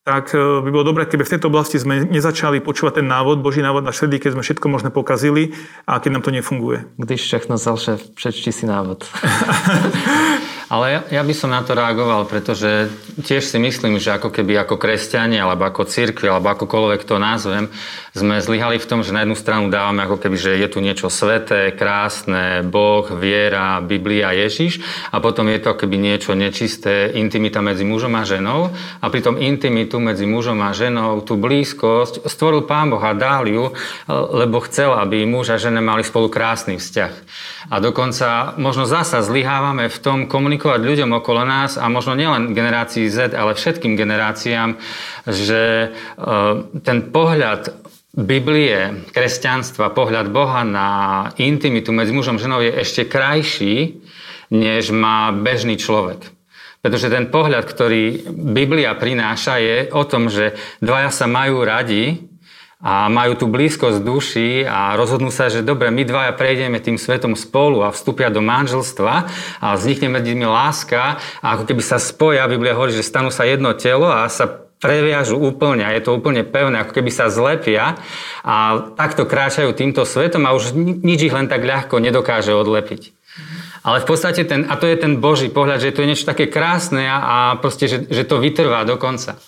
tak 0.02 0.34
e, 0.34 0.66
by 0.66 0.70
bolo 0.74 0.82
dobré, 0.82 1.06
keby 1.06 1.22
v 1.22 1.32
tejto 1.38 1.46
oblasti 1.46 1.78
sme 1.78 2.02
nezačali 2.02 2.58
počúvať 2.58 2.98
ten 2.98 3.06
návod, 3.06 3.38
Boží 3.38 3.62
návod 3.62 3.86
na 3.86 3.94
vtedy, 3.94 4.18
keď 4.18 4.34
sme 4.34 4.42
všetko 4.42 4.66
možné 4.66 4.90
pokazili 4.90 5.54
a 5.86 6.02
keď 6.02 6.18
nám 6.18 6.26
to 6.26 6.34
nefunguje. 6.34 6.82
Když 6.98 7.22
všechno 7.22 7.54
šéf, 7.54 8.02
prečti 8.18 8.50
si 8.50 8.66
návod. 8.66 9.06
Ale 10.72 10.88
ja, 10.88 11.20
ja 11.20 11.22
by 11.22 11.34
som 11.36 11.52
na 11.52 11.60
to 11.60 11.76
reagoval, 11.76 12.24
pretože 12.24 12.88
tiež 13.20 13.44
si 13.44 13.60
myslím, 13.60 14.00
že 14.00 14.16
ako 14.16 14.32
keby 14.32 14.56
ako 14.64 14.80
kresťania, 14.80 15.44
alebo 15.44 15.68
ako 15.68 15.84
cirkvi, 15.84 16.32
alebo 16.32 16.48
akokoľvek 16.48 17.04
to 17.04 17.20
názvem, 17.20 17.68
sme 18.12 18.44
zlyhali 18.44 18.76
v 18.76 18.88
tom, 18.88 19.00
že 19.00 19.16
na 19.16 19.24
jednu 19.24 19.32
stranu 19.32 19.72
dávame 19.72 20.04
ako 20.04 20.20
keby, 20.20 20.36
že 20.36 20.52
je 20.60 20.68
tu 20.68 20.84
niečo 20.84 21.08
sveté, 21.08 21.72
krásne, 21.72 22.60
Boh, 22.60 23.08
viera, 23.08 23.80
Biblia, 23.80 24.36
Ježiš 24.36 24.84
a 25.08 25.16
potom 25.24 25.48
je 25.48 25.56
to 25.56 25.72
ako 25.72 25.88
keby 25.88 25.96
niečo 25.96 26.36
nečisté, 26.36 27.08
intimita 27.16 27.64
medzi 27.64 27.88
mužom 27.88 28.12
a 28.12 28.28
ženou 28.28 28.68
a 29.00 29.04
pri 29.08 29.20
tom 29.24 29.40
intimitu 29.40 29.96
medzi 29.96 30.28
mužom 30.28 30.60
a 30.60 30.76
ženou, 30.76 31.24
tú 31.24 31.40
blízkosť 31.40 32.28
stvoril 32.28 32.68
Pán 32.68 32.92
Boh 32.92 33.00
a 33.00 33.16
dal 33.16 33.48
ju, 33.48 33.72
lebo 34.12 34.60
chcel, 34.68 34.92
aby 34.92 35.24
muž 35.24 35.56
a 35.56 35.56
žena 35.56 35.80
mali 35.80 36.04
spolu 36.04 36.28
krásny 36.28 36.76
vzťah. 36.76 37.12
A 37.72 37.80
dokonca 37.80 38.60
možno 38.60 38.84
zasa 38.84 39.24
zlyhávame 39.24 39.88
v 39.88 39.98
tom 40.04 40.18
komunikovať 40.28 40.84
ľuďom 40.84 41.16
okolo 41.16 41.48
nás 41.48 41.80
a 41.80 41.88
možno 41.88 42.12
nielen 42.12 42.52
generácii 42.52 43.08
Z, 43.08 43.32
ale 43.32 43.56
všetkým 43.56 43.96
generáciám, 43.96 44.76
že 45.24 45.62
e, 45.62 45.88
ten 46.84 46.98
pohľad 47.08 47.82
Biblie, 48.12 49.08
kresťanstva, 49.08 49.96
pohľad 49.96 50.28
Boha 50.28 50.68
na 50.68 50.88
intimitu 51.40 51.96
medzi 51.96 52.12
mužom 52.12 52.36
a 52.36 52.42
ženou 52.44 52.60
je 52.60 52.68
ešte 52.68 53.08
krajší, 53.08 54.04
než 54.52 54.92
má 54.92 55.32
bežný 55.32 55.80
človek. 55.80 56.20
Pretože 56.84 57.08
ten 57.08 57.32
pohľad, 57.32 57.64
ktorý 57.64 58.28
Biblia 58.52 58.92
prináša, 59.00 59.56
je 59.56 59.88
o 59.96 60.04
tom, 60.04 60.28
že 60.28 60.60
dvaja 60.84 61.08
sa 61.08 61.24
majú 61.24 61.64
radi, 61.64 62.28
a 62.82 63.06
majú 63.06 63.38
tú 63.38 63.46
blízkosť 63.46 64.02
duši 64.02 64.66
a 64.66 64.98
rozhodnú 64.98 65.30
sa, 65.30 65.46
že 65.46 65.62
dobre, 65.62 65.94
my 65.94 66.02
dvaja 66.02 66.34
prejdeme 66.34 66.82
tým 66.82 66.98
svetom 66.98 67.38
spolu 67.38 67.86
a 67.86 67.94
vstúpia 67.94 68.26
do 68.26 68.42
manželstva 68.42 69.30
a 69.62 69.66
vznikne 69.78 70.10
medzi 70.10 70.34
nimi 70.34 70.50
láska 70.50 71.22
a 71.38 71.46
ako 71.54 71.70
keby 71.70 71.78
sa 71.78 72.02
spoja, 72.02 72.50
Biblia 72.50 72.74
hovorí, 72.74 72.90
že 72.90 73.06
stanú 73.06 73.30
sa 73.30 73.46
jedno 73.46 73.70
telo 73.78 74.10
a 74.10 74.26
sa 74.26 74.50
previažu 74.82 75.38
úplne 75.38 75.86
a 75.86 75.94
je 75.94 76.02
to 76.02 76.18
úplne 76.18 76.42
pevné, 76.42 76.82
ako 76.82 76.98
keby 76.98 77.10
sa 77.14 77.30
zlepia 77.30 77.94
a 78.42 78.90
takto 78.98 79.22
kráčajú 79.30 79.70
týmto 79.78 80.02
svetom 80.02 80.42
a 80.42 80.58
už 80.58 80.74
nič 80.76 81.30
ich 81.30 81.34
len 81.34 81.46
tak 81.46 81.62
ľahko 81.62 82.02
nedokáže 82.02 82.50
odlepiť. 82.50 83.14
Ale 83.86 84.02
v 84.02 84.06
podstate 84.06 84.42
ten, 84.42 84.66
a 84.66 84.74
to 84.78 84.90
je 84.90 84.98
ten 84.98 85.22
Boží 85.22 85.50
pohľad, 85.50 85.82
že 85.82 85.94
to 85.94 86.02
je 86.02 86.10
niečo 86.10 86.26
také 86.26 86.50
krásne 86.50 87.06
a, 87.06 87.18
a 87.18 87.36
proste, 87.58 87.86
že, 87.86 88.10
že 88.10 88.26
to 88.26 88.42
vytrvá 88.42 88.82
do 88.82 88.98
konca. 88.98 89.38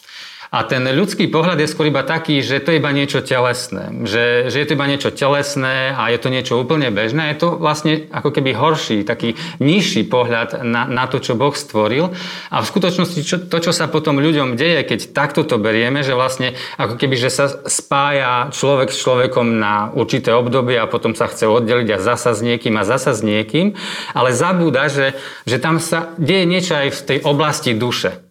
A 0.54 0.62
ten 0.62 0.86
ľudský 0.86 1.26
pohľad 1.26 1.58
je 1.58 1.66
skôr 1.66 1.90
iba 1.90 2.06
taký, 2.06 2.38
že 2.38 2.62
to 2.62 2.70
je 2.70 2.78
iba 2.78 2.94
niečo 2.94 3.26
telesné. 3.26 3.90
Že, 4.06 4.54
že 4.54 4.56
je 4.62 4.66
to 4.70 4.74
iba 4.78 4.86
niečo 4.86 5.10
telesné 5.10 5.90
a 5.90 6.14
je 6.14 6.18
to 6.22 6.30
niečo 6.30 6.54
úplne 6.54 6.94
bežné. 6.94 7.34
Je 7.34 7.42
to 7.42 7.58
vlastne 7.58 8.06
ako 8.14 8.30
keby 8.30 8.54
horší, 8.54 9.02
taký 9.02 9.34
nižší 9.58 10.06
pohľad 10.06 10.62
na, 10.62 10.86
na 10.86 11.10
to, 11.10 11.18
čo 11.18 11.34
Boh 11.34 11.50
stvoril. 11.50 12.14
A 12.54 12.62
v 12.62 12.70
skutočnosti 12.70 13.20
čo, 13.26 13.42
to, 13.42 13.58
čo 13.58 13.74
sa 13.74 13.90
potom 13.90 14.22
ľuďom 14.22 14.54
deje, 14.54 14.86
keď 14.86 15.10
takto 15.10 15.42
to 15.42 15.58
berieme, 15.58 16.06
že 16.06 16.14
vlastne 16.14 16.54
ako 16.78 17.02
keby, 17.02 17.18
že 17.18 17.34
sa 17.34 17.50
spája 17.66 18.54
človek 18.54 18.94
s 18.94 19.02
človekom 19.02 19.58
na 19.58 19.90
určité 19.90 20.30
obdobie 20.30 20.78
a 20.78 20.86
potom 20.86 21.18
sa 21.18 21.26
chce 21.26 21.50
oddeliť 21.50 21.98
a 21.98 21.98
zasa 21.98 22.30
s 22.30 22.46
niekým 22.46 22.78
a 22.78 22.86
zasa 22.86 23.10
s 23.10 23.26
niekým, 23.26 23.74
ale 24.14 24.30
zabúda, 24.30 24.86
že, 24.86 25.18
že 25.50 25.58
tam 25.58 25.82
sa 25.82 26.14
deje 26.14 26.46
niečo 26.46 26.78
aj 26.78 26.88
v 26.94 27.00
tej 27.10 27.18
oblasti 27.26 27.74
duše 27.74 28.23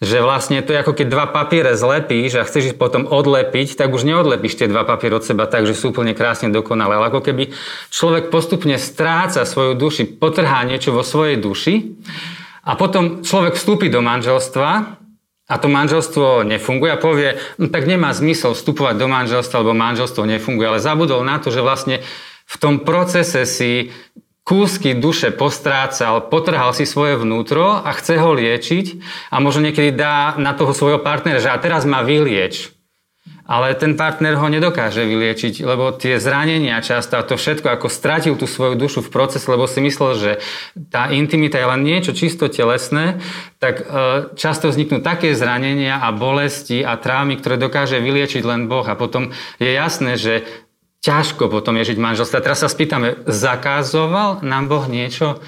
že 0.00 0.24
vlastne 0.24 0.64
to 0.64 0.72
je 0.72 0.80
ako 0.80 0.96
keď 0.96 1.06
dva 1.12 1.26
papiere 1.28 1.76
zlepíš 1.76 2.40
a 2.40 2.48
chceš 2.48 2.72
ich 2.72 2.76
potom 2.80 3.04
odlepiť, 3.04 3.76
tak 3.76 3.92
už 3.92 4.08
neodlepíš 4.08 4.56
tie 4.56 4.72
dva 4.72 4.88
papiere 4.88 5.20
od 5.20 5.24
seba 5.28 5.44
tak, 5.44 5.68
že 5.68 5.76
sú 5.76 5.92
úplne 5.92 6.16
krásne 6.16 6.48
dokonalé. 6.48 6.96
Ale 6.96 7.12
ako 7.12 7.20
keby 7.20 7.52
človek 7.92 8.32
postupne 8.32 8.80
stráca 8.80 9.44
svoju 9.44 9.76
duši, 9.76 10.08
potrhá 10.08 10.64
niečo 10.64 10.96
vo 10.96 11.04
svojej 11.04 11.36
duši 11.36 12.00
a 12.64 12.80
potom 12.80 13.20
človek 13.20 13.60
vstúpi 13.60 13.92
do 13.92 14.00
manželstva 14.00 14.68
a 15.50 15.54
to 15.60 15.68
manželstvo 15.68 16.48
nefunguje 16.48 16.90
a 16.96 17.02
povie, 17.02 17.36
no 17.60 17.68
tak 17.68 17.84
nemá 17.84 18.16
zmysel 18.16 18.56
vstupovať 18.56 18.96
do 18.96 19.04
manželstva, 19.04 19.60
lebo 19.60 19.76
manželstvo 19.76 20.24
nefunguje, 20.24 20.64
ale 20.64 20.80
zabudol 20.80 21.20
na 21.28 21.36
to, 21.44 21.52
že 21.52 21.60
vlastne 21.60 22.00
v 22.48 22.56
tom 22.56 22.88
procese 22.88 23.44
si 23.44 23.92
kúsky 24.50 24.98
duše 24.98 25.30
postrácal, 25.30 26.26
potrhal 26.26 26.74
si 26.74 26.82
svoje 26.82 27.14
vnútro 27.14 27.78
a 27.78 27.94
chce 27.94 28.18
ho 28.18 28.34
liečiť 28.34 28.98
a 29.30 29.38
možno 29.38 29.70
niekedy 29.70 29.94
dá 29.94 30.34
na 30.42 30.58
toho 30.58 30.74
svojho 30.74 30.98
partnera, 30.98 31.38
že 31.38 31.54
a 31.54 31.62
teraz 31.62 31.86
ma 31.86 32.02
vylieč. 32.02 32.74
Ale 33.46 33.74
ten 33.78 33.94
partner 33.98 34.38
ho 34.38 34.46
nedokáže 34.50 35.06
vyliečiť, 35.06 35.62
lebo 35.62 35.94
tie 35.94 36.18
zranenia 36.22 36.82
často 36.82 37.18
a 37.18 37.26
to 37.26 37.34
všetko, 37.38 37.66
ako 37.66 37.86
stratil 37.90 38.34
tú 38.34 38.46
svoju 38.46 38.74
dušu 38.74 39.06
v 39.06 39.10
procese, 39.10 39.46
lebo 39.50 39.70
si 39.70 39.82
myslel, 39.82 40.10
že 40.18 40.32
tá 40.90 41.10
intimita 41.10 41.58
je 41.58 41.66
len 41.70 41.82
niečo 41.82 42.14
čisto 42.14 42.46
telesné, 42.46 43.22
tak 43.58 43.82
e, 43.82 43.84
často 44.38 44.70
vzniknú 44.70 45.02
také 45.02 45.34
zranenia 45.34 45.98
a 45.98 46.14
bolesti 46.14 46.82
a 46.82 46.94
trámy, 46.94 47.42
ktoré 47.42 47.58
dokáže 47.58 47.98
vyliečiť 47.98 48.42
len 48.46 48.70
Boh. 48.70 48.86
A 48.86 48.94
potom 48.94 49.34
je 49.58 49.70
jasné, 49.70 50.14
že 50.14 50.46
ťažko 51.00 51.48
potom 51.48 51.76
je 51.80 51.92
žiť 51.92 51.98
manželstva. 51.98 52.44
Teraz 52.44 52.60
sa 52.60 52.68
spýtame, 52.68 53.24
zakázoval 53.24 54.44
nám 54.44 54.68
Boh 54.68 54.84
niečo? 54.88 55.40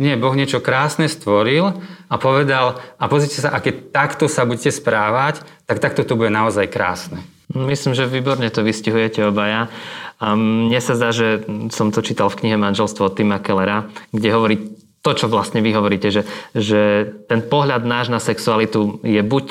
Nie, 0.00 0.16
Boh 0.16 0.32
niečo 0.32 0.64
krásne 0.64 1.12
stvoril 1.12 1.76
a 2.08 2.14
povedal, 2.16 2.80
a 2.96 3.04
pozrite 3.04 3.44
sa, 3.44 3.52
a 3.52 3.60
takto 3.92 4.32
sa 4.32 4.48
budete 4.48 4.72
správať, 4.72 5.44
tak 5.68 5.76
takto 5.76 6.08
to 6.08 6.16
bude 6.16 6.32
naozaj 6.32 6.72
krásne. 6.72 7.20
Myslím, 7.52 7.92
že 7.92 8.08
výborne 8.08 8.48
to 8.48 8.64
vystihujete 8.64 9.26
obaja. 9.26 9.68
A 10.22 10.38
mne 10.38 10.80
sa 10.80 10.94
zdá, 10.96 11.10
že 11.10 11.44
som 11.74 11.90
to 11.90 12.00
čítal 12.00 12.30
v 12.30 12.38
knihe 12.44 12.56
Manželstvo 12.56 13.10
od 13.10 13.16
Tima 13.18 13.42
Kellera, 13.42 13.90
kde 14.14 14.28
hovorí 14.30 14.56
to, 15.00 15.16
čo 15.16 15.26
vlastne 15.32 15.64
vy 15.64 15.72
hovoríte, 15.72 16.12
že, 16.12 16.22
že 16.52 17.08
ten 17.26 17.40
pohľad 17.44 17.82
náš 17.88 18.12
na 18.12 18.20
sexualitu 18.20 19.00
je 19.04 19.20
buď, 19.24 19.46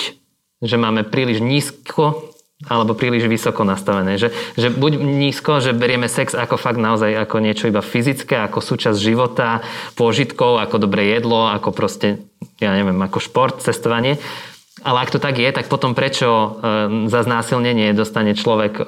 že 0.62 0.76
máme 0.78 1.06
príliš 1.06 1.42
nízko 1.42 2.29
alebo 2.68 2.92
príliš 2.92 3.24
vysoko 3.32 3.64
nastavené. 3.64 4.20
Že, 4.20 4.36
že 4.60 4.68
buď 4.68 5.00
nízko, 5.00 5.64
že 5.64 5.72
berieme 5.72 6.12
sex 6.12 6.36
ako 6.36 6.60
fakt 6.60 6.76
naozaj 6.76 7.16
ako 7.16 7.40
niečo 7.40 7.72
iba 7.72 7.80
fyzické, 7.80 8.36
ako 8.36 8.60
súčasť 8.60 9.00
života, 9.00 9.64
pôžitkov, 9.96 10.60
ako 10.60 10.76
dobré 10.76 11.16
jedlo, 11.16 11.48
ako 11.48 11.72
proste, 11.72 12.20
ja 12.60 12.76
neviem, 12.76 13.00
ako 13.00 13.24
šport, 13.24 13.64
cestovanie. 13.64 14.20
Ale 14.84 15.08
ak 15.08 15.12
to 15.16 15.24
tak 15.24 15.40
je, 15.40 15.48
tak 15.56 15.72
potom 15.72 15.96
prečo 15.96 16.28
e, 16.28 16.48
za 17.08 17.24
znásilnenie 17.24 17.96
dostane 17.96 18.36
človek 18.36 18.74
e, 18.80 18.84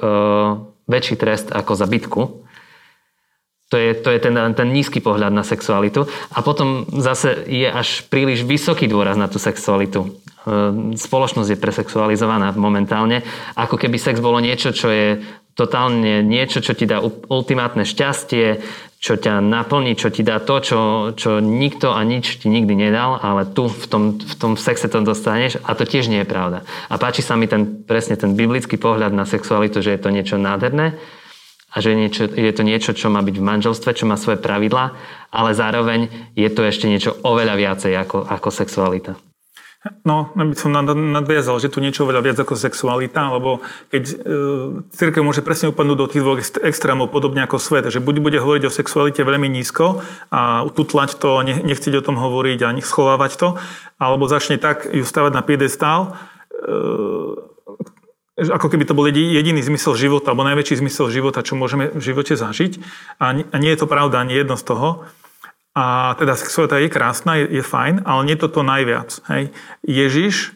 väčší 0.88 1.16
trest 1.16 1.48
ako 1.48 1.72
za 1.72 1.88
bytku? 1.88 2.20
To 3.72 3.80
je, 3.80 3.96
to 3.96 4.12
je 4.12 4.20
ten, 4.20 4.36
ten 4.36 4.68
nízky 4.68 5.00
pohľad 5.00 5.32
na 5.32 5.40
sexualitu. 5.40 6.04
A 6.36 6.44
potom 6.44 6.84
zase 6.92 7.48
je 7.48 7.64
až 7.64 8.04
príliš 8.12 8.44
vysoký 8.44 8.84
dôraz 8.84 9.16
na 9.16 9.32
tú 9.32 9.40
sexualitu. 9.40 10.12
E, 10.42 10.98
spoločnosť 10.98 11.54
je 11.54 11.62
presexualizovaná 11.62 12.50
momentálne. 12.58 13.22
Ako 13.54 13.78
keby 13.78 13.94
sex 13.94 14.18
bolo 14.18 14.42
niečo, 14.42 14.74
čo 14.74 14.90
je 14.90 15.22
totálne 15.54 16.24
niečo, 16.24 16.64
čo 16.64 16.72
ti 16.74 16.88
dá 16.88 16.98
ultimátne 17.04 17.86
šťastie, 17.86 18.58
čo 19.02 19.18
ťa 19.18 19.42
naplní, 19.42 19.98
čo 19.98 20.14
ti 20.14 20.22
dá 20.22 20.38
to, 20.38 20.62
čo, 20.62 20.80
čo 21.18 21.42
nikto 21.42 21.90
a 21.90 22.00
nič 22.06 22.38
ti 22.42 22.46
nikdy 22.46 22.74
nedal, 22.74 23.18
ale 23.18 23.50
tu 23.50 23.66
v 23.66 23.86
tom, 23.90 24.02
v 24.18 24.34
tom 24.38 24.54
sexe 24.54 24.86
to 24.86 25.02
dostaneš 25.02 25.58
a 25.66 25.74
to 25.74 25.82
tiež 25.82 26.06
nie 26.06 26.22
je 26.22 26.30
pravda. 26.30 26.62
A 26.86 26.94
páči 26.96 27.20
sa 27.20 27.34
mi 27.34 27.50
ten, 27.50 27.82
presne 27.82 28.14
ten 28.14 28.38
biblický 28.38 28.78
pohľad 28.78 29.10
na 29.10 29.26
sexualitu, 29.26 29.82
že 29.82 29.98
je 29.98 30.00
to 30.00 30.14
niečo 30.14 30.38
nádherné 30.38 30.96
a 31.74 31.76
že 31.82 31.98
niečo, 31.98 32.30
je 32.30 32.52
to 32.54 32.62
niečo, 32.62 32.94
čo 32.94 33.10
má 33.10 33.20
byť 33.26 33.36
v 33.36 33.48
manželstve, 33.48 33.90
čo 33.90 34.06
má 34.06 34.14
svoje 34.14 34.38
pravidlá, 34.38 34.94
ale 35.34 35.50
zároveň 35.50 36.32
je 36.38 36.48
to 36.48 36.62
ešte 36.62 36.86
niečo 36.86 37.18
oveľa 37.26 37.58
viacej 37.58 37.92
ako, 37.98 38.22
ako 38.22 38.48
sexualita. 38.54 39.31
No, 40.06 40.30
by 40.30 40.54
som 40.54 40.70
nadviazal, 40.70 41.58
že 41.58 41.66
tu 41.66 41.82
niečo 41.82 42.06
veľa 42.06 42.22
viac 42.22 42.38
ako 42.38 42.54
sexualita, 42.54 43.34
lebo 43.34 43.66
keď 43.90 44.02
e, 44.06 44.14
církev 44.94 45.26
môže 45.26 45.42
presne 45.42 45.74
upadnúť 45.74 45.98
do 45.98 46.06
tých 46.06 46.22
dvoch 46.22 46.38
extrémov, 46.38 47.10
podobne 47.10 47.42
ako 47.42 47.58
svet, 47.58 47.90
že 47.90 47.98
buď 47.98 48.22
bude 48.22 48.38
hovoriť 48.38 48.62
o 48.62 48.70
sexualite 48.70 49.26
veľmi 49.26 49.50
nízko 49.50 50.06
a 50.30 50.70
tutlať 50.70 51.18
to, 51.18 51.42
nechcieť 51.42 51.98
o 51.98 52.06
tom 52.06 52.14
hovoriť 52.14 52.58
a 52.62 52.70
schovávať 52.78 53.32
to, 53.34 53.48
alebo 53.98 54.30
začne 54.30 54.62
tak 54.62 54.86
ju 54.86 55.02
stavať 55.02 55.34
na 55.34 55.42
piedestál, 55.42 56.14
e, 56.62 57.50
ako 58.38 58.66
keby 58.70 58.86
to 58.86 58.94
bol 58.94 59.10
jediný 59.10 59.66
zmysel 59.66 59.98
života, 59.98 60.30
alebo 60.30 60.46
najväčší 60.46 60.78
zmysel 60.78 61.10
života, 61.10 61.42
čo 61.42 61.58
môžeme 61.58 61.90
v 61.90 62.02
živote 62.02 62.38
zažiť. 62.38 62.78
A 63.18 63.34
nie 63.58 63.70
je 63.74 63.78
to 63.82 63.90
pravda 63.90 64.22
ani 64.22 64.38
jedno 64.38 64.54
z 64.54 64.62
toho. 64.62 65.10
A 65.72 66.12
teda 66.20 66.36
sexualita 66.36 66.76
je 66.76 66.92
krásna, 66.92 67.40
je, 67.40 67.60
je 67.60 67.64
fajn, 67.64 68.04
ale 68.04 68.20
nie 68.28 68.36
to 68.36 68.60
najviac. 68.60 69.24
Hej. 69.32 69.56
Ježiš, 69.80 70.52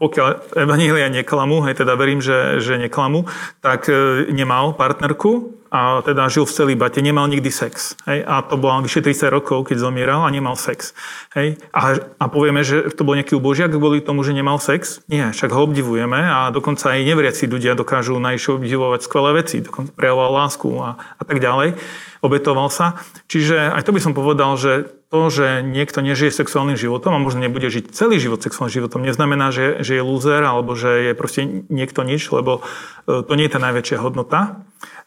pokiaľ 0.00 0.56
Evanília 0.56 1.12
neklamú, 1.12 1.60
hej, 1.68 1.78
teda 1.78 1.94
verím, 1.94 2.24
že, 2.24 2.58
že 2.64 2.80
neklamú, 2.80 3.28
tak 3.60 3.92
e, 3.92 4.26
nemal 4.32 4.72
partnerku 4.72 5.61
a 5.72 6.04
teda 6.04 6.28
žil 6.28 6.44
v 6.44 6.52
celý 6.52 6.74
bate, 6.76 7.00
nemal 7.00 7.24
nikdy 7.32 7.48
sex. 7.48 7.96
Hej. 8.04 8.28
A 8.28 8.44
to 8.44 8.60
bolo 8.60 8.84
vyše 8.84 9.00
30 9.00 9.32
rokov, 9.32 9.72
keď 9.72 9.80
zomieral 9.80 10.20
a 10.20 10.28
nemal 10.28 10.52
sex. 10.52 10.92
Hej. 11.32 11.56
A, 11.72 11.96
a 12.20 12.24
povieme, 12.28 12.60
že 12.60 12.92
to 12.92 13.08
bol 13.08 13.16
nejaký 13.16 13.40
ubožiak 13.40 13.72
kvôli 13.72 14.04
tomu, 14.04 14.20
že 14.20 14.36
nemal 14.36 14.60
sex? 14.60 15.00
Nie, 15.08 15.32
však 15.32 15.48
ho 15.48 15.64
obdivujeme 15.64 16.20
a 16.20 16.52
dokonca 16.52 16.92
aj 16.92 17.08
neveriaci 17.08 17.48
ľudia 17.48 17.72
dokážu 17.72 18.20
najšie 18.20 18.60
obdivovať 18.60 19.00
skvelé 19.08 19.40
veci, 19.40 19.64
dokonca 19.64 19.96
prejavoval 19.96 20.44
lásku 20.44 20.68
a, 20.76 21.00
a 21.16 21.22
tak 21.24 21.40
ďalej 21.40 21.80
obetoval 22.22 22.70
sa. 22.70 23.02
Čiže 23.26 23.74
aj 23.74 23.82
to 23.82 23.90
by 23.90 24.00
som 24.00 24.14
povedal, 24.14 24.54
že 24.54 24.86
to, 25.10 25.28
že 25.28 25.60
niekto 25.60 26.00
nežije 26.00 26.32
sexuálnym 26.32 26.78
životom 26.78 27.12
a 27.12 27.20
možno 27.20 27.42
nebude 27.42 27.68
žiť 27.68 27.92
celý 27.92 28.16
život 28.16 28.40
sexuálnym 28.40 28.72
životom, 28.72 29.04
neznamená, 29.04 29.52
že, 29.52 29.82
že 29.84 30.00
je 30.00 30.06
lúzer 30.06 30.40
alebo 30.40 30.72
že 30.72 31.10
je 31.10 31.12
proste 31.12 31.68
niekto 31.68 32.06
nič, 32.06 32.32
lebo 32.32 32.64
e, 33.04 33.20
to 33.26 33.32
nie 33.36 33.50
je 33.50 33.54
tá 33.58 33.60
najväčšia 33.60 34.00
hodnota. 34.00 34.62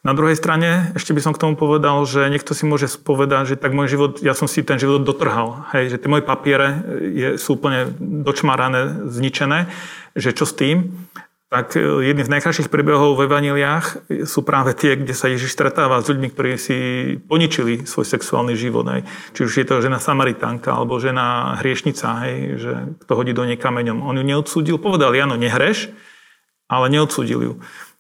Na 0.06 0.14
druhej 0.14 0.38
strane 0.38 0.94
ešte 0.94 1.18
by 1.18 1.22
som 1.26 1.34
k 1.34 1.42
tomu 1.42 1.58
povedal, 1.58 1.98
že 2.06 2.30
niekto 2.30 2.54
si 2.54 2.70
môže 2.70 2.86
spovedať, 2.86 3.44
že 3.50 3.56
tak 3.58 3.74
môj 3.74 3.90
život, 3.90 4.12
ja 4.22 4.38
som 4.38 4.46
si 4.46 4.62
ten 4.62 4.78
život 4.78 5.02
dotrhal, 5.02 5.66
hej, 5.74 5.98
že 5.98 5.98
tie 5.98 6.14
moje 6.14 6.22
papiere 6.22 6.68
e, 6.70 6.78
je, 7.10 7.30
sú 7.42 7.58
úplne 7.58 7.90
dočmarané, 7.98 9.10
zničené, 9.10 9.66
že 10.14 10.30
čo 10.30 10.46
s 10.46 10.54
tým? 10.54 10.94
tak 11.46 11.78
e, 11.78 11.80
jedným 11.80 12.26
z 12.26 12.34
najkrajších 12.36 12.68
príbehov 12.74 13.16
v 13.16 13.32
evaniliách 13.32 14.12
sú 14.28 14.44
práve 14.44 14.76
tie, 14.76 14.98
kde 14.98 15.14
sa 15.16 15.32
Ježiš 15.32 15.54
stretáva 15.56 16.02
s 16.04 16.10
ľuďmi, 16.10 16.28
ktorí 16.34 16.52
si 16.60 16.78
poničili 17.22 17.88
svoj 17.88 18.04
sexuálny 18.04 18.58
život. 18.58 18.84
Hej. 18.92 19.08
Či 19.38 19.42
už 19.46 19.54
je 19.62 19.66
to 19.66 19.80
žena 19.80 20.02
Samaritánka 20.02 20.74
alebo 20.74 21.00
žena 21.00 21.56
hriešnica, 21.64 22.08
hej, 22.28 22.36
že 22.60 22.72
to 23.06 23.14
hodí 23.16 23.32
do 23.32 23.46
nej 23.46 23.56
kameňom. 23.56 24.04
On 24.04 24.18
ju 24.18 24.26
neodsúdil, 24.26 24.82
povedal, 24.82 25.14
Jano, 25.16 25.38
nehreš, 25.40 25.94
ale 26.66 26.90
neodsúdil 26.90 27.40
ju. 27.40 27.54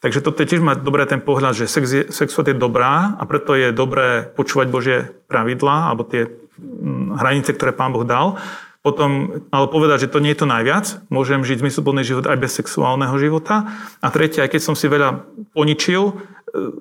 Takže 0.03 0.19
toto 0.21 0.43
tiež 0.43 0.61
mať 0.61 0.83
dobré 0.83 1.07
ten 1.07 1.23
pohľad, 1.23 1.55
že 1.55 1.65
sex 1.65 1.85
je, 1.89 2.03
sexualita 2.11 2.53
je 2.53 2.61
dobrá 2.61 3.15
a 3.15 3.23
preto 3.25 3.55
je 3.57 3.73
dobré 3.73 4.27
počúvať 4.35 4.67
Božie 4.69 4.97
pravidlá 5.31 5.91
alebo 5.91 6.05
tie 6.05 6.29
mm, 6.29 7.19
hranice, 7.19 7.55
ktoré 7.55 7.71
Pán 7.73 7.95
Boh 7.95 8.05
dal 8.05 8.37
potom, 8.85 9.41
ale 9.49 9.65
povedať, 9.65 10.05
že 10.05 10.13
to 10.13 10.21
nie 10.21 10.37
je 10.37 10.45
to 10.45 10.47
najviac, 10.53 11.01
môžem 11.09 11.41
žiť 11.41 11.65
zmysluplný 11.65 12.05
život 12.05 12.29
aj 12.29 12.37
bez 12.37 12.53
sexuálneho 12.53 13.17
života. 13.17 13.65
A 13.97 14.13
tretie, 14.13 14.45
aj 14.45 14.53
keď 14.53 14.61
som 14.61 14.77
si 14.77 14.85
veľa 14.85 15.25
poničil, 15.57 16.13
e, 16.13 16.13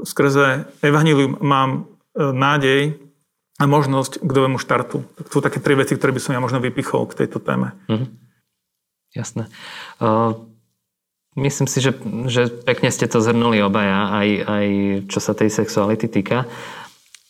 skrze 0.04 0.68
evanilium 0.84 1.40
mám 1.40 1.88
e, 2.12 2.20
nádej 2.20 3.00
a 3.56 3.64
možnosť 3.64 4.20
k 4.20 4.30
novému 4.36 4.60
štartu. 4.60 5.00
Tak 5.16 5.32
sú 5.32 5.40
také 5.40 5.64
tri 5.64 5.80
veci, 5.80 5.96
ktoré 5.96 6.12
by 6.12 6.20
som 6.20 6.36
ja 6.36 6.44
možno 6.44 6.60
vypichol 6.60 7.08
k 7.08 7.24
tejto 7.24 7.40
téme. 7.40 7.72
Mm-hmm. 7.88 8.08
Jasné. 9.16 9.48
Uh, 9.96 10.36
myslím 11.34 11.66
si, 11.66 11.78
že, 11.82 11.94
že 12.30 12.50
pekne 12.50 12.90
ste 12.90 13.06
to 13.10 13.18
zhrnuli 13.22 13.62
obaja, 13.62 14.10
aj, 14.14 14.28
aj 14.46 14.66
čo 15.10 15.18
sa 15.18 15.34
tej 15.34 15.50
sexuality 15.50 16.06
týka. 16.06 16.46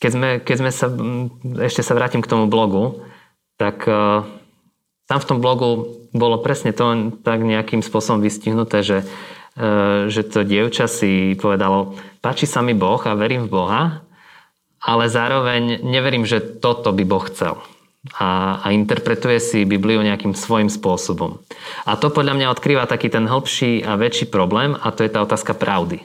Keď 0.00 0.10
sme, 0.12 0.30
keď 0.44 0.56
sme 0.60 0.70
sa, 0.70 0.86
ešte 1.64 1.80
sa 1.80 1.96
vrátim 1.96 2.20
k 2.20 2.28
tomu 2.28 2.48
blogu, 2.48 3.00
tak 3.56 3.88
uh, 3.88 4.26
tam 5.08 5.18
v 5.20 5.28
tom 5.28 5.38
blogu 5.40 6.00
bolo 6.14 6.40
presne 6.40 6.72
to 6.72 7.12
tak 7.26 7.42
nejakým 7.42 7.82
spôsobom 7.82 8.22
vystihnuté, 8.22 8.86
že, 8.86 9.02
e, 9.58 10.06
že 10.06 10.22
to 10.22 10.46
dievča 10.46 10.86
si 10.86 11.34
povedalo, 11.34 11.98
páči 12.22 12.46
sa 12.46 12.62
mi 12.62 12.72
Boh 12.72 13.02
a 13.02 13.18
verím 13.18 13.50
v 13.50 13.52
Boha, 13.52 13.82
ale 14.78 15.10
zároveň 15.10 15.82
neverím, 15.82 16.22
že 16.22 16.38
toto 16.38 16.94
by 16.94 17.04
Boh 17.04 17.26
chcel. 17.26 17.58
A, 18.20 18.60
a 18.60 18.68
interpretuje 18.76 19.40
si 19.40 19.64
Bibliu 19.64 20.04
nejakým 20.04 20.36
svojim 20.36 20.68
spôsobom. 20.68 21.40
A 21.88 21.96
to 21.96 22.12
podľa 22.12 22.36
mňa 22.36 22.52
odkrýva 22.52 22.84
taký 22.84 23.08
ten 23.08 23.24
hĺbší 23.24 23.80
a 23.80 23.96
väčší 23.96 24.28
problém 24.28 24.76
a 24.76 24.92
to 24.92 25.08
je 25.08 25.10
tá 25.10 25.24
otázka 25.24 25.56
pravdy. 25.56 26.04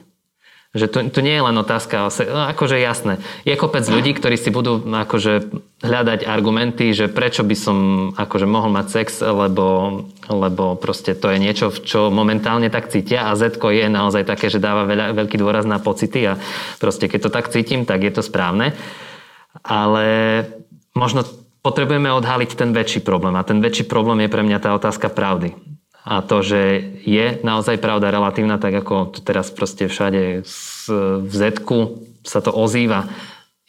Že 0.70 0.86
to, 0.86 0.98
to 1.18 1.20
nie 1.26 1.34
je 1.34 1.44
len 1.44 1.58
otázka, 1.58 2.14
akože 2.54 2.78
jasné. 2.78 3.18
Je 3.42 3.58
kopec 3.58 3.82
ľudí, 3.90 4.14
ktorí 4.14 4.38
si 4.38 4.54
budú 4.54 4.78
akože 4.86 5.50
hľadať 5.82 6.30
argumenty, 6.30 6.94
že 6.94 7.10
prečo 7.10 7.42
by 7.42 7.56
som 7.58 7.78
akože 8.14 8.46
mohol 8.46 8.70
mať 8.70 8.88
sex, 8.88 9.26
lebo, 9.26 10.00
lebo 10.30 10.78
proste 10.78 11.18
to 11.18 11.34
je 11.34 11.42
niečo, 11.42 11.74
čo 11.74 12.14
momentálne 12.14 12.70
tak 12.70 12.94
cítia 12.94 13.28
a 13.28 13.36
z 13.36 13.50
je 13.58 13.88
naozaj 13.90 14.30
také, 14.30 14.54
že 14.54 14.62
dáva 14.62 14.86
veľa, 14.86 15.18
veľký 15.18 15.42
dôraz 15.42 15.66
na 15.66 15.82
pocity 15.82 16.30
a 16.30 16.38
proste 16.78 17.10
keď 17.10 17.20
to 17.28 17.34
tak 17.34 17.50
cítim, 17.50 17.90
tak 17.90 18.06
je 18.06 18.14
to 18.14 18.22
správne. 18.22 18.78
Ale 19.66 20.06
možno 20.94 21.26
potrebujeme 21.60 22.10
odhaliť 22.12 22.52
ten 22.56 22.72
väčší 22.72 23.04
problém 23.04 23.36
a 23.36 23.44
ten 23.44 23.60
väčší 23.60 23.88
problém 23.88 24.24
je 24.26 24.30
pre 24.32 24.44
mňa 24.46 24.58
tá 24.64 24.76
otázka 24.76 25.12
pravdy 25.12 25.56
a 26.10 26.26
to, 26.26 26.42
že 26.42 26.82
je 27.04 27.38
naozaj 27.44 27.78
pravda 27.78 28.10
relatívna, 28.10 28.58
tak 28.58 28.82
ako 28.82 29.20
teraz 29.22 29.52
proste 29.52 29.92
všade 29.92 30.42
v 30.42 31.30
z 31.30 31.42
sa 32.26 32.40
to 32.42 32.50
ozýva. 32.50 33.06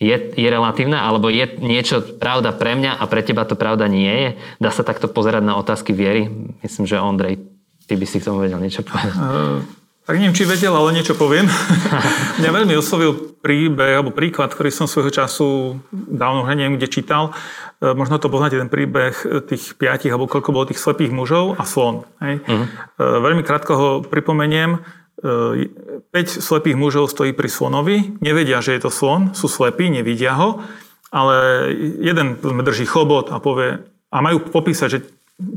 je, 0.01 0.17
je 0.17 0.49
relatívna, 0.49 1.05
alebo 1.05 1.29
je 1.29 1.45
niečo 1.61 2.01
pravda 2.17 2.57
pre 2.57 2.73
mňa 2.73 2.97
a 2.97 3.05
pre 3.05 3.21
teba 3.21 3.45
to 3.45 3.53
pravda 3.59 3.85
nie 3.93 4.09
je? 4.09 4.29
Dá 4.57 4.73
sa 4.73 4.81
takto 4.81 5.13
pozerať 5.13 5.45
na 5.45 5.61
otázky 5.61 5.93
viery? 5.93 6.33
Myslím, 6.65 6.89
že 6.89 6.97
Ondrej, 6.97 7.45
ty 7.85 8.01
by 8.01 8.07
si 8.09 8.17
k 8.17 8.27
tomu 8.33 8.41
vedel 8.41 8.57
niečo 8.57 8.81
povedať. 8.81 9.13
Uh, 9.13 9.61
tak 10.07 10.17
neviem, 10.17 10.35
či 10.35 10.49
vedel, 10.49 10.75
ale 10.75 10.97
niečo 10.97 11.15
poviem. 11.15 11.47
Mňa 12.41 12.51
veľmi 12.51 12.75
oslovil 12.75 13.37
príbeh, 13.41 14.01
alebo 14.01 14.11
príklad, 14.11 14.51
ktorý 14.53 14.73
som 14.73 14.91
svojho 14.91 15.13
času 15.13 15.79
dávno 15.93 16.45
neviem, 16.51 16.81
kde 16.81 16.89
čítal. 16.91 17.33
Uh, 17.79 17.95
možno 17.95 18.19
to 18.19 18.33
poznáte, 18.33 18.59
ten 18.59 18.73
príbeh 18.73 19.15
tých 19.47 19.77
piatich, 19.79 20.11
alebo 20.11 20.27
koľko 20.27 20.51
bolo 20.51 20.69
tých 20.69 20.83
slepých 20.83 21.13
mužov 21.15 21.61
a 21.61 21.65
slon. 21.69 22.09
Hej? 22.25 22.43
Uh-huh. 22.43 22.67
Uh, 22.99 23.19
veľmi 23.23 23.45
krátko 23.45 23.73
ho 23.77 23.89
pripomeniem 24.03 24.81
5 25.21 26.09
slepých 26.41 26.81
mužov 26.81 27.13
stojí 27.13 27.37
pri 27.37 27.53
slonovi, 27.53 28.17
nevedia, 28.25 28.65
že 28.65 28.73
je 28.73 28.89
to 28.89 28.91
slon, 28.91 29.37
sú 29.37 29.53
slepí, 29.53 29.93
nevidia 29.93 30.33
ho, 30.33 30.65
ale 31.13 31.69
jeden 32.01 32.41
drží 32.41 32.89
chobot 32.89 33.29
a 33.29 33.37
povie, 33.37 33.85
a 34.11 34.17
majú 34.25 34.49
popísať, 34.49 34.89
že 34.89 34.99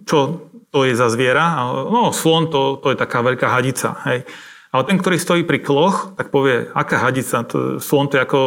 čo 0.03 0.51
to 0.73 0.89
je 0.89 0.97
za 0.97 1.07
zviera. 1.13 1.69
No, 1.69 2.09
slon 2.09 2.49
to, 2.49 2.81
to 2.81 2.89
je 2.91 2.97
taká 2.97 3.21
veľká 3.21 3.45
hadica. 3.45 3.93
Hej. 4.09 4.25
Ale 4.73 4.89
ten, 4.89 4.97
ktorý 4.97 5.21
stojí 5.21 5.45
pri 5.45 5.61
kloch, 5.61 6.17
tak 6.17 6.33
povie, 6.33 6.65
aká 6.73 6.97
hadica, 6.97 7.45
to, 7.45 7.77
slon 7.77 8.09
to 8.09 8.17
je 8.17 8.25
ako 8.25 8.39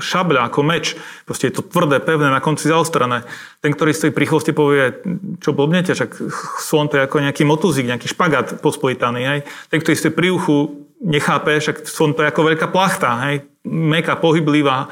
šabľa, 0.00 0.48
ako 0.48 0.64
meč. 0.64 0.96
Proste 1.28 1.52
je 1.52 1.60
to 1.60 1.68
tvrdé, 1.68 2.00
pevné, 2.00 2.32
na 2.32 2.40
konci 2.40 2.72
zaostrané. 2.72 3.28
Ten, 3.60 3.76
ktorý 3.76 3.92
stojí 3.92 4.08
pri 4.16 4.24
chvoste, 4.24 4.56
povie, 4.56 4.96
čo 5.44 5.52
blbnete, 5.52 5.92
však 5.92 6.16
slon 6.64 6.88
to 6.88 6.96
je 6.96 7.04
ako 7.04 7.20
nejaký 7.20 7.44
motuzík, 7.44 7.84
nejaký 7.84 8.08
špagát 8.08 8.64
pospolitaný. 8.64 9.28
Hej. 9.28 9.40
Ten, 9.68 9.84
ktorý 9.84 9.92
stojí 9.92 10.12
pri 10.16 10.32
uchu, 10.32 10.88
nechápe, 11.04 11.52
však 11.60 11.84
slon 11.84 12.16
to 12.16 12.24
je 12.24 12.32
ako 12.32 12.48
veľká 12.48 12.72
plachta, 12.72 13.20
hej. 13.28 13.44
Meká, 13.68 14.16
pohyblivá, 14.16 14.88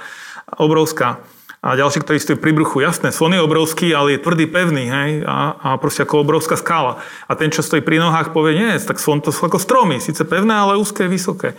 obrovská. 0.61 1.25
A 1.63 1.79
ďalší, 1.79 2.03
ktorý 2.03 2.19
stojí 2.19 2.39
pri 2.43 2.51
bruchu, 2.51 2.83
jasné, 2.83 3.15
slon 3.15 3.39
je 3.39 3.47
obrovský, 3.47 3.95
ale 3.95 4.19
je 4.19 4.25
tvrdý, 4.27 4.51
pevný, 4.51 4.91
hej, 4.91 5.11
a, 5.23 5.55
a 5.55 5.69
proste 5.79 6.03
ako 6.03 6.27
obrovská 6.27 6.59
skála. 6.59 6.99
A 7.31 7.39
ten, 7.39 7.55
čo 7.55 7.63
stojí 7.63 7.79
pri 7.87 8.03
nohách, 8.03 8.35
povie, 8.35 8.59
nie, 8.59 8.75
tak 8.83 8.99
slon 8.99 9.23
to 9.23 9.31
sú 9.31 9.47
ako 9.47 9.63
stromy, 9.63 10.03
síce 10.03 10.27
pevné, 10.27 10.59
ale 10.59 10.75
úzke, 10.75 11.07
vysoké. 11.07 11.55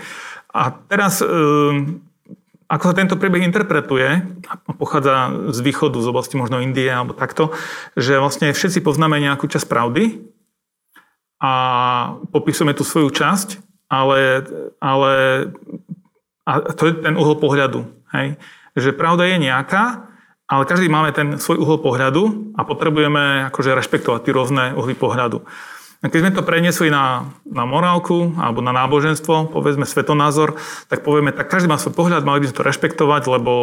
A 0.52 0.76
teraz, 0.92 1.24
e, 1.24 1.32
ako 2.68 2.84
sa 2.84 2.96
tento 3.00 3.16
príbeh 3.16 3.48
interpretuje, 3.48 4.28
pochádza 4.76 5.32
z 5.56 5.60
východu, 5.64 5.96
z 5.96 6.08
oblasti 6.12 6.36
možno 6.36 6.60
Indie 6.60 6.92
alebo 6.92 7.16
takto, 7.16 7.56
že 7.96 8.20
vlastne 8.20 8.52
všetci 8.52 8.84
poznáme 8.84 9.24
nejakú 9.24 9.48
časť 9.48 9.72
pravdy 9.72 10.20
a 11.40 11.54
popisujeme 12.28 12.76
tú 12.76 12.84
svoju 12.84 13.08
časť, 13.08 13.64
ale, 13.88 14.44
ale 14.84 15.12
a 16.44 16.60
to 16.76 16.92
je 16.92 16.94
ten 17.00 17.16
uhol 17.16 17.40
pohľadu. 17.40 17.88
Hej? 18.12 18.36
Že 18.74 18.96
pravda 18.96 19.30
je 19.30 19.38
nejaká, 19.42 20.14
ale 20.50 20.70
každý 20.70 20.92
máme 20.92 21.16
ten 21.16 21.40
svoj 21.40 21.62
uhol 21.64 21.80
pohľadu 21.82 22.54
a 22.58 22.68
potrebujeme 22.68 23.50
akože 23.50 23.74
rešpektovať 23.74 24.22
tie 24.28 24.36
rôzne 24.36 24.64
uhly 24.76 24.94
pohľadu. 24.94 25.42
A 26.04 26.12
keď 26.12 26.20
sme 26.20 26.36
to 26.36 26.44
preniesli 26.44 26.92
na, 26.92 27.32
na 27.48 27.64
morálku 27.64 28.36
alebo 28.36 28.60
na 28.60 28.76
náboženstvo, 28.76 29.56
povedzme 29.56 29.88
svetonázor, 29.88 30.60
tak 30.92 31.08
povieme, 31.08 31.32
tak 31.32 31.48
každý 31.48 31.72
má 31.72 31.80
svoj 31.80 31.96
pohľad, 31.96 32.28
mali 32.28 32.44
by 32.44 32.52
sme 32.52 32.60
to 32.60 32.68
rešpektovať, 32.68 33.24
lebo 33.32 33.54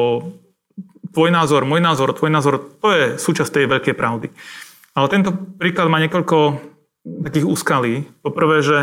tvoj 1.13 1.29
názor, 1.29 1.69
môj 1.69 1.85
názor, 1.85 2.17
tvoj 2.17 2.33
názor, 2.33 2.65
to 2.81 2.89
je 2.97 3.05
súčasť 3.21 3.61
tej 3.61 3.65
veľkej 3.69 3.95
pravdy. 3.95 4.33
Ale 4.97 5.07
tento 5.13 5.37
príklad 5.61 5.93
má 5.93 6.01
niekoľko 6.01 6.59
takých 7.29 7.45
úskalí. 7.45 8.09
Poprvé, 8.25 8.65
že 8.65 8.79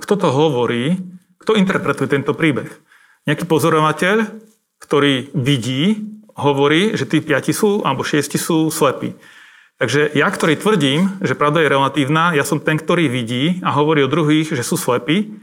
kto 0.00 0.14
to 0.16 0.28
hovorí, 0.32 0.98
kto 1.38 1.60
interpretuje 1.60 2.08
tento 2.08 2.32
príbeh. 2.32 2.72
Nejaký 3.28 3.44
pozorovateľ, 3.44 4.16
ktorý 4.84 5.32
vidí, 5.32 6.04
hovorí, 6.36 6.92
že 6.94 7.08
tí 7.08 7.24
piati 7.24 7.56
sú, 7.56 7.80
alebo 7.82 8.04
šiesti 8.04 8.36
sú 8.36 8.68
slepí. 8.68 9.16
Takže 9.80 10.14
ja, 10.14 10.30
ktorý 10.30 10.54
tvrdím, 10.54 11.18
že 11.18 11.34
pravda 11.34 11.64
je 11.64 11.72
relatívna, 11.72 12.30
ja 12.36 12.46
som 12.46 12.62
ten, 12.62 12.78
ktorý 12.78 13.10
vidí 13.10 13.58
a 13.66 13.74
hovorí 13.74 14.06
o 14.06 14.12
druhých, 14.12 14.54
že 14.54 14.62
sú 14.62 14.78
slepí 14.78 15.34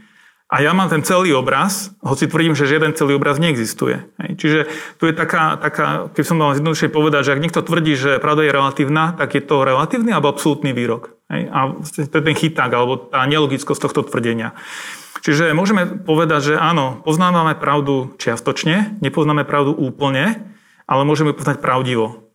a 0.52 0.60
ja 0.60 0.76
mám 0.76 0.92
ten 0.92 1.00
celý 1.00 1.32
obraz, 1.32 1.96
hoci 2.04 2.28
tvrdím, 2.28 2.60
že 2.60 2.68
žiaden 2.68 2.92
celý 2.92 3.16
obraz 3.16 3.40
neexistuje. 3.40 4.04
Čiže 4.20 4.68
tu 5.00 5.08
je 5.08 5.16
taká, 5.16 5.56
taká, 5.56 6.12
keď 6.12 6.24
som 6.28 6.36
mal 6.40 6.52
zjednodušene 6.52 6.92
povedať, 6.92 7.22
že 7.24 7.34
ak 7.36 7.44
niekto 7.44 7.64
tvrdí, 7.64 7.96
že 7.96 8.20
pravda 8.20 8.44
je 8.44 8.52
relatívna, 8.52 9.16
tak 9.16 9.40
je 9.40 9.44
to 9.48 9.64
relatívny 9.64 10.12
alebo 10.12 10.28
absolútny 10.28 10.76
výrok. 10.76 11.16
A 11.32 11.80
to 11.80 12.04
je 12.04 12.26
ten 12.28 12.36
chyták, 12.36 12.68
alebo 12.68 13.00
tá 13.00 13.24
nelogickosť 13.24 13.80
tohto 13.80 14.04
tvrdenia. 14.12 14.52
Čiže 15.22 15.54
môžeme 15.54 15.86
povedať, 15.86 16.54
že 16.54 16.56
áno, 16.58 17.06
poznávame 17.06 17.54
pravdu 17.54 18.18
čiastočne, 18.18 18.98
nepoznáme 19.06 19.46
pravdu 19.46 19.70
úplne, 19.70 20.42
ale 20.90 21.06
môžeme 21.06 21.32
poznať 21.32 21.62
pravdivo. 21.62 22.26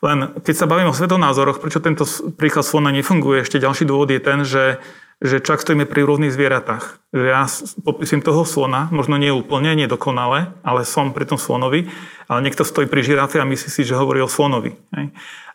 Len 0.00 0.32
keď 0.40 0.54
sa 0.56 0.70
bavíme 0.70 0.88
o 0.88 0.96
svetonázoroch, 0.96 1.60
prečo 1.60 1.82
tento 1.82 2.08
príklad 2.38 2.64
slona 2.64 2.88
nefunguje, 2.94 3.44
ešte 3.44 3.60
ďalší 3.60 3.84
dôvod 3.84 4.08
je 4.08 4.20
ten, 4.22 4.48
že, 4.48 4.80
že 5.20 5.44
čak 5.44 5.60
stojíme 5.60 5.84
pri 5.84 6.08
rôznych 6.08 6.32
zvieratách. 6.32 7.02
Že 7.12 7.24
ja 7.28 7.44
popisujem 7.84 8.24
toho 8.24 8.48
slona, 8.48 8.88
možno 8.94 9.20
nie 9.20 9.28
úplne, 9.28 9.76
nie 9.76 9.90
dokonale, 9.90 10.56
ale 10.64 10.88
som 10.88 11.12
pri 11.12 11.28
tom 11.28 11.36
slonovi, 11.36 11.92
ale 12.32 12.46
niekto 12.46 12.64
stojí 12.64 12.88
pri 12.88 13.04
žirafe 13.04 13.36
a 13.36 13.44
myslí 13.44 13.68
si, 13.68 13.82
že 13.84 13.98
hovorí 13.98 14.24
o 14.24 14.30
slonovi. 14.30 14.78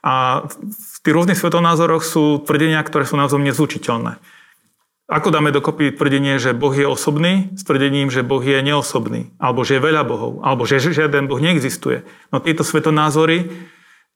A 0.05 0.45
v 0.45 0.97
tých 1.01 1.15
rôznych 1.15 1.39
svetonázoroch 1.41 2.05
sú 2.05 2.45
tvrdenia, 2.45 2.85
ktoré 2.85 3.09
sú 3.09 3.17
naozaj 3.17 3.41
nezlučiteľné. 3.41 4.21
Ako 5.05 5.29
dáme 5.29 5.53
dokopy 5.53 5.93
tvrdenie, 5.93 6.41
že 6.41 6.57
Boh 6.57 6.73
je 6.73 6.89
osobný 6.89 7.53
s 7.53 7.61
tvrdením, 7.61 8.09
že 8.09 8.25
Boh 8.25 8.41
je 8.41 8.57
neosobný, 8.65 9.29
alebo 9.37 9.61
že 9.61 9.77
je 9.77 9.85
veľa 9.85 10.01
Bohov, 10.01 10.41
alebo 10.41 10.65
že 10.65 10.81
žiaden 10.81 11.29
Boh 11.29 11.37
neexistuje. 11.37 12.01
No 12.33 12.41
tieto 12.41 12.65
svetonázory 12.65 13.53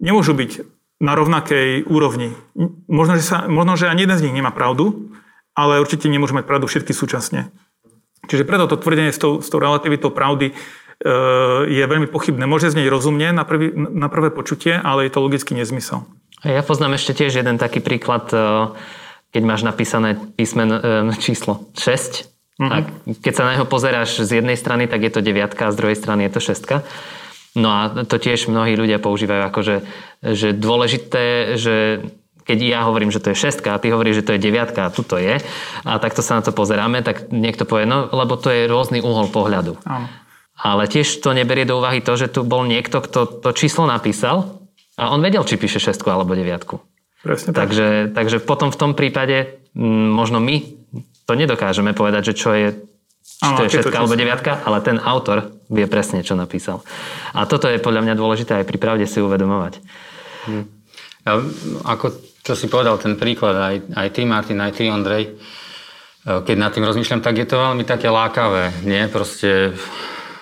nemôžu 0.02 0.34
byť 0.34 0.66
na 0.98 1.14
rovnakej 1.14 1.86
úrovni. 1.86 2.34
Možno, 2.90 3.22
že, 3.22 3.24
sa, 3.24 3.46
možno, 3.46 3.78
že 3.78 3.86
ani 3.86 4.10
jeden 4.10 4.18
z 4.18 4.24
nich 4.26 4.36
nemá 4.36 4.50
pravdu, 4.50 5.14
ale 5.54 5.78
určite 5.78 6.10
nemôžu 6.10 6.34
mať 6.34 6.50
pravdu 6.50 6.66
všetky 6.66 6.92
súčasne. 6.92 7.54
Čiže 8.26 8.50
preto 8.50 8.66
to 8.66 8.82
tvrdenie 8.82 9.14
s 9.14 9.22
tou, 9.22 9.46
s 9.46 9.48
tou 9.48 9.62
relativitou 9.62 10.10
pravdy 10.10 10.52
e, 10.52 10.54
je 11.70 11.84
veľmi 11.86 12.10
pochybné. 12.10 12.50
Môže 12.50 12.74
znieť 12.74 12.90
rozumne 12.90 13.30
na, 13.30 13.46
prvý, 13.46 13.72
na 13.78 14.10
prvé 14.10 14.34
počutie, 14.34 14.74
ale 14.74 15.06
je 15.06 15.14
to 15.14 15.24
logický 15.24 15.54
nezmysel. 15.54 16.04
Ja 16.42 16.66
poznám 16.66 16.98
ešte 17.00 17.14
tiež 17.14 17.40
jeden 17.40 17.62
taký 17.62 17.80
príklad 17.80 18.32
e, 18.32 18.38
keď 19.30 19.43
máš 19.45 19.61
napísané 19.61 20.17
písmen 20.38 20.69
e, 20.73 20.80
číslo 21.21 21.69
6, 21.77 22.30
mm-hmm. 22.59 22.69
a 22.69 22.75
keď 23.21 23.34
sa 23.34 23.43
na 23.45 23.51
neho 23.57 23.67
pozeráš 23.69 24.25
z 24.25 24.41
jednej 24.41 24.57
strany, 24.57 24.89
tak 24.89 25.05
je 25.05 25.11
to 25.13 25.25
deviatka 25.25 25.69
a 25.69 25.73
z 25.73 25.80
druhej 25.80 25.97
strany 25.97 26.25
je 26.27 26.34
to 26.34 26.41
šestka. 26.41 26.75
No 27.57 27.69
a 27.73 27.82
to 28.05 28.21
tiež 28.21 28.45
mnohí 28.45 28.77
ľudia 28.77 29.01
používajú 29.01 29.41
ako, 29.49 29.59
že, 29.65 29.75
že 30.21 30.53
dôležité, 30.53 31.57
že 31.57 32.05
keď 32.45 32.57
ja 32.65 32.80
hovorím, 32.86 33.13
že 33.13 33.21
to 33.21 33.30
je 33.34 33.41
šestka 33.45 33.77
a 33.77 33.82
ty 33.82 33.93
hovoríš, 33.93 34.21
že 34.21 34.25
to 34.25 34.34
je 34.34 34.41
deviatka 34.41 34.89
a 34.89 34.93
tu 34.93 35.05
to 35.05 35.21
je 35.21 35.38
a 35.86 35.91
takto 36.01 36.25
sa 36.25 36.41
na 36.41 36.45
to 36.45 36.49
pozeráme, 36.49 37.05
tak 37.05 37.30
niekto 37.30 37.65
povie, 37.65 37.86
no 37.86 38.09
lebo 38.09 38.38
to 38.41 38.49
je 38.49 38.65
rôzny 38.65 39.05
uhol 39.05 39.30
pohľadu. 39.30 39.77
Áno. 39.86 40.09
Ale 40.59 40.89
tiež 40.89 41.21
to 41.21 41.32
neberie 41.32 41.63
do 41.63 41.77
úvahy 41.77 42.01
to, 42.01 42.17
že 42.17 42.34
tu 42.34 42.41
bol 42.41 42.65
niekto, 42.65 43.05
kto 43.05 43.45
to 43.45 43.49
číslo 43.53 43.86
napísal 43.86 44.65
a 44.97 45.13
on 45.13 45.21
vedel, 45.21 45.45
či 45.45 45.61
píše 45.61 45.77
šestku 45.77 46.09
alebo 46.09 46.34
deviatku. 46.34 46.82
Presne 47.20 47.51
tak. 47.51 47.67
Takže, 47.67 48.15
takže 48.15 48.38
potom 48.39 48.72
v 48.72 48.80
tom 48.80 48.91
prípade 48.95 49.59
m, 49.76 50.15
možno 50.15 50.39
my 50.39 50.63
to 51.28 51.34
nedokážeme 51.36 51.91
povedať, 51.93 52.32
že 52.32 52.39
čo 52.39 52.51
je 52.55 52.67
či 53.39 53.51
to 53.55 53.63
je 53.67 53.72
šestka 53.72 54.03
alebo 54.03 54.20
deviatka, 54.20 54.65
ale 54.67 54.84
ten 54.84 54.99
autor 54.99 55.53
vie 55.72 55.86
presne, 55.88 56.26
čo 56.26 56.36
napísal. 56.36 56.84
A 57.32 57.45
toto 57.45 57.70
je 57.72 57.80
podľa 57.80 58.03
mňa 58.03 58.15
dôležité 58.20 58.57
aj 58.59 58.67
pri 58.67 58.78
pravde 58.82 59.05
si 59.07 59.24
uvedomovať. 59.24 59.80
Hm. 60.49 60.65
Ja, 61.24 61.39
ako 61.88 62.20
čo 62.43 62.57
si 62.57 62.65
povedal, 62.65 62.97
ten 62.97 63.15
príklad, 63.20 63.55
aj, 63.55 63.76
aj 63.93 64.07
ty 64.09 64.26
Martin, 64.26 64.59
aj 64.59 64.74
ty 64.74 64.89
Ondrej, 64.89 65.24
e, 65.24 65.32
keď 66.26 66.55
nad 66.57 66.74
tým 66.74 66.88
rozmýšľam, 66.88 67.22
tak 67.22 67.38
je 67.38 67.47
to 67.47 67.61
veľmi 67.61 67.86
také 67.86 68.09
lákavé, 68.09 68.84
nie? 68.84 69.05
Proste 69.07 69.78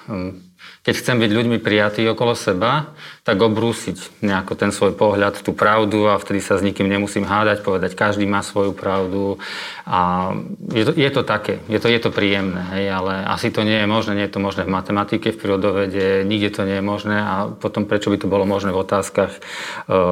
hm, 0.07 0.46
keď 0.87 1.03
chcem 1.03 1.19
byť 1.19 1.31
ľuďmi 1.35 1.57
prijatí 1.59 2.07
okolo 2.07 2.31
seba, 2.31 2.95
tak 3.27 3.35
obrúsiť 3.43 4.23
nejako 4.23 4.55
ten 4.55 4.71
svoj 4.71 4.95
pohľad, 4.95 5.43
tú 5.43 5.51
pravdu 5.51 6.07
a 6.07 6.15
vtedy 6.15 6.39
sa 6.39 6.55
s 6.55 6.63
nikým 6.63 6.87
nemusím 6.87 7.27
hádať, 7.27 7.59
povedať, 7.59 7.91
každý 7.91 8.23
má 8.23 8.39
svoju 8.39 8.71
pravdu 8.71 9.35
a 9.83 10.31
je 10.71 10.87
to, 10.87 10.95
je 10.95 11.09
to 11.11 11.27
také, 11.27 11.59
je 11.67 11.75
to, 11.83 11.91
je 11.91 11.99
to 11.99 12.07
príjemné, 12.07 12.63
hej, 12.71 12.87
ale 12.87 13.19
asi 13.27 13.51
to 13.51 13.67
nie 13.67 13.83
je 13.83 13.87
možné, 13.91 14.15
nie 14.15 14.31
je 14.31 14.39
to 14.39 14.39
možné 14.39 14.63
v 14.63 14.71
matematike, 14.71 15.35
v 15.35 15.41
prírodovede, 15.43 16.23
nikde 16.23 16.55
to 16.55 16.63
nie 16.63 16.79
je 16.79 16.85
možné 16.87 17.19
a 17.19 17.51
potom 17.51 17.83
prečo 17.83 18.07
by 18.07 18.23
to 18.23 18.31
bolo 18.31 18.47
možné 18.47 18.71
v 18.71 18.79
otázkach 18.79 19.35
e, 19.35 19.39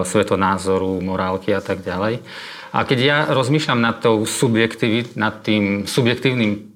svetonázoru, 0.03 0.99
morálky 0.99 1.55
a 1.55 1.63
tak 1.63 1.87
ďalej. 1.87 2.19
A 2.75 2.83
keď 2.83 2.99
ja 2.99 3.17
rozmýšľam 3.31 3.79
nad, 3.79 4.03
tou 4.03 4.27
nad 5.15 5.35
tým 5.39 5.87
subjektívnym 5.87 6.67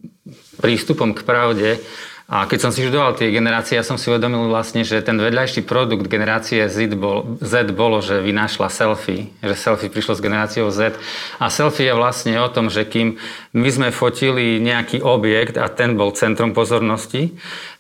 prístupom 0.63 1.11
k 1.11 1.27
pravde, 1.27 1.83
a 2.29 2.45
keď 2.45 2.59
som 2.61 2.69
si 2.69 2.85
študoval 2.85 3.17
tie 3.17 3.33
generácie, 3.33 3.73
ja 3.73 3.81
som 3.81 3.97
si 3.97 4.05
uvedomil 4.05 4.53
vlastne, 4.53 4.85
že 4.85 5.01
ten 5.01 5.17
vedľajší 5.17 5.65
produkt 5.65 6.05
generácie 6.05 6.69
Z, 6.69 6.93
bol, 6.93 7.41
Z 7.41 7.73
bolo, 7.73 8.05
že 8.05 8.21
vynášla 8.21 8.69
selfie, 8.69 9.33
že 9.41 9.57
selfie 9.57 9.89
prišlo 9.89 10.13
s 10.13 10.21
generáciou 10.21 10.69
Z. 10.69 10.93
A 11.41 11.49
selfie 11.49 11.89
je 11.89 11.97
vlastne 11.97 12.37
o 12.37 12.45
tom, 12.45 12.69
že 12.69 12.85
kým 12.85 13.17
my 13.57 13.69
sme 13.73 13.89
fotili 13.89 14.61
nejaký 14.61 15.01
objekt 15.01 15.57
a 15.57 15.73
ten 15.73 15.97
bol 15.97 16.13
centrom 16.13 16.53
pozornosti, 16.53 17.33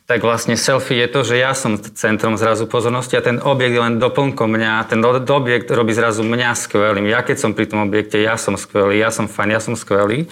tak 0.09 0.25
vlastne 0.25 0.57
selfie 0.57 1.05
je 1.05 1.07
to, 1.13 1.21
že 1.21 1.35
ja 1.37 1.53
som 1.53 1.77
centrom 1.77 2.33
zrazu 2.33 2.65
pozornosti 2.65 3.13
a 3.13 3.21
ten 3.21 3.37
objekt 3.37 3.77
je 3.77 3.85
len 3.85 4.01
doplnkom 4.01 4.49
mňa. 4.49 4.89
Ten 4.89 5.05
objekt 5.05 5.69
robí 5.69 5.93
zrazu 5.93 6.25
mňa 6.25 6.57
skvelým. 6.57 7.05
Ja 7.05 7.21
keď 7.21 7.37
som 7.37 7.53
pri 7.53 7.69
tom 7.69 7.85
objekte, 7.85 8.17
ja 8.17 8.33
som 8.33 8.57
skvelý, 8.57 8.97
ja 8.97 9.13
som 9.13 9.29
fajn, 9.29 9.49
ja 9.53 9.61
som 9.61 9.77
skvelý. 9.77 10.25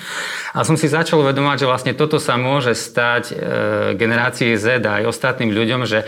A 0.58 0.66
som 0.66 0.82
si 0.82 0.90
začal 0.90 1.22
uvedomať, 1.22 1.62
že 1.62 1.70
vlastne 1.70 1.94
toto 1.94 2.18
sa 2.18 2.42
môže 2.42 2.74
stať 2.74 3.24
e, 3.30 3.34
generácii 3.94 4.58
Z 4.58 4.82
a 4.82 4.98
aj 4.98 5.14
ostatným 5.14 5.54
ľuďom, 5.54 5.86
že 5.86 6.02
e, 6.02 6.06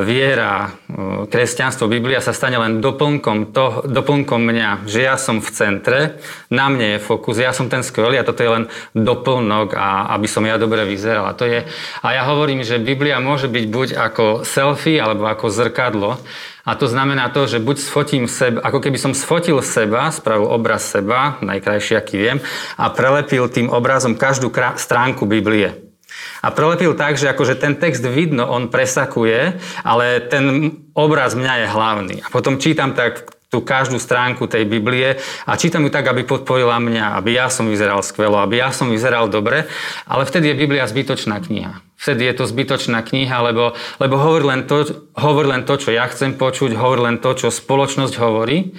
viera, 0.00 0.72
e, 0.88 1.28
kresťanstvo, 1.28 1.92
Biblia 1.92 2.24
sa 2.24 2.32
stane 2.32 2.56
len 2.56 2.80
doplnkom, 2.80 3.52
to, 3.52 3.92
doplnkom 3.92 4.40
mňa, 4.40 4.88
že 4.88 5.04
ja 5.04 5.20
som 5.20 5.44
v 5.44 5.52
centre, 5.52 6.00
na 6.48 6.72
mne 6.72 6.96
je 6.96 7.04
fokus, 7.04 7.44
ja 7.44 7.52
som 7.52 7.68
ten 7.68 7.84
skvelý 7.84 8.16
a 8.16 8.24
toto 8.24 8.40
je 8.40 8.56
len 8.56 8.64
doplnok 8.96 9.76
a 9.76 10.16
aby 10.16 10.24
som 10.24 10.48
ja 10.48 10.56
dobre 10.56 10.88
vyzeral. 10.88 11.28
A, 11.28 11.36
to 11.36 11.44
je, 11.44 11.68
a 12.00 12.08
ja 12.16 12.24
hovorím, 12.24 12.64
že 12.64 12.80
Biblia 12.80 13.01
Biblia 13.02 13.18
môže 13.18 13.50
byť 13.50 13.66
buď 13.66 13.88
ako 13.98 14.46
selfie 14.46 14.94
alebo 15.02 15.26
ako 15.26 15.50
zrkadlo. 15.50 16.22
A 16.62 16.78
to 16.78 16.86
znamená 16.86 17.34
to, 17.34 17.50
že 17.50 17.58
buď 17.58 17.82
sfotím 17.82 18.30
seba, 18.30 18.62
ako 18.62 18.78
keby 18.78 18.94
som 18.94 19.10
sfotil 19.10 19.58
seba, 19.58 20.06
spravil 20.14 20.46
obraz 20.46 20.86
seba, 20.86 21.34
najkrajší 21.42 21.98
aký 21.98 22.14
viem, 22.14 22.38
a 22.78 22.94
prelepil 22.94 23.50
tým 23.50 23.74
obrazom 23.74 24.14
každú 24.14 24.54
stránku 24.78 25.26
Biblie. 25.26 25.82
A 26.46 26.54
prelepil 26.54 26.94
tak, 26.94 27.18
že 27.18 27.26
akože 27.26 27.58
ten 27.58 27.74
text 27.74 28.06
vidno, 28.06 28.46
on 28.46 28.70
presakuje, 28.70 29.58
ale 29.82 30.22
ten 30.22 30.70
obraz 30.94 31.34
mňa 31.34 31.54
je 31.58 31.66
hlavný. 31.74 32.16
A 32.22 32.30
potom 32.30 32.62
čítam 32.62 32.94
tak 32.94 33.34
tú 33.50 33.66
každú 33.66 33.98
stránku 33.98 34.46
tej 34.46 34.62
Biblie 34.62 35.18
a 35.42 35.58
čítam 35.58 35.82
ju 35.82 35.90
tak, 35.90 36.06
aby 36.06 36.22
podporila 36.22 36.78
mňa, 36.78 37.18
aby 37.18 37.34
ja 37.34 37.50
som 37.50 37.66
vyzeral 37.66 37.98
skvelo, 38.06 38.38
aby 38.38 38.62
ja 38.62 38.70
som 38.70 38.94
vyzeral 38.94 39.26
dobre, 39.26 39.66
ale 40.06 40.22
vtedy 40.22 40.54
je 40.54 40.60
Biblia 40.62 40.86
zbytočná 40.86 41.42
kniha. 41.42 41.82
Vtedy 42.02 42.26
je 42.26 42.34
to 42.34 42.50
zbytočná 42.50 43.06
kniha, 43.06 43.46
lebo, 43.46 43.78
lebo 44.02 44.18
hovorí, 44.18 44.42
len 44.42 44.66
to, 44.66 45.06
hovorí 45.14 45.46
len 45.46 45.62
to, 45.62 45.78
čo 45.78 45.94
ja 45.94 46.10
chcem 46.10 46.34
počuť, 46.34 46.74
hovorí 46.74 47.06
len 47.06 47.22
to, 47.22 47.30
čo 47.30 47.54
spoločnosť 47.54 48.18
hovorí. 48.18 48.74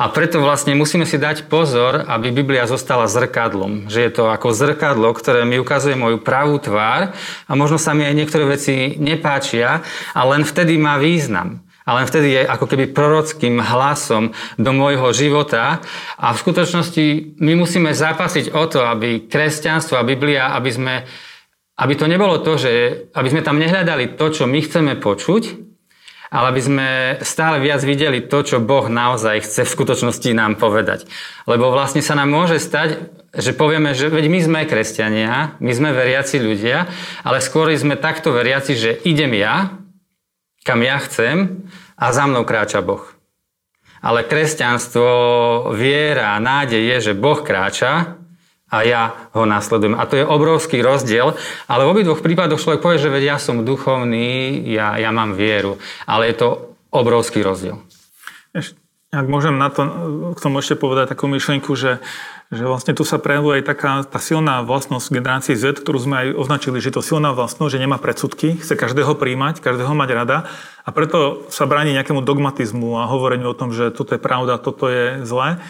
A 0.00 0.08
preto 0.08 0.40
vlastne 0.40 0.72
musíme 0.72 1.04
si 1.04 1.20
dať 1.20 1.52
pozor, 1.52 2.08
aby 2.08 2.32
Biblia 2.32 2.64
zostala 2.64 3.04
zrkadlom. 3.12 3.92
Že 3.92 4.00
je 4.08 4.12
to 4.16 4.24
ako 4.32 4.56
zrkadlo, 4.56 5.12
ktoré 5.12 5.44
mi 5.44 5.60
ukazuje 5.60 6.00
moju 6.00 6.24
pravú 6.24 6.56
tvár 6.56 7.12
a 7.44 7.52
možno 7.52 7.76
sa 7.76 7.92
mi 7.92 8.08
aj 8.08 8.16
niektoré 8.16 8.48
veci 8.48 8.96
nepáčia, 8.96 9.84
a 10.16 10.20
len 10.24 10.40
vtedy 10.40 10.80
má 10.80 10.96
význam 10.96 11.60
a 11.82 11.98
len 11.98 12.06
vtedy 12.06 12.38
je 12.38 12.42
ako 12.46 12.70
keby 12.70 12.94
prorockým 12.94 13.58
hlasom 13.58 14.30
do 14.54 14.70
môjho 14.70 15.10
života. 15.10 15.82
A 16.14 16.30
v 16.30 16.40
skutočnosti 16.40 17.36
my 17.42 17.52
musíme 17.58 17.90
zápasiť 17.90 18.54
o 18.54 18.64
to, 18.70 18.86
aby 18.86 19.26
kresťanstvo 19.26 19.98
a 19.98 20.06
Biblia, 20.06 20.54
aby 20.54 20.70
sme 20.70 20.94
aby 21.76 21.94
to 21.96 22.04
nebolo 22.04 22.40
to, 22.40 22.60
že 22.60 22.72
aby 23.16 23.28
sme 23.32 23.42
tam 23.46 23.56
nehľadali 23.56 24.18
to, 24.18 24.26
čo 24.28 24.44
my 24.44 24.60
chceme 24.60 24.92
počuť, 25.00 25.72
ale 26.32 26.56
aby 26.56 26.62
sme 26.64 26.88
stále 27.20 27.60
viac 27.60 27.84
videli 27.84 28.24
to, 28.24 28.40
čo 28.40 28.64
Boh 28.64 28.88
naozaj 28.88 29.44
chce 29.44 29.68
v 29.68 29.74
skutočnosti 29.76 30.30
nám 30.32 30.56
povedať. 30.56 31.04
Lebo 31.44 31.68
vlastne 31.68 32.00
sa 32.00 32.16
nám 32.16 32.32
môže 32.32 32.56
stať, 32.56 33.12
že 33.36 33.52
povieme, 33.52 33.92
že 33.92 34.08
veď 34.08 34.32
my 34.32 34.40
sme 34.40 34.60
kresťania, 34.64 35.60
my 35.60 35.72
sme 35.76 35.92
veriaci 35.92 36.40
ľudia, 36.40 36.88
ale 37.20 37.44
skôr 37.44 37.68
sme 37.76 38.00
takto 38.00 38.32
veriaci, 38.32 38.72
že 38.72 38.90
idem 39.04 39.36
ja, 39.36 39.76
kam 40.64 40.80
ja 40.80 40.96
chcem 41.04 41.68
a 42.00 42.06
za 42.16 42.24
mnou 42.24 42.48
kráča 42.48 42.80
Boh. 42.80 43.04
Ale 44.02 44.24
kresťanstvo, 44.24 45.06
viera, 45.76 46.40
nádej 46.40 46.96
je, 46.96 47.12
že 47.12 47.12
Boh 47.12 47.44
kráča 47.44 48.21
a 48.72 48.76
ja 48.88 49.12
ho 49.36 49.44
nasledujem. 49.44 50.00
A 50.00 50.08
to 50.08 50.16
je 50.16 50.24
obrovský 50.24 50.80
rozdiel, 50.80 51.36
ale 51.68 51.84
v 51.84 51.92
obidvoch 51.92 52.24
prípadoch 52.24 52.56
človek 52.56 52.80
povie, 52.80 52.96
že 52.96 53.12
veď 53.12 53.36
ja 53.36 53.36
som 53.36 53.68
duchovný, 53.68 54.64
ja, 54.72 54.96
ja 54.96 55.12
mám 55.12 55.36
vieru, 55.36 55.76
ale 56.08 56.32
je 56.32 56.40
to 56.40 56.48
obrovský 56.88 57.44
rozdiel. 57.44 57.76
Ak 59.12 59.28
môžem 59.28 59.60
na 59.60 59.68
to, 59.68 59.84
k 60.32 60.40
tomu 60.40 60.64
ešte 60.64 60.72
povedať 60.72 61.12
takú 61.12 61.28
myšlienku, 61.28 61.76
že, 61.76 62.00
že 62.48 62.64
vlastne 62.64 62.96
tu 62.96 63.04
sa 63.04 63.20
prejavuje 63.20 63.60
aj 63.60 63.64
taká 63.68 63.92
tá 64.08 64.16
silná 64.16 64.64
vlastnosť 64.64 65.12
generácie 65.12 65.52
Z, 65.52 65.84
ktorú 65.84 66.00
sme 66.00 66.16
aj 66.16 66.28
označili, 66.40 66.80
že 66.80 66.96
to 66.96 67.04
silná 67.04 67.36
vlastnosť, 67.36 67.76
že 67.76 67.82
nemá 67.84 68.00
predsudky, 68.00 68.56
chce 68.56 68.72
každého 68.72 69.12
príjmať, 69.20 69.60
každého 69.60 69.92
mať 69.92 70.10
rada 70.16 70.38
a 70.88 70.96
preto 70.96 71.44
sa 71.52 71.68
bráni 71.68 71.92
nejakému 71.92 72.24
dogmatizmu 72.24 73.04
a 73.04 73.08
hovoreniu 73.12 73.52
o 73.52 73.58
tom, 73.58 73.76
že 73.76 73.92
toto 73.92 74.16
je 74.16 74.20
pravda, 74.20 74.56
toto 74.56 74.88
je 74.88 75.20
zlé. 75.28 75.60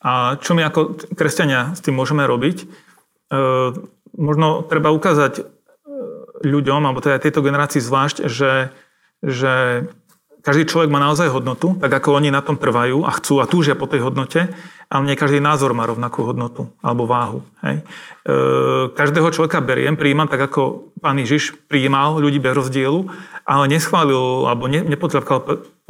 A 0.00 0.40
čo 0.40 0.56
my 0.56 0.64
ako 0.64 1.12
kresťania 1.12 1.76
s 1.76 1.84
tým 1.84 1.96
môžeme 1.96 2.24
robiť? 2.24 2.64
E, 2.64 2.66
možno 4.16 4.64
treba 4.64 4.88
ukázať 4.96 5.32
e, 5.38 5.42
ľuďom, 6.40 6.80
alebo 6.88 7.04
teda 7.04 7.20
tejto 7.20 7.44
generácii 7.44 7.84
zvlášť, 7.84 8.24
že, 8.24 8.72
že 9.20 9.84
každý 10.40 10.64
človek 10.64 10.88
má 10.88 10.96
naozaj 11.04 11.28
hodnotu, 11.28 11.76
tak 11.76 11.92
ako 11.92 12.16
oni 12.16 12.32
na 12.32 12.40
tom 12.40 12.56
trvajú 12.56 13.04
a 13.04 13.12
chcú 13.20 13.44
a 13.44 13.50
túžia 13.50 13.76
po 13.76 13.84
tej 13.84 14.08
hodnote, 14.08 14.48
ale 14.90 15.06
nie 15.06 15.14
každý 15.14 15.38
názor 15.38 15.70
má 15.70 15.86
rovnakú 15.86 16.26
hodnotu 16.26 16.66
alebo 16.82 17.06
váhu. 17.06 17.46
Hej. 17.62 17.86
E, 18.26 18.32
každého 18.90 19.30
človeka 19.30 19.62
beriem, 19.62 19.94
prijímam 19.94 20.26
tak, 20.26 20.50
ako 20.50 20.90
pán 20.98 21.22
Ježiš 21.22 21.54
prijímal 21.70 22.18
ľudí 22.18 22.42
bez 22.42 22.58
rozdielu, 22.58 23.06
ale 23.46 23.70
neschválil 23.70 24.50
alebo 24.50 24.66
ne, 24.66 24.82
nepotľapkal 24.82 25.38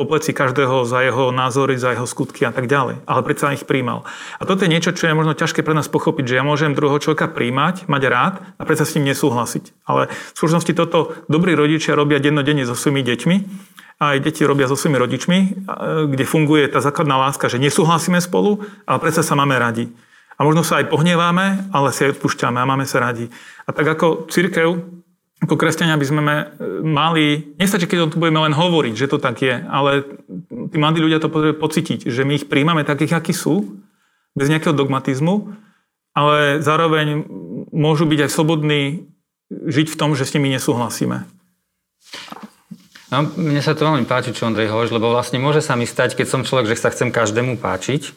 po 0.01 0.05
pleci 0.09 0.36
každého 0.36 0.84
za 0.84 1.01
jeho 1.01 1.32
názory, 1.32 1.80
za 1.80 1.96
jeho 1.96 2.05
skutky 2.05 2.44
a 2.44 2.53
tak 2.53 2.68
ďalej. 2.68 3.05
Ale 3.09 3.20
predsa 3.24 3.57
ich 3.57 3.64
príjmal. 3.64 4.05
A 4.36 4.44
toto 4.44 4.68
je 4.68 4.72
niečo, 4.72 4.92
čo 4.92 5.09
je 5.09 5.16
možno 5.16 5.32
ťažké 5.32 5.64
pre 5.64 5.72
nás 5.72 5.88
pochopiť, 5.88 6.24
že 6.24 6.36
ja 6.40 6.44
môžem 6.44 6.76
druhého 6.76 7.01
človeka 7.01 7.28
príjmať, 7.32 7.88
mať 7.88 8.03
rád 8.09 8.34
a 8.61 8.62
predsa 8.68 8.84
s 8.84 8.96
ním 9.01 9.12
nesúhlasiť. 9.12 9.84
Ale 9.88 10.12
v 10.12 10.36
skutočnosti 10.36 10.72
toto 10.76 11.16
dobrí 11.28 11.57
rodičia 11.57 11.96
robia 11.96 12.20
dennodenne 12.20 12.68
so 12.68 12.76
svojimi 12.76 13.01
deťmi 13.01 13.36
aj 14.01 14.16
deti 14.24 14.48
robia 14.48 14.64
so 14.64 14.80
svojimi 14.80 14.96
rodičmi, 14.96 15.38
kde 16.09 16.24
funguje 16.24 16.64
tá 16.72 16.80
základná 16.80 17.20
láska, 17.20 17.53
že 17.53 17.61
nesúhlasíme 17.61 18.16
spolu, 18.24 18.64
ale 18.88 18.98
predsa 18.98 19.20
sa 19.20 19.36
máme 19.36 19.61
radi. 19.61 19.92
A 20.40 20.48
možno 20.48 20.64
sa 20.64 20.80
aj 20.80 20.88
pohneváme, 20.88 21.68
ale 21.68 21.92
si 21.92 22.09
aj 22.09 22.16
odpúšťame 22.16 22.57
a 22.57 22.64
máme 22.64 22.88
sa 22.88 23.05
radi. 23.05 23.28
A 23.68 23.76
tak 23.76 23.84
ako 23.84 24.24
církev, 24.32 24.72
ako 25.44 25.55
kresťania 25.61 26.01
by 26.01 26.07
sme 26.09 26.20
mali, 26.80 27.53
nestačí, 27.61 27.84
keď 27.84 28.09
o 28.09 28.11
to 28.12 28.16
budeme 28.16 28.40
len 28.40 28.57
hovoriť, 28.57 28.94
že 28.96 29.11
to 29.12 29.20
tak 29.20 29.44
je, 29.44 29.61
ale 29.68 30.09
tí 30.72 30.80
mladí 30.80 31.05
ľudia 31.05 31.20
to 31.20 31.28
potrebujú 31.28 31.61
pocítiť, 31.61 32.09
že 32.09 32.24
my 32.24 32.40
ich 32.40 32.48
príjmame 32.48 32.88
takých, 32.88 33.20
akí 33.20 33.36
sú, 33.36 33.84
bez 34.32 34.48
nejakého 34.48 34.72
dogmatizmu, 34.72 35.53
ale 36.16 36.64
zároveň 36.64 37.28
môžu 37.76 38.09
byť 38.09 38.24
aj 38.24 38.30
slobodní 38.32 39.12
žiť 39.53 39.92
v 39.92 39.98
tom, 40.01 40.16
že 40.16 40.24
s 40.24 40.32
nimi 40.32 40.48
nesúhlasíme. 40.57 41.28
No, 43.11 43.26
mne 43.26 43.58
sa 43.58 43.74
to 43.74 43.82
veľmi 43.86 44.06
páči, 44.06 44.30
čo 44.30 44.46
Ondrej 44.46 44.70
hovoríš, 44.70 44.94
lebo 44.94 45.11
vlastne 45.11 45.42
môže 45.42 45.58
sa 45.58 45.74
mi 45.74 45.82
stať, 45.82 46.14
keď 46.14 46.26
som 46.30 46.46
človek, 46.46 46.70
že 46.70 46.78
sa 46.78 46.94
chcem 46.94 47.11
každému 47.11 47.58
páčiť 47.58 48.14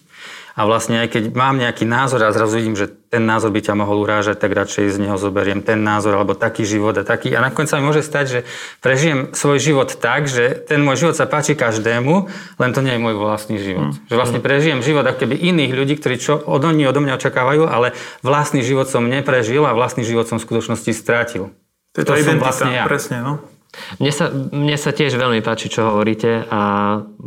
a 0.53 0.69
vlastne 0.69 1.01
aj 1.01 1.17
keď 1.17 1.23
mám 1.33 1.57
nejaký 1.57 1.81
názor 1.81 2.21
a 2.21 2.29
zrazu 2.29 2.61
vidím, 2.61 2.77
že 2.77 2.85
ten 3.09 3.25
názor 3.25 3.49
by 3.49 3.65
ťa 3.65 3.73
mohol 3.73 4.05
urážať, 4.05 4.37
tak 4.37 4.53
radšej 4.53 4.93
z 4.93 4.97
neho 5.01 5.17
zoberiem 5.17 5.65
ten 5.65 5.81
názor 5.81 6.13
alebo 6.13 6.37
taký 6.37 6.61
život 6.61 6.93
a 6.93 7.01
taký. 7.01 7.33
A 7.33 7.41
nakoniec 7.41 7.73
sa 7.73 7.81
mi 7.81 7.89
môže 7.89 8.05
stať, 8.05 8.25
že 8.29 8.39
prežijem 8.77 9.33
svoj 9.33 9.57
život 9.57 9.89
tak, 9.97 10.29
že 10.29 10.61
ten 10.69 10.85
môj 10.85 11.09
život 11.09 11.17
sa 11.17 11.25
páči 11.25 11.57
každému, 11.57 12.29
len 12.61 12.69
to 12.69 12.85
nie 12.85 12.93
je 12.93 13.01
môj 13.01 13.17
vlastný 13.17 13.57
život. 13.57 13.97
Mm. 13.97 14.13
Že 14.13 14.15
vlastne 14.15 14.39
prežijem 14.45 14.79
život 14.85 15.09
ako 15.09 15.25
keby 15.25 15.41
iných 15.41 15.73
ľudí, 15.73 15.97
ktorí 15.97 16.21
čo 16.21 16.37
od 16.37 16.61
oni 16.61 16.85
odo 16.85 17.01
mňa 17.01 17.17
očakávajú, 17.17 17.65
ale 17.65 17.97
vlastný 18.21 18.61
život 18.61 18.85
som 18.85 19.09
neprežil 19.09 19.65
a 19.65 19.73
vlastný 19.73 20.05
život 20.05 20.29
som 20.29 20.37
v 20.37 20.45
skutočnosti 20.45 20.93
strátil. 20.93 21.49
To 21.97 22.01
je 22.01 22.05
to 22.05 22.13
identita, 22.13 22.45
vlastne 22.45 22.77
ja. 22.77 22.85
presne, 22.85 23.25
no. 23.25 23.52
Mne 23.97 24.11
sa, 24.13 24.30
mne 24.30 24.78
sa 24.78 24.93
tiež 24.93 25.17
veľmi 25.17 25.41
páči, 25.41 25.69
čo 25.69 25.89
hovoríte 25.89 26.45
a 26.45 26.61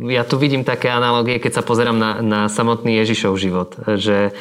ja 0.07 0.23
tu 0.23 0.39
vidím 0.39 0.63
také 0.63 0.87
analogie, 0.87 1.43
keď 1.43 1.59
sa 1.59 1.63
pozerám 1.63 1.97
na, 1.99 2.11
na 2.23 2.39
samotný 2.47 2.95
Ježišov 3.03 3.33
život, 3.35 3.75
že 3.99 4.31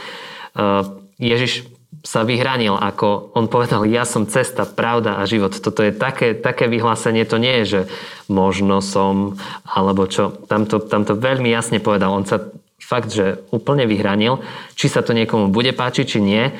uh, 0.54 0.86
Ježiš 1.18 1.66
sa 2.06 2.22
vyhranil, 2.22 2.78
ako 2.78 3.34
on 3.34 3.50
povedal, 3.50 3.82
ja 3.90 4.06
som 4.06 4.30
cesta, 4.30 4.62
pravda 4.62 5.18
a 5.18 5.26
život. 5.26 5.58
Toto 5.58 5.82
je 5.82 5.90
také, 5.90 6.38
také 6.38 6.70
vyhlásenie, 6.70 7.26
to 7.26 7.42
nie 7.42 7.62
je, 7.62 7.64
že 7.66 7.80
možno 8.30 8.78
som, 8.78 9.34
alebo 9.66 10.06
čo. 10.06 10.30
Tam 10.46 10.70
to 10.70 11.12
veľmi 11.18 11.50
jasne 11.50 11.82
povedal. 11.82 12.14
On 12.14 12.22
sa 12.22 12.46
fakt, 12.78 13.10
že 13.10 13.42
úplne 13.50 13.90
vyhranil, 13.90 14.38
či 14.78 14.86
sa 14.86 15.02
to 15.02 15.10
niekomu 15.10 15.50
bude 15.50 15.74
páčiť, 15.74 16.06
či 16.06 16.18
nie 16.22 16.54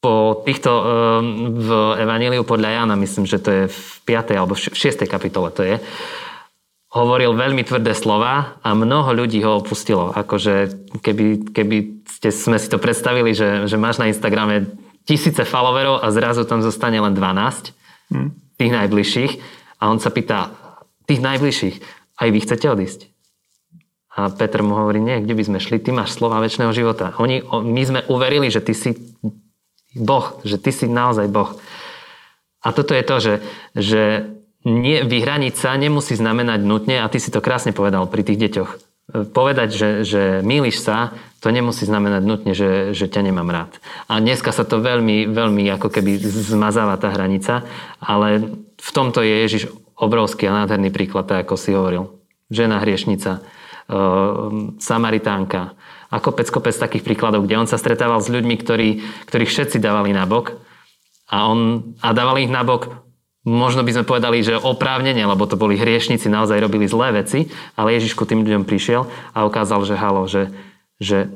po 0.00 0.40
týchto 0.48 0.72
ehm, 0.72 1.60
v 1.60 1.68
Evaníliu 2.00 2.42
podľa 2.48 2.82
Jana, 2.82 2.96
myslím, 2.96 3.28
že 3.28 3.38
to 3.38 3.50
je 3.52 3.62
v 3.68 3.80
5. 4.08 4.40
alebo 4.40 4.56
v 4.56 4.72
6. 4.72 5.04
kapitole 5.04 5.52
to 5.52 5.60
je, 5.60 5.76
hovoril 6.90 7.36
veľmi 7.38 7.62
tvrdé 7.62 7.94
slova 7.94 8.58
a 8.64 8.68
mnoho 8.74 9.14
ľudí 9.14 9.38
ho 9.46 9.62
opustilo. 9.62 10.10
Akože 10.10 10.74
keby, 11.04 11.54
keby 11.54 11.76
ste, 12.08 12.34
sme 12.34 12.58
si 12.58 12.66
to 12.66 12.82
predstavili, 12.82 13.30
že, 13.30 13.70
že 13.70 13.78
máš 13.78 14.02
na 14.02 14.10
Instagrame 14.10 14.74
tisíce 15.06 15.46
followerov 15.46 16.02
a 16.02 16.10
zrazu 16.10 16.42
tam 16.48 16.64
zostane 16.64 16.98
len 16.98 17.14
12 17.14 17.70
hmm. 18.10 18.28
tých 18.58 18.72
najbližších 18.74 19.32
a 19.78 19.82
on 19.86 20.02
sa 20.02 20.10
pýta, 20.10 20.50
tých 21.06 21.22
najbližších, 21.22 21.76
aj 22.18 22.28
vy 22.28 22.38
chcete 22.42 22.66
odísť? 22.66 23.00
A 24.18 24.26
Peter 24.34 24.60
mu 24.66 24.74
hovorí, 24.74 24.98
nie, 24.98 25.22
kde 25.22 25.38
by 25.38 25.42
sme 25.46 25.58
šli, 25.62 25.78
ty 25.78 25.94
máš 25.94 26.18
slova 26.18 26.42
väčšného 26.42 26.74
života. 26.74 27.14
Oni, 27.22 27.46
my 27.46 27.82
sme 27.86 28.00
uverili, 28.10 28.50
že 28.50 28.58
ty 28.58 28.74
si 28.74 28.92
Boh, 29.94 30.38
že 30.46 30.60
ty 30.60 30.70
si 30.70 30.86
naozaj 30.86 31.26
Boh. 31.30 31.58
A 32.60 32.70
toto 32.70 32.92
je 32.92 33.04
to, 33.04 33.16
že, 33.18 33.34
že 33.72 34.02
nie, 34.68 35.00
vyhraniť 35.02 35.54
sa 35.56 35.74
nemusí 35.80 36.12
znamenať 36.12 36.60
nutne, 36.60 37.00
a 37.00 37.08
ty 37.08 37.16
si 37.16 37.32
to 37.32 37.40
krásne 37.40 37.72
povedal 37.72 38.04
pri 38.04 38.22
tých 38.22 38.38
deťoch, 38.38 38.70
povedať, 39.32 39.68
že, 39.72 39.88
že 40.04 40.22
míliš 40.44 40.84
sa, 40.84 41.16
to 41.40 41.48
nemusí 41.48 41.88
znamenať 41.88 42.22
nutne, 42.22 42.52
že, 42.52 42.92
že 42.92 43.08
ťa 43.08 43.32
nemám 43.32 43.48
rád. 43.48 43.72
A 44.12 44.20
dneska 44.20 44.52
sa 44.52 44.68
to 44.68 44.84
veľmi, 44.84 45.32
veľmi 45.32 45.64
ako 45.80 45.88
keby 45.88 46.20
zmazáva 46.20 47.00
tá 47.00 47.08
hranica, 47.08 47.64
ale 47.96 48.60
v 48.76 48.90
tomto 48.92 49.24
je 49.24 49.34
Ježiš 49.48 49.62
obrovský 49.96 50.48
a 50.48 50.64
nádherný 50.64 50.92
príklad, 50.92 51.28
tak 51.28 51.48
ako 51.48 51.54
si 51.56 51.72
hovoril. 51.72 52.12
Žena 52.52 52.84
hriešnica, 52.84 53.40
Samaritánka 54.78 55.74
a 56.10 56.16
kopec, 56.18 56.50
kopec 56.50 56.74
takých 56.74 57.06
príkladov, 57.06 57.46
kde 57.46 57.62
on 57.62 57.70
sa 57.70 57.78
stretával 57.78 58.18
s 58.18 58.28
ľuďmi, 58.28 58.54
ktorí, 58.58 58.88
ktorých 59.30 59.50
všetci 59.50 59.78
dávali 59.78 60.10
nabok 60.10 60.58
a, 61.30 61.46
on, 61.46 61.94
a 62.02 62.10
dávali 62.10 62.50
ich 62.50 62.52
nabok 62.52 63.10
možno 63.46 63.80
by 63.80 63.92
sme 63.96 64.04
povedali, 64.04 64.44
že 64.44 64.60
oprávnenie, 64.60 65.24
lebo 65.24 65.48
to 65.48 65.56
boli 65.56 65.80
hriešnici, 65.80 66.28
naozaj 66.28 66.60
robili 66.60 66.84
zlé 66.84 67.24
veci, 67.24 67.48
ale 67.72 67.96
Ježišku 67.96 68.28
tým 68.28 68.44
ľuďom 68.44 68.68
prišiel 68.68 69.08
a 69.32 69.48
ukázal, 69.48 69.80
že 69.88 69.96
halo, 69.96 70.28
že, 70.28 70.52
že 71.00 71.32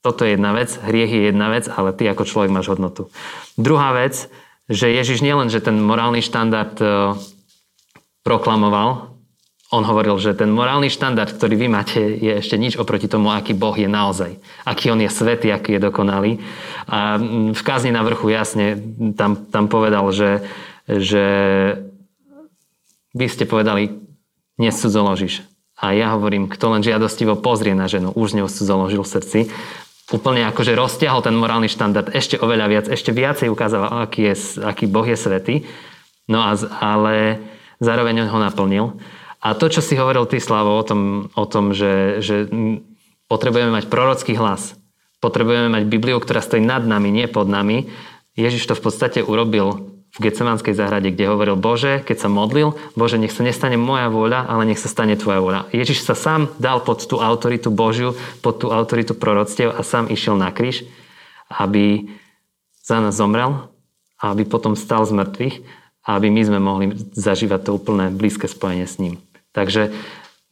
toto 0.00 0.24
je 0.24 0.34
jedna 0.34 0.56
vec, 0.56 0.72
hriech 0.80 1.12
je 1.12 1.22
jedna 1.28 1.52
vec, 1.52 1.68
ale 1.68 1.92
ty 1.92 2.08
ako 2.08 2.24
človek 2.24 2.50
máš 2.50 2.72
hodnotu. 2.72 3.12
Druhá 3.60 3.92
vec, 3.92 4.32
že 4.66 4.88
Ježiš 4.88 5.20
nielen, 5.20 5.52
že 5.52 5.60
ten 5.60 5.76
morálny 5.76 6.24
štandard 6.24 6.74
e, 6.80 7.14
proklamoval, 8.24 9.11
on 9.72 9.88
hovoril, 9.88 10.20
že 10.20 10.36
ten 10.36 10.52
morálny 10.52 10.92
štandard, 10.92 11.32
ktorý 11.32 11.56
vy 11.56 11.68
máte, 11.72 11.96
je 11.96 12.44
ešte 12.44 12.60
nič 12.60 12.76
oproti 12.76 13.08
tomu, 13.08 13.32
aký 13.32 13.56
Boh 13.56 13.72
je 13.72 13.88
naozaj. 13.88 14.36
Aký 14.68 14.92
on 14.92 15.00
je 15.00 15.08
svetý, 15.08 15.48
aký 15.48 15.80
je 15.80 15.84
dokonalý. 15.88 16.44
A 16.84 17.16
v 17.56 17.62
kázni 17.64 17.88
na 17.88 18.04
vrchu 18.04 18.28
jasne 18.28 18.76
tam, 19.16 19.48
tam 19.48 19.72
povedal, 19.72 20.04
že, 20.12 20.44
že 20.84 21.24
vy 23.16 23.26
ste 23.32 23.48
povedali, 23.48 23.96
nescudzoložíš. 24.60 25.40
A 25.80 25.96
ja 25.96 26.12
hovorím, 26.12 26.52
kto 26.52 26.76
len 26.76 26.84
žiadostivo 26.84 27.40
pozrie 27.40 27.72
na 27.72 27.88
ženu, 27.88 28.12
už 28.12 28.36
z 28.36 28.44
ňou 28.44 28.48
cudzoložil 28.52 29.02
v 29.02 29.12
srdci. 29.18 29.38
Úplne 30.12 30.52
akože 30.52 30.76
roztiahol 30.76 31.24
ten 31.24 31.32
morálny 31.32 31.72
štandard 31.72 32.12
ešte 32.12 32.36
oveľa 32.36 32.66
viac, 32.68 32.86
ešte 32.92 33.16
viacej 33.16 33.48
ukázal, 33.48 34.04
aký, 34.04 34.28
je, 34.28 34.60
aký 34.68 34.84
Boh 34.84 35.08
je 35.08 35.16
svetý. 35.16 35.54
No 36.28 36.44
a, 36.44 36.52
ale 36.84 37.40
zároveň 37.80 38.28
ho 38.28 38.38
naplnil. 38.38 39.00
A 39.42 39.58
to, 39.58 39.66
čo 39.66 39.82
si 39.82 39.98
hovoril 39.98 40.30
ty, 40.30 40.38
Slavo, 40.38 40.78
o 40.78 40.84
tom, 40.86 41.26
o 41.34 41.44
tom 41.50 41.74
že, 41.74 42.22
že 42.22 42.46
potrebujeme 43.26 43.74
mať 43.74 43.90
prorocký 43.90 44.38
hlas, 44.38 44.78
potrebujeme 45.18 45.66
mať 45.66 45.82
Bibliu, 45.90 46.22
ktorá 46.22 46.38
stojí 46.38 46.62
nad 46.62 46.86
nami, 46.86 47.10
nie 47.10 47.26
pod 47.26 47.50
nami. 47.50 47.90
Ježiš 48.38 48.70
to 48.70 48.78
v 48.78 48.86
podstate 48.86 49.18
urobil 49.18 49.92
v 50.12 50.18
Getsemanskej 50.28 50.76
záhrade, 50.76 51.08
kde 51.08 51.24
hovoril, 51.24 51.56
Bože, 51.56 52.04
keď 52.04 52.16
sa 52.22 52.28
modlil, 52.28 52.76
Bože, 52.94 53.16
nech 53.16 53.32
sa 53.32 53.42
nestane 53.42 53.80
moja 53.80 54.12
vôľa, 54.12 54.44
ale 54.44 54.68
nech 54.68 54.78
sa 54.78 54.92
stane 54.92 55.16
Tvoja 55.16 55.40
vôľa. 55.40 55.60
Ježiš 55.72 56.04
sa 56.04 56.12
sám 56.12 56.52
dal 56.60 56.84
pod 56.84 57.00
tú 57.08 57.16
autoritu 57.16 57.72
Božiu, 57.72 58.12
pod 58.44 58.60
tú 58.60 58.68
autoritu 58.68 59.16
proroctiev 59.16 59.72
a 59.72 59.80
sám 59.80 60.12
išiel 60.12 60.36
na 60.36 60.52
kríž, 60.52 60.84
aby 61.48 62.12
za 62.84 63.00
nás 63.00 63.16
zomrel 63.16 63.72
a 64.20 64.36
aby 64.36 64.44
potom 64.44 64.76
stal 64.76 65.08
z 65.08 65.16
mŕtvych 65.16 65.56
a 66.04 66.20
aby 66.20 66.28
my 66.28 66.42
sme 66.44 66.60
mohli 66.60 66.86
zažívať 67.16 67.60
to 67.64 67.70
úplné 67.72 68.12
blízke 68.12 68.44
spojenie 68.44 68.84
s 68.84 69.00
ním. 69.00 69.16
Takže 69.52 69.92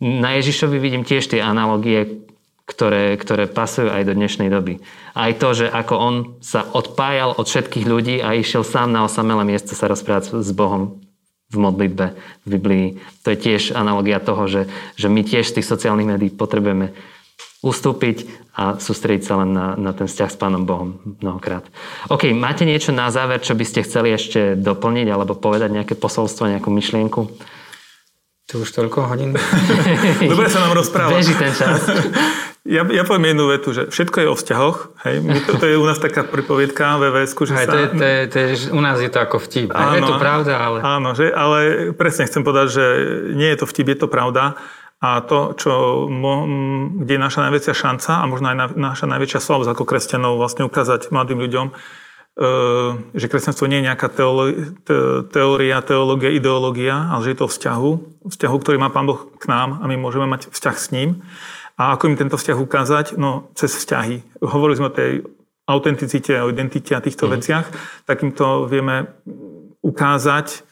na 0.01 0.37
Ježišovi 0.41 0.77
vidím 0.81 1.05
tiež 1.05 1.29
tie 1.29 1.45
analogie, 1.45 2.25
ktoré, 2.65 3.19
ktoré 3.19 3.51
pasujú 3.51 3.91
aj 3.91 4.07
do 4.07 4.15
dnešnej 4.15 4.47
doby. 4.47 4.79
Aj 5.13 5.35
to, 5.35 5.53
že 5.53 5.67
ako 5.67 5.95
on 5.99 6.15
sa 6.39 6.63
odpájal 6.63 7.35
od 7.35 7.45
všetkých 7.45 7.87
ľudí 7.89 8.17
a 8.23 8.39
išiel 8.39 8.63
sám 8.63 8.95
na 8.95 9.03
osamelé 9.03 9.43
miesto 9.43 9.75
sa 9.75 9.91
rozprávať 9.91 10.39
s 10.39 10.51
Bohom 10.55 11.03
v 11.51 11.57
modlitbe, 11.59 12.15
v 12.47 12.49
Biblii. 12.49 12.87
To 13.27 13.35
je 13.35 13.43
tiež 13.43 13.75
analogia 13.75 14.23
toho, 14.23 14.47
že, 14.47 14.71
že 14.95 15.11
my 15.11 15.27
tiež 15.27 15.51
z 15.51 15.61
tých 15.61 15.67
sociálnych 15.67 16.07
médií 16.07 16.31
potrebujeme 16.31 16.95
ustúpiť 17.61 18.25
a 18.57 18.81
sústrediť 18.81 19.23
sa 19.27 19.35
len 19.45 19.53
na, 19.53 19.77
na 19.77 19.93
ten 19.93 20.09
vzťah 20.09 20.31
s 20.31 20.39
Pánom 20.41 20.65
Bohom 20.65 20.97
mnohokrát. 21.21 21.67
OK, 22.09 22.33
máte 22.33 22.65
niečo 22.65 22.95
na 22.95 23.13
záver, 23.13 23.43
čo 23.43 23.53
by 23.53 23.65
ste 23.67 23.85
chceli 23.85 24.15
ešte 24.15 24.57
doplniť 24.57 25.07
alebo 25.11 25.37
povedať 25.37 25.75
nejaké 25.75 25.95
posolstvo, 25.99 26.49
nejakú 26.49 26.71
myšlienku? 26.73 27.21
Tu 28.51 28.59
už 28.59 28.75
toľko 28.75 29.07
hodín. 29.07 29.31
Dobre 30.35 30.51
sa 30.51 30.67
nám 30.67 30.75
rozpráva. 30.75 31.15
Beží 31.15 31.39
ten 31.39 31.55
čas. 31.55 31.87
Ja, 32.61 32.85
ja 32.85 33.09
poviem 33.09 33.33
jednu 33.33 33.49
vetu, 33.49 33.73
že 33.73 33.89
všetko 33.89 34.17
je 34.21 34.29
o 34.29 34.37
vzťahoch. 34.37 34.93
Hej? 35.09 35.25
My 35.25 35.41
to, 35.43 35.57
to 35.57 35.65
je 35.65 35.81
u 35.81 35.87
nás 35.89 35.97
taká 35.97 36.29
pripoviedka 36.29 37.01
vvs 37.01 37.33
že 37.33 37.57
Aj, 37.57 37.65
sa... 37.65 37.73
to 37.73 37.79
je, 37.81 37.87
to 37.89 38.05
je, 38.05 38.19
to 38.29 38.37
je, 38.37 38.49
u 38.77 38.81
nás 38.85 39.01
je 39.01 39.09
to 39.09 39.17
ako 39.17 39.41
vtip. 39.41 39.73
Áno, 39.73 39.97
je 39.97 40.03
to 40.05 40.21
pravda, 40.21 40.55
ale... 40.61 40.79
Áno, 40.85 41.17
že, 41.17 41.33
ale 41.33 41.91
presne 41.97 42.29
chcem 42.29 42.45
povedať, 42.45 42.67
že 42.69 42.85
nie 43.33 43.49
je 43.49 43.65
to 43.65 43.67
vtip, 43.67 43.97
je 43.97 43.99
to 44.05 44.09
pravda. 44.13 44.61
A 45.01 45.25
to, 45.25 45.57
čo, 45.57 46.05
kde 47.01 47.13
je 47.17 47.21
naša 47.21 47.49
najväčšia 47.49 47.75
šanca 47.75 48.21
a 48.21 48.25
možno 48.29 48.53
aj 48.53 48.77
naša 48.77 49.09
najväčšia 49.09 49.41
slabosť 49.41 49.71
ako 49.73 49.85
kresťanov 49.89 50.37
vlastne 50.37 50.69
ukázať 50.69 51.09
mladým 51.09 51.41
ľuďom, 51.41 51.73
že 53.13 53.27
kresťanstvo 53.27 53.69
nie 53.69 53.83
je 53.83 53.89
nejaká 53.91 54.09
teória, 55.29 55.79
teológia, 55.83 56.31
ideológia, 56.31 57.11
ale 57.11 57.27
že 57.27 57.31
je 57.35 57.39
to 57.43 57.51
vzťahu, 57.51 57.91
vzťahu, 58.31 58.57
ktorý 58.63 58.77
má 58.79 58.89
Pán 58.89 59.05
Boh 59.05 59.29
k 59.37 59.45
nám 59.51 59.83
a 59.83 59.85
my 59.91 59.99
môžeme 59.99 60.25
mať 60.25 60.49
vzťah 60.49 60.77
s 60.79 60.89
ním. 60.95 61.21
A 61.77 61.97
ako 61.97 62.13
im 62.13 62.17
tento 62.21 62.37
vzťah 62.37 62.59
ukázať? 62.61 63.07
No, 63.17 63.51
cez 63.57 63.73
vzťahy. 63.73 64.45
Hovorili 64.45 64.79
sme 64.79 64.89
o 64.93 64.97
tej 64.97 65.11
autenticite, 65.65 66.37
o 66.41 66.53
identite 66.53 66.93
a 66.93 67.05
týchto 67.05 67.29
mm. 67.29 67.33
veciach, 67.35 67.67
tak 68.05 68.21
im 68.25 68.33
to 68.33 68.69
vieme 68.69 69.11
ukázať 69.81 70.65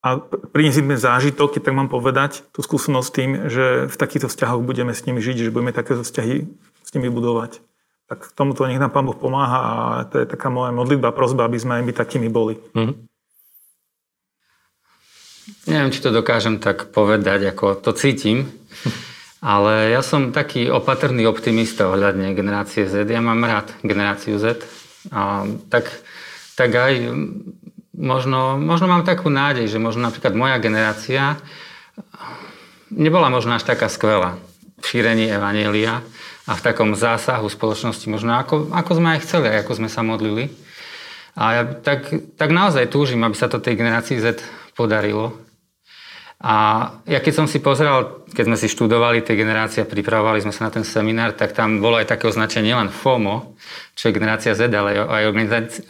a 0.00 0.16
priniesť 0.24 0.80
im 0.80 0.96
zážitok, 0.96 1.60
keď 1.60 1.62
tak 1.68 1.76
mám 1.76 1.92
povedať, 1.92 2.40
tú 2.56 2.64
skúsenosť 2.64 3.10
tým, 3.12 3.30
že 3.52 3.84
v 3.84 3.96
takýchto 4.00 4.32
vzťahoch 4.32 4.64
budeme 4.64 4.96
s 4.96 5.04
nimi 5.04 5.20
žiť, 5.20 5.48
že 5.48 5.52
budeme 5.52 5.76
takéto 5.76 6.00
vzťahy 6.00 6.48
s 6.80 6.90
nimi 6.96 7.12
budovať 7.12 7.60
tak 8.10 8.34
tomuto 8.34 8.66
nech 8.66 8.82
nám 8.82 8.90
Pán 8.90 9.06
Boh 9.06 9.14
pomáha 9.14 9.58
a 9.62 9.74
to 10.10 10.18
je 10.18 10.26
taká 10.26 10.50
moja 10.50 10.74
modlitba, 10.74 11.14
prozba, 11.14 11.46
aby 11.46 11.62
sme 11.62 11.78
aj 11.78 11.82
my 11.86 11.92
takými 11.94 12.26
boli. 12.26 12.58
Mm-hmm. 12.74 13.06
Neviem, 15.70 15.94
či 15.94 16.02
to 16.02 16.10
dokážem 16.10 16.58
tak 16.58 16.90
povedať, 16.90 17.54
ako 17.54 17.78
to 17.78 17.94
cítim, 17.94 18.50
ale 19.54 19.94
ja 19.94 20.02
som 20.02 20.34
taký 20.34 20.66
opatrný 20.74 21.22
optimista 21.30 21.86
ohľadne 21.86 22.34
generácie 22.34 22.90
Z. 22.90 23.06
Ja 23.06 23.22
mám 23.22 23.46
rád 23.46 23.70
generáciu 23.86 24.42
Z. 24.42 24.58
A 25.14 25.46
tak, 25.70 25.86
tak 26.58 26.74
aj 26.74 27.14
možno, 27.94 28.58
možno 28.58 28.90
mám 28.90 29.06
takú 29.06 29.30
nádej, 29.30 29.70
že 29.70 29.78
možno 29.78 30.02
napríklad 30.10 30.34
moja 30.34 30.58
generácia 30.58 31.38
nebola 32.90 33.30
možno 33.30 33.54
až 33.54 33.62
taká 33.62 33.86
skvelá 33.86 34.34
v 34.82 34.84
šírení 34.84 35.30
Evanielia, 35.30 36.02
a 36.50 36.52
v 36.58 36.64
takom 36.66 36.98
zásahu 36.98 37.46
spoločnosti 37.46 38.10
možno 38.10 38.34
ako, 38.34 38.74
ako 38.74 38.98
sme 38.98 39.14
aj 39.14 39.22
chceli, 39.22 39.54
ako 39.54 39.78
sme 39.78 39.86
sa 39.86 40.02
modlili. 40.02 40.50
A 41.38 41.44
ja 41.54 41.62
tak, 41.62 42.10
tak 42.34 42.50
naozaj 42.50 42.90
túžim, 42.90 43.22
aby 43.22 43.38
sa 43.38 43.46
to 43.46 43.62
tej 43.62 43.78
generácii 43.78 44.18
Z 44.18 44.42
podarilo. 44.74 45.30
A 46.40 46.88
ja 47.04 47.20
keď 47.20 47.32
som 47.36 47.46
si 47.46 47.60
pozeral, 47.60 48.24
keď 48.32 48.44
sme 48.48 48.56
si 48.56 48.66
študovali 48.72 49.20
tie 49.20 49.36
generácie 49.36 49.84
a 49.84 49.86
pripravovali 49.86 50.40
sme 50.40 50.56
sa 50.56 50.66
na 50.66 50.74
ten 50.74 50.88
seminár, 50.88 51.36
tak 51.36 51.52
tam 51.52 51.84
bolo 51.84 52.00
aj 52.00 52.16
také 52.16 52.32
označenie 52.32 52.72
nielen 52.72 52.88
FOMO, 52.88 53.60
čo 53.92 54.08
je 54.08 54.16
generácia 54.16 54.56
Z, 54.56 54.72
ale 54.72 54.96
aj, 54.96 55.24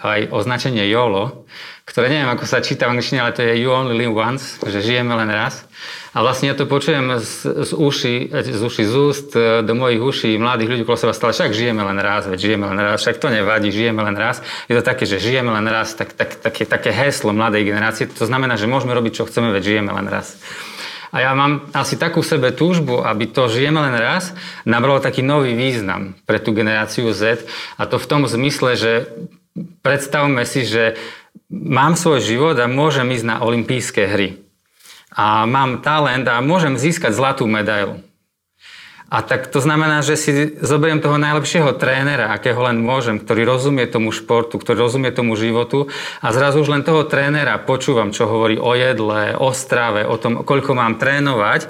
aj 0.02 0.20
označenie 0.34 0.90
YOLO, 0.90 1.46
ktoré 1.86 2.10
neviem, 2.10 2.28
ako 2.34 2.50
sa 2.50 2.58
číta 2.58 2.90
v 2.90 2.98
angličtine, 2.98 3.22
ale 3.22 3.32
to 3.32 3.46
je 3.46 3.62
You 3.62 3.70
Only 3.70 3.94
Live 3.94 4.18
Once, 4.18 4.58
že 4.66 4.82
žijeme 4.82 5.14
len 5.14 5.30
raz. 5.30 5.64
A 6.10 6.26
vlastne 6.26 6.50
ja 6.50 6.58
to 6.58 6.66
počujem 6.66 7.22
z, 7.22 7.46
z 7.46 7.70
uši, 7.70 8.34
z 8.34 8.58
uši, 8.58 8.82
z 8.82 8.94
úst 8.98 9.30
e, 9.38 9.62
do 9.62 9.78
mojich 9.78 10.02
uší 10.02 10.42
mladých 10.42 10.74
ľudí 10.74 10.82
okolo 10.82 10.98
seba 10.98 11.14
stále, 11.14 11.30
však 11.30 11.54
žijeme 11.54 11.86
len 11.86 12.02
raz, 12.02 12.26
veď 12.26 12.38
žijeme 12.50 12.66
len 12.66 12.78
raz, 12.82 12.98
však 12.98 13.22
to 13.22 13.30
nevadí, 13.30 13.70
žijeme 13.70 14.02
len 14.02 14.18
raz. 14.18 14.42
Je 14.66 14.74
to 14.74 14.82
také, 14.82 15.06
že 15.06 15.22
žijeme 15.22 15.54
len 15.54 15.62
raz, 15.70 15.94
tak, 15.94 16.10
tak, 16.10 16.42
také, 16.42 16.66
také 16.66 16.90
heslo 16.90 17.30
mladej 17.30 17.62
generácie. 17.62 18.10
To 18.10 18.26
znamená, 18.26 18.58
že 18.58 18.66
môžeme 18.66 18.90
robiť, 18.90 19.22
čo 19.22 19.28
chceme, 19.30 19.54
veď 19.54 19.62
žijeme 19.62 19.94
len 19.94 20.10
raz. 20.10 20.34
A 21.14 21.22
ja 21.22 21.30
mám 21.30 21.70
asi 21.78 21.94
takú 21.94 22.26
sebe 22.26 22.50
túžbu, 22.50 23.06
aby 23.06 23.30
to 23.30 23.46
žijeme 23.46 23.78
len 23.78 23.94
raz, 23.94 24.34
nabralo 24.66 24.98
taký 24.98 25.22
nový 25.22 25.54
význam 25.54 26.18
pre 26.26 26.42
tú 26.42 26.50
generáciu 26.50 27.14
Z. 27.14 27.46
A 27.78 27.86
to 27.86 28.02
v 28.02 28.08
tom 28.10 28.26
zmysle, 28.26 28.74
že 28.74 28.92
predstavme 29.86 30.42
si, 30.42 30.66
že 30.66 30.98
mám 31.50 31.94
svoj 31.94 32.18
život 32.18 32.58
a 32.58 32.66
môžem 32.66 33.06
ísť 33.14 33.26
na 33.26 33.36
olympijské 33.46 34.10
hry 34.10 34.49
a 35.10 35.46
mám 35.46 35.82
talent 35.82 36.26
a 36.30 36.38
môžem 36.42 36.78
získať 36.78 37.14
zlatú 37.14 37.46
medailu. 37.50 38.02
A 39.10 39.26
tak 39.26 39.50
to 39.50 39.58
znamená, 39.58 40.06
že 40.06 40.14
si 40.14 40.30
zoberiem 40.62 41.02
toho 41.02 41.18
najlepšieho 41.18 41.74
trénera, 41.74 42.30
akého 42.30 42.62
len 42.62 42.78
môžem, 42.78 43.18
ktorý 43.18 43.42
rozumie 43.42 43.90
tomu 43.90 44.14
športu, 44.14 44.54
ktorý 44.54 44.86
rozumie 44.86 45.10
tomu 45.10 45.34
životu 45.34 45.90
a 46.22 46.30
zrazu 46.30 46.62
už 46.62 46.70
len 46.70 46.86
toho 46.86 47.02
trénera 47.02 47.58
počúvam, 47.58 48.14
čo 48.14 48.30
hovorí 48.30 48.54
o 48.54 48.70
jedle, 48.78 49.34
o 49.34 49.50
strave, 49.50 50.06
o 50.06 50.14
tom, 50.14 50.46
koľko 50.46 50.78
mám 50.78 51.02
trénovať. 51.02 51.66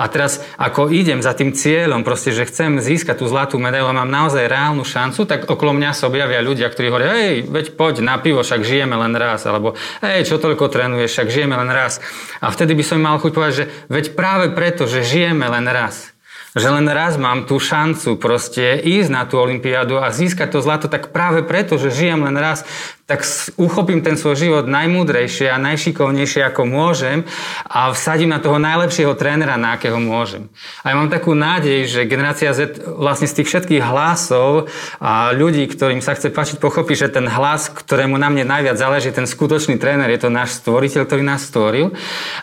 A 0.00 0.08
teraz, 0.08 0.40
ako 0.56 0.88
idem 0.88 1.20
za 1.20 1.36
tým 1.36 1.52
cieľom, 1.52 2.00
proste, 2.00 2.32
že 2.32 2.48
chcem 2.48 2.80
získať 2.80 3.20
tú 3.20 3.28
zlatú 3.28 3.60
medailu 3.60 3.92
a 3.92 4.00
mám 4.00 4.08
naozaj 4.08 4.48
reálnu 4.48 4.80
šancu, 4.80 5.28
tak 5.28 5.44
okolo 5.44 5.76
mňa 5.76 5.92
sa 5.92 6.08
objavia 6.08 6.40
ľudia, 6.40 6.72
ktorí 6.72 6.88
hovoria, 6.88 7.12
hej, 7.12 7.44
veď 7.44 7.76
poď 7.76 8.00
na 8.00 8.16
pivo, 8.16 8.40
však 8.40 8.64
žijeme 8.64 8.96
len 8.96 9.12
raz, 9.12 9.44
alebo 9.44 9.76
hej, 10.00 10.24
čo 10.24 10.40
toľko 10.40 10.72
trénuješ, 10.72 11.12
však 11.12 11.28
žijeme 11.28 11.60
len 11.60 11.68
raz. 11.68 12.00
A 12.40 12.48
vtedy 12.48 12.72
by 12.72 12.84
som 12.88 13.04
mal 13.04 13.20
chuť 13.20 13.32
povedať, 13.36 13.54
že 13.60 13.68
veď 13.92 14.04
práve 14.16 14.48
preto, 14.56 14.88
že 14.88 15.04
žijeme 15.04 15.44
len 15.44 15.68
raz, 15.68 16.16
že 16.54 16.68
len 16.68 16.86
raz 16.90 17.14
mám 17.14 17.46
tú 17.46 17.62
šancu 17.62 18.18
proste 18.18 18.78
ísť 18.82 19.10
na 19.10 19.22
tú 19.26 19.38
olympiádu 19.38 20.02
a 20.02 20.10
získať 20.10 20.54
to 20.54 20.64
zlato, 20.64 20.86
tak 20.90 21.14
práve 21.14 21.46
preto, 21.46 21.78
že 21.78 21.94
žijem 21.94 22.26
len 22.26 22.34
raz, 22.34 22.66
tak 23.10 23.26
uchopím 23.58 24.06
ten 24.06 24.14
svoj 24.14 24.38
život 24.38 24.70
najmúdrejšie 24.70 25.50
a 25.50 25.58
najšikovnejšie, 25.58 26.46
ako 26.46 26.62
môžem 26.62 27.26
a 27.66 27.90
vsadím 27.90 28.30
na 28.30 28.38
toho 28.38 28.62
najlepšieho 28.62 29.18
trénera, 29.18 29.58
na 29.58 29.74
akého 29.74 29.98
môžem. 29.98 30.46
A 30.86 30.94
ja 30.94 30.94
mám 30.94 31.10
takú 31.10 31.34
nádej, 31.34 31.90
že 31.90 32.06
generácia 32.06 32.54
Z 32.54 32.78
vlastne 32.86 33.26
z 33.26 33.42
tých 33.42 33.50
všetkých 33.50 33.82
hlasov 33.82 34.70
a 35.02 35.34
ľudí, 35.34 35.66
ktorým 35.66 35.98
sa 35.98 36.14
chce 36.14 36.30
páčiť, 36.30 36.62
pochopí, 36.62 36.94
že 36.94 37.10
ten 37.10 37.26
hlas, 37.26 37.66
ktorému 37.66 38.14
na 38.14 38.30
mne 38.30 38.46
najviac 38.46 38.78
záleží, 38.78 39.10
ten 39.10 39.26
skutočný 39.26 39.82
tréner, 39.82 40.06
je 40.14 40.22
to 40.22 40.30
náš 40.30 40.62
stvoriteľ, 40.62 41.02
ktorý 41.10 41.22
nás 41.26 41.50
stvoril. 41.50 41.90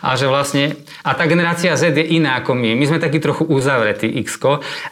A 0.04 0.20
že 0.20 0.28
vlastne, 0.28 0.76
a 1.00 1.16
tá 1.16 1.24
generácia 1.24 1.72
Z 1.80 1.96
je 1.96 2.04
iná 2.04 2.36
ako 2.44 2.52
my. 2.52 2.76
My 2.76 2.84
sme 2.84 3.00
takí 3.00 3.24
trochu 3.24 3.48
uzavretí, 3.48 4.04
x 4.20 4.36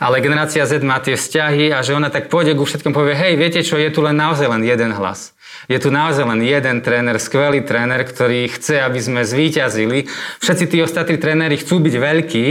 ale 0.01 0.25
generácia 0.25 0.65
Z 0.65 0.81
má 0.81 1.05
tie 1.05 1.21
vzťahy 1.21 1.77
a 1.77 1.85
že 1.85 1.93
ona 1.93 2.09
tak 2.09 2.33
pôjde 2.33 2.57
ku 2.57 2.65
všetkom 2.65 2.97
povie, 2.97 3.13
hej, 3.13 3.37
viete 3.37 3.61
čo, 3.61 3.77
je 3.77 3.93
tu 3.93 4.01
len 4.01 4.17
naozaj 4.17 4.49
len 4.49 4.65
jeden 4.65 4.97
hlas. 4.97 5.36
Je 5.67 5.79
tu 5.83 5.91
naozaj 5.91 6.23
len 6.23 6.41
jeden 6.45 6.85
tréner, 6.85 7.19
skvelý 7.19 7.65
tréner, 7.67 8.05
ktorý 8.07 8.47
chce, 8.53 8.81
aby 8.85 9.01
sme 9.03 9.21
zvíťazili. 9.27 10.07
Všetci 10.39 10.65
tí 10.71 10.79
ostatní 10.85 11.17
tréneri 11.19 11.59
chcú 11.59 11.83
byť 11.83 11.95
veľkí, 11.99 12.47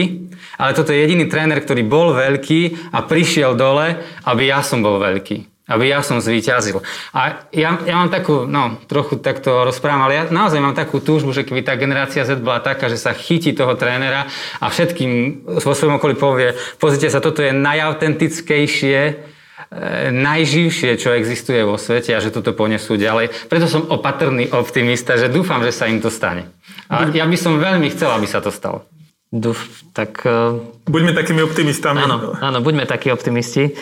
ale 0.59 0.71
toto 0.75 0.91
je 0.91 1.03
jediný 1.03 1.25
tréner, 1.31 1.59
ktorý 1.63 1.85
bol 1.87 2.15
veľký 2.15 2.91
a 2.91 3.03
prišiel 3.03 3.55
dole, 3.55 3.99
aby 4.27 4.43
ja 4.51 4.59
som 4.65 4.83
bol 4.83 4.99
veľký 4.99 5.55
aby 5.65 5.89
ja 5.89 6.05
som 6.05 6.21
zvíťazil. 6.21 6.77
A 7.09 7.49
ja, 7.49 7.81
ja 7.81 7.95
mám 7.97 8.13
takú, 8.13 8.45
no, 8.45 8.77
trochu 8.85 9.17
takto 9.17 9.65
rozprávam, 9.65 10.05
ale 10.05 10.13
ja 10.13 10.23
naozaj 10.29 10.61
mám 10.61 10.77
takú 10.77 11.01
túžbu, 11.01 11.33
že 11.33 11.41
keby 11.41 11.65
tá 11.65 11.73
generácia 11.73 12.21
Z 12.21 12.37
bola 12.37 12.61
taká, 12.61 12.85
že 12.85 13.01
sa 13.01 13.17
chytí 13.17 13.49
toho 13.57 13.73
trénera 13.73 14.29
a 14.61 14.69
všetkým 14.69 15.41
vo 15.57 15.73
svojom 15.73 15.97
okolí 15.97 16.13
povie, 16.13 16.53
pozrite 16.77 17.09
sa, 17.09 17.17
toto 17.17 17.41
je 17.41 17.49
najautentickejšie 17.49 19.33
najživšie, 20.11 20.95
čo 20.95 21.11
existuje 21.11 21.59
vo 21.67 21.75
svete 21.75 22.15
a 22.15 22.23
že 22.23 22.31
toto 22.31 22.55
ponesú 22.55 22.95
ďalej. 22.95 23.51
Preto 23.51 23.67
som 23.67 23.87
opatrný 23.91 24.47
optimista, 24.55 25.19
že 25.19 25.27
dúfam, 25.27 25.59
že 25.63 25.75
sa 25.75 25.91
im 25.91 25.99
to 25.99 26.07
stane. 26.07 26.47
A 26.87 27.11
ja 27.11 27.27
by 27.27 27.37
som 27.37 27.59
veľmi 27.59 27.91
chcel, 27.91 28.09
aby 28.15 28.27
sa 28.27 28.39
to 28.39 28.53
stalo. 28.53 28.87
Duf, 29.35 29.83
tak... 29.91 30.23
Uh... 30.23 30.63
Buďme 30.87 31.11
takými 31.11 31.43
optimistami. 31.43 31.99
Áno, 31.99 32.39
áno, 32.39 32.57
buďme 32.63 32.87
takí 32.87 33.11
optimisti. 33.11 33.75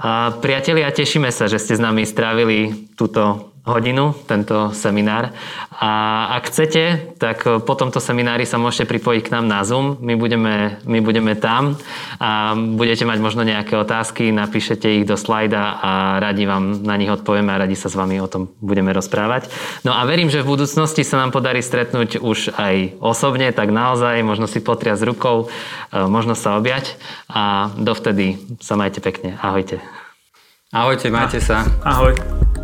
A 0.00 0.32
priatelia, 0.40 0.88
tešíme 0.88 1.28
sa, 1.28 1.44
že 1.44 1.60
ste 1.60 1.76
s 1.76 1.82
nami 1.82 2.08
strávili 2.08 2.88
túto 2.96 3.53
hodinu, 3.64 4.12
tento 4.28 4.76
seminár. 4.76 5.32
A 5.72 5.90
ak 6.36 6.52
chcete, 6.52 7.16
tak 7.16 7.48
po 7.64 7.74
tomto 7.74 7.96
seminári 7.96 8.44
sa 8.44 8.60
môžete 8.60 8.84
pripojiť 8.84 9.22
k 9.24 9.32
nám 9.32 9.48
na 9.48 9.64
Zoom. 9.64 9.96
My 10.04 10.14
budeme, 10.20 10.78
my 10.84 11.00
budeme 11.00 11.32
tam 11.32 11.80
a 12.20 12.52
budete 12.54 13.08
mať 13.08 13.18
možno 13.24 13.40
nejaké 13.42 13.74
otázky, 13.80 14.28
napíšete 14.30 15.02
ich 15.02 15.04
do 15.08 15.16
slajda 15.16 15.80
a 15.80 15.90
radi 16.20 16.44
vám 16.44 16.84
na 16.84 17.00
nich 17.00 17.08
odpovieme 17.08 17.56
a 17.56 17.60
radi 17.64 17.72
sa 17.72 17.88
s 17.88 17.96
vami 17.96 18.20
o 18.20 18.28
tom 18.28 18.52
budeme 18.60 18.92
rozprávať. 18.92 19.48
No 19.82 19.96
a 19.96 20.04
verím, 20.04 20.28
že 20.28 20.44
v 20.44 20.54
budúcnosti 20.54 21.00
sa 21.00 21.16
nám 21.16 21.32
podarí 21.32 21.64
stretnúť 21.64 22.20
už 22.20 22.52
aj 22.60 23.00
osobne, 23.00 23.48
tak 23.56 23.72
naozaj 23.72 24.20
možno 24.20 24.44
si 24.44 24.60
potriať 24.60 25.00
s 25.00 25.08
rukou, 25.08 25.48
e, 25.48 26.04
možno 26.04 26.36
sa 26.36 26.60
objať 26.60 27.00
a 27.32 27.72
dovtedy 27.80 28.36
sa 28.60 28.76
majte 28.76 29.00
pekne. 29.00 29.40
Ahojte. 29.40 29.80
Ahojte, 30.68 31.08
majte 31.08 31.40
sa. 31.40 31.64
Ahoj. 31.80 32.63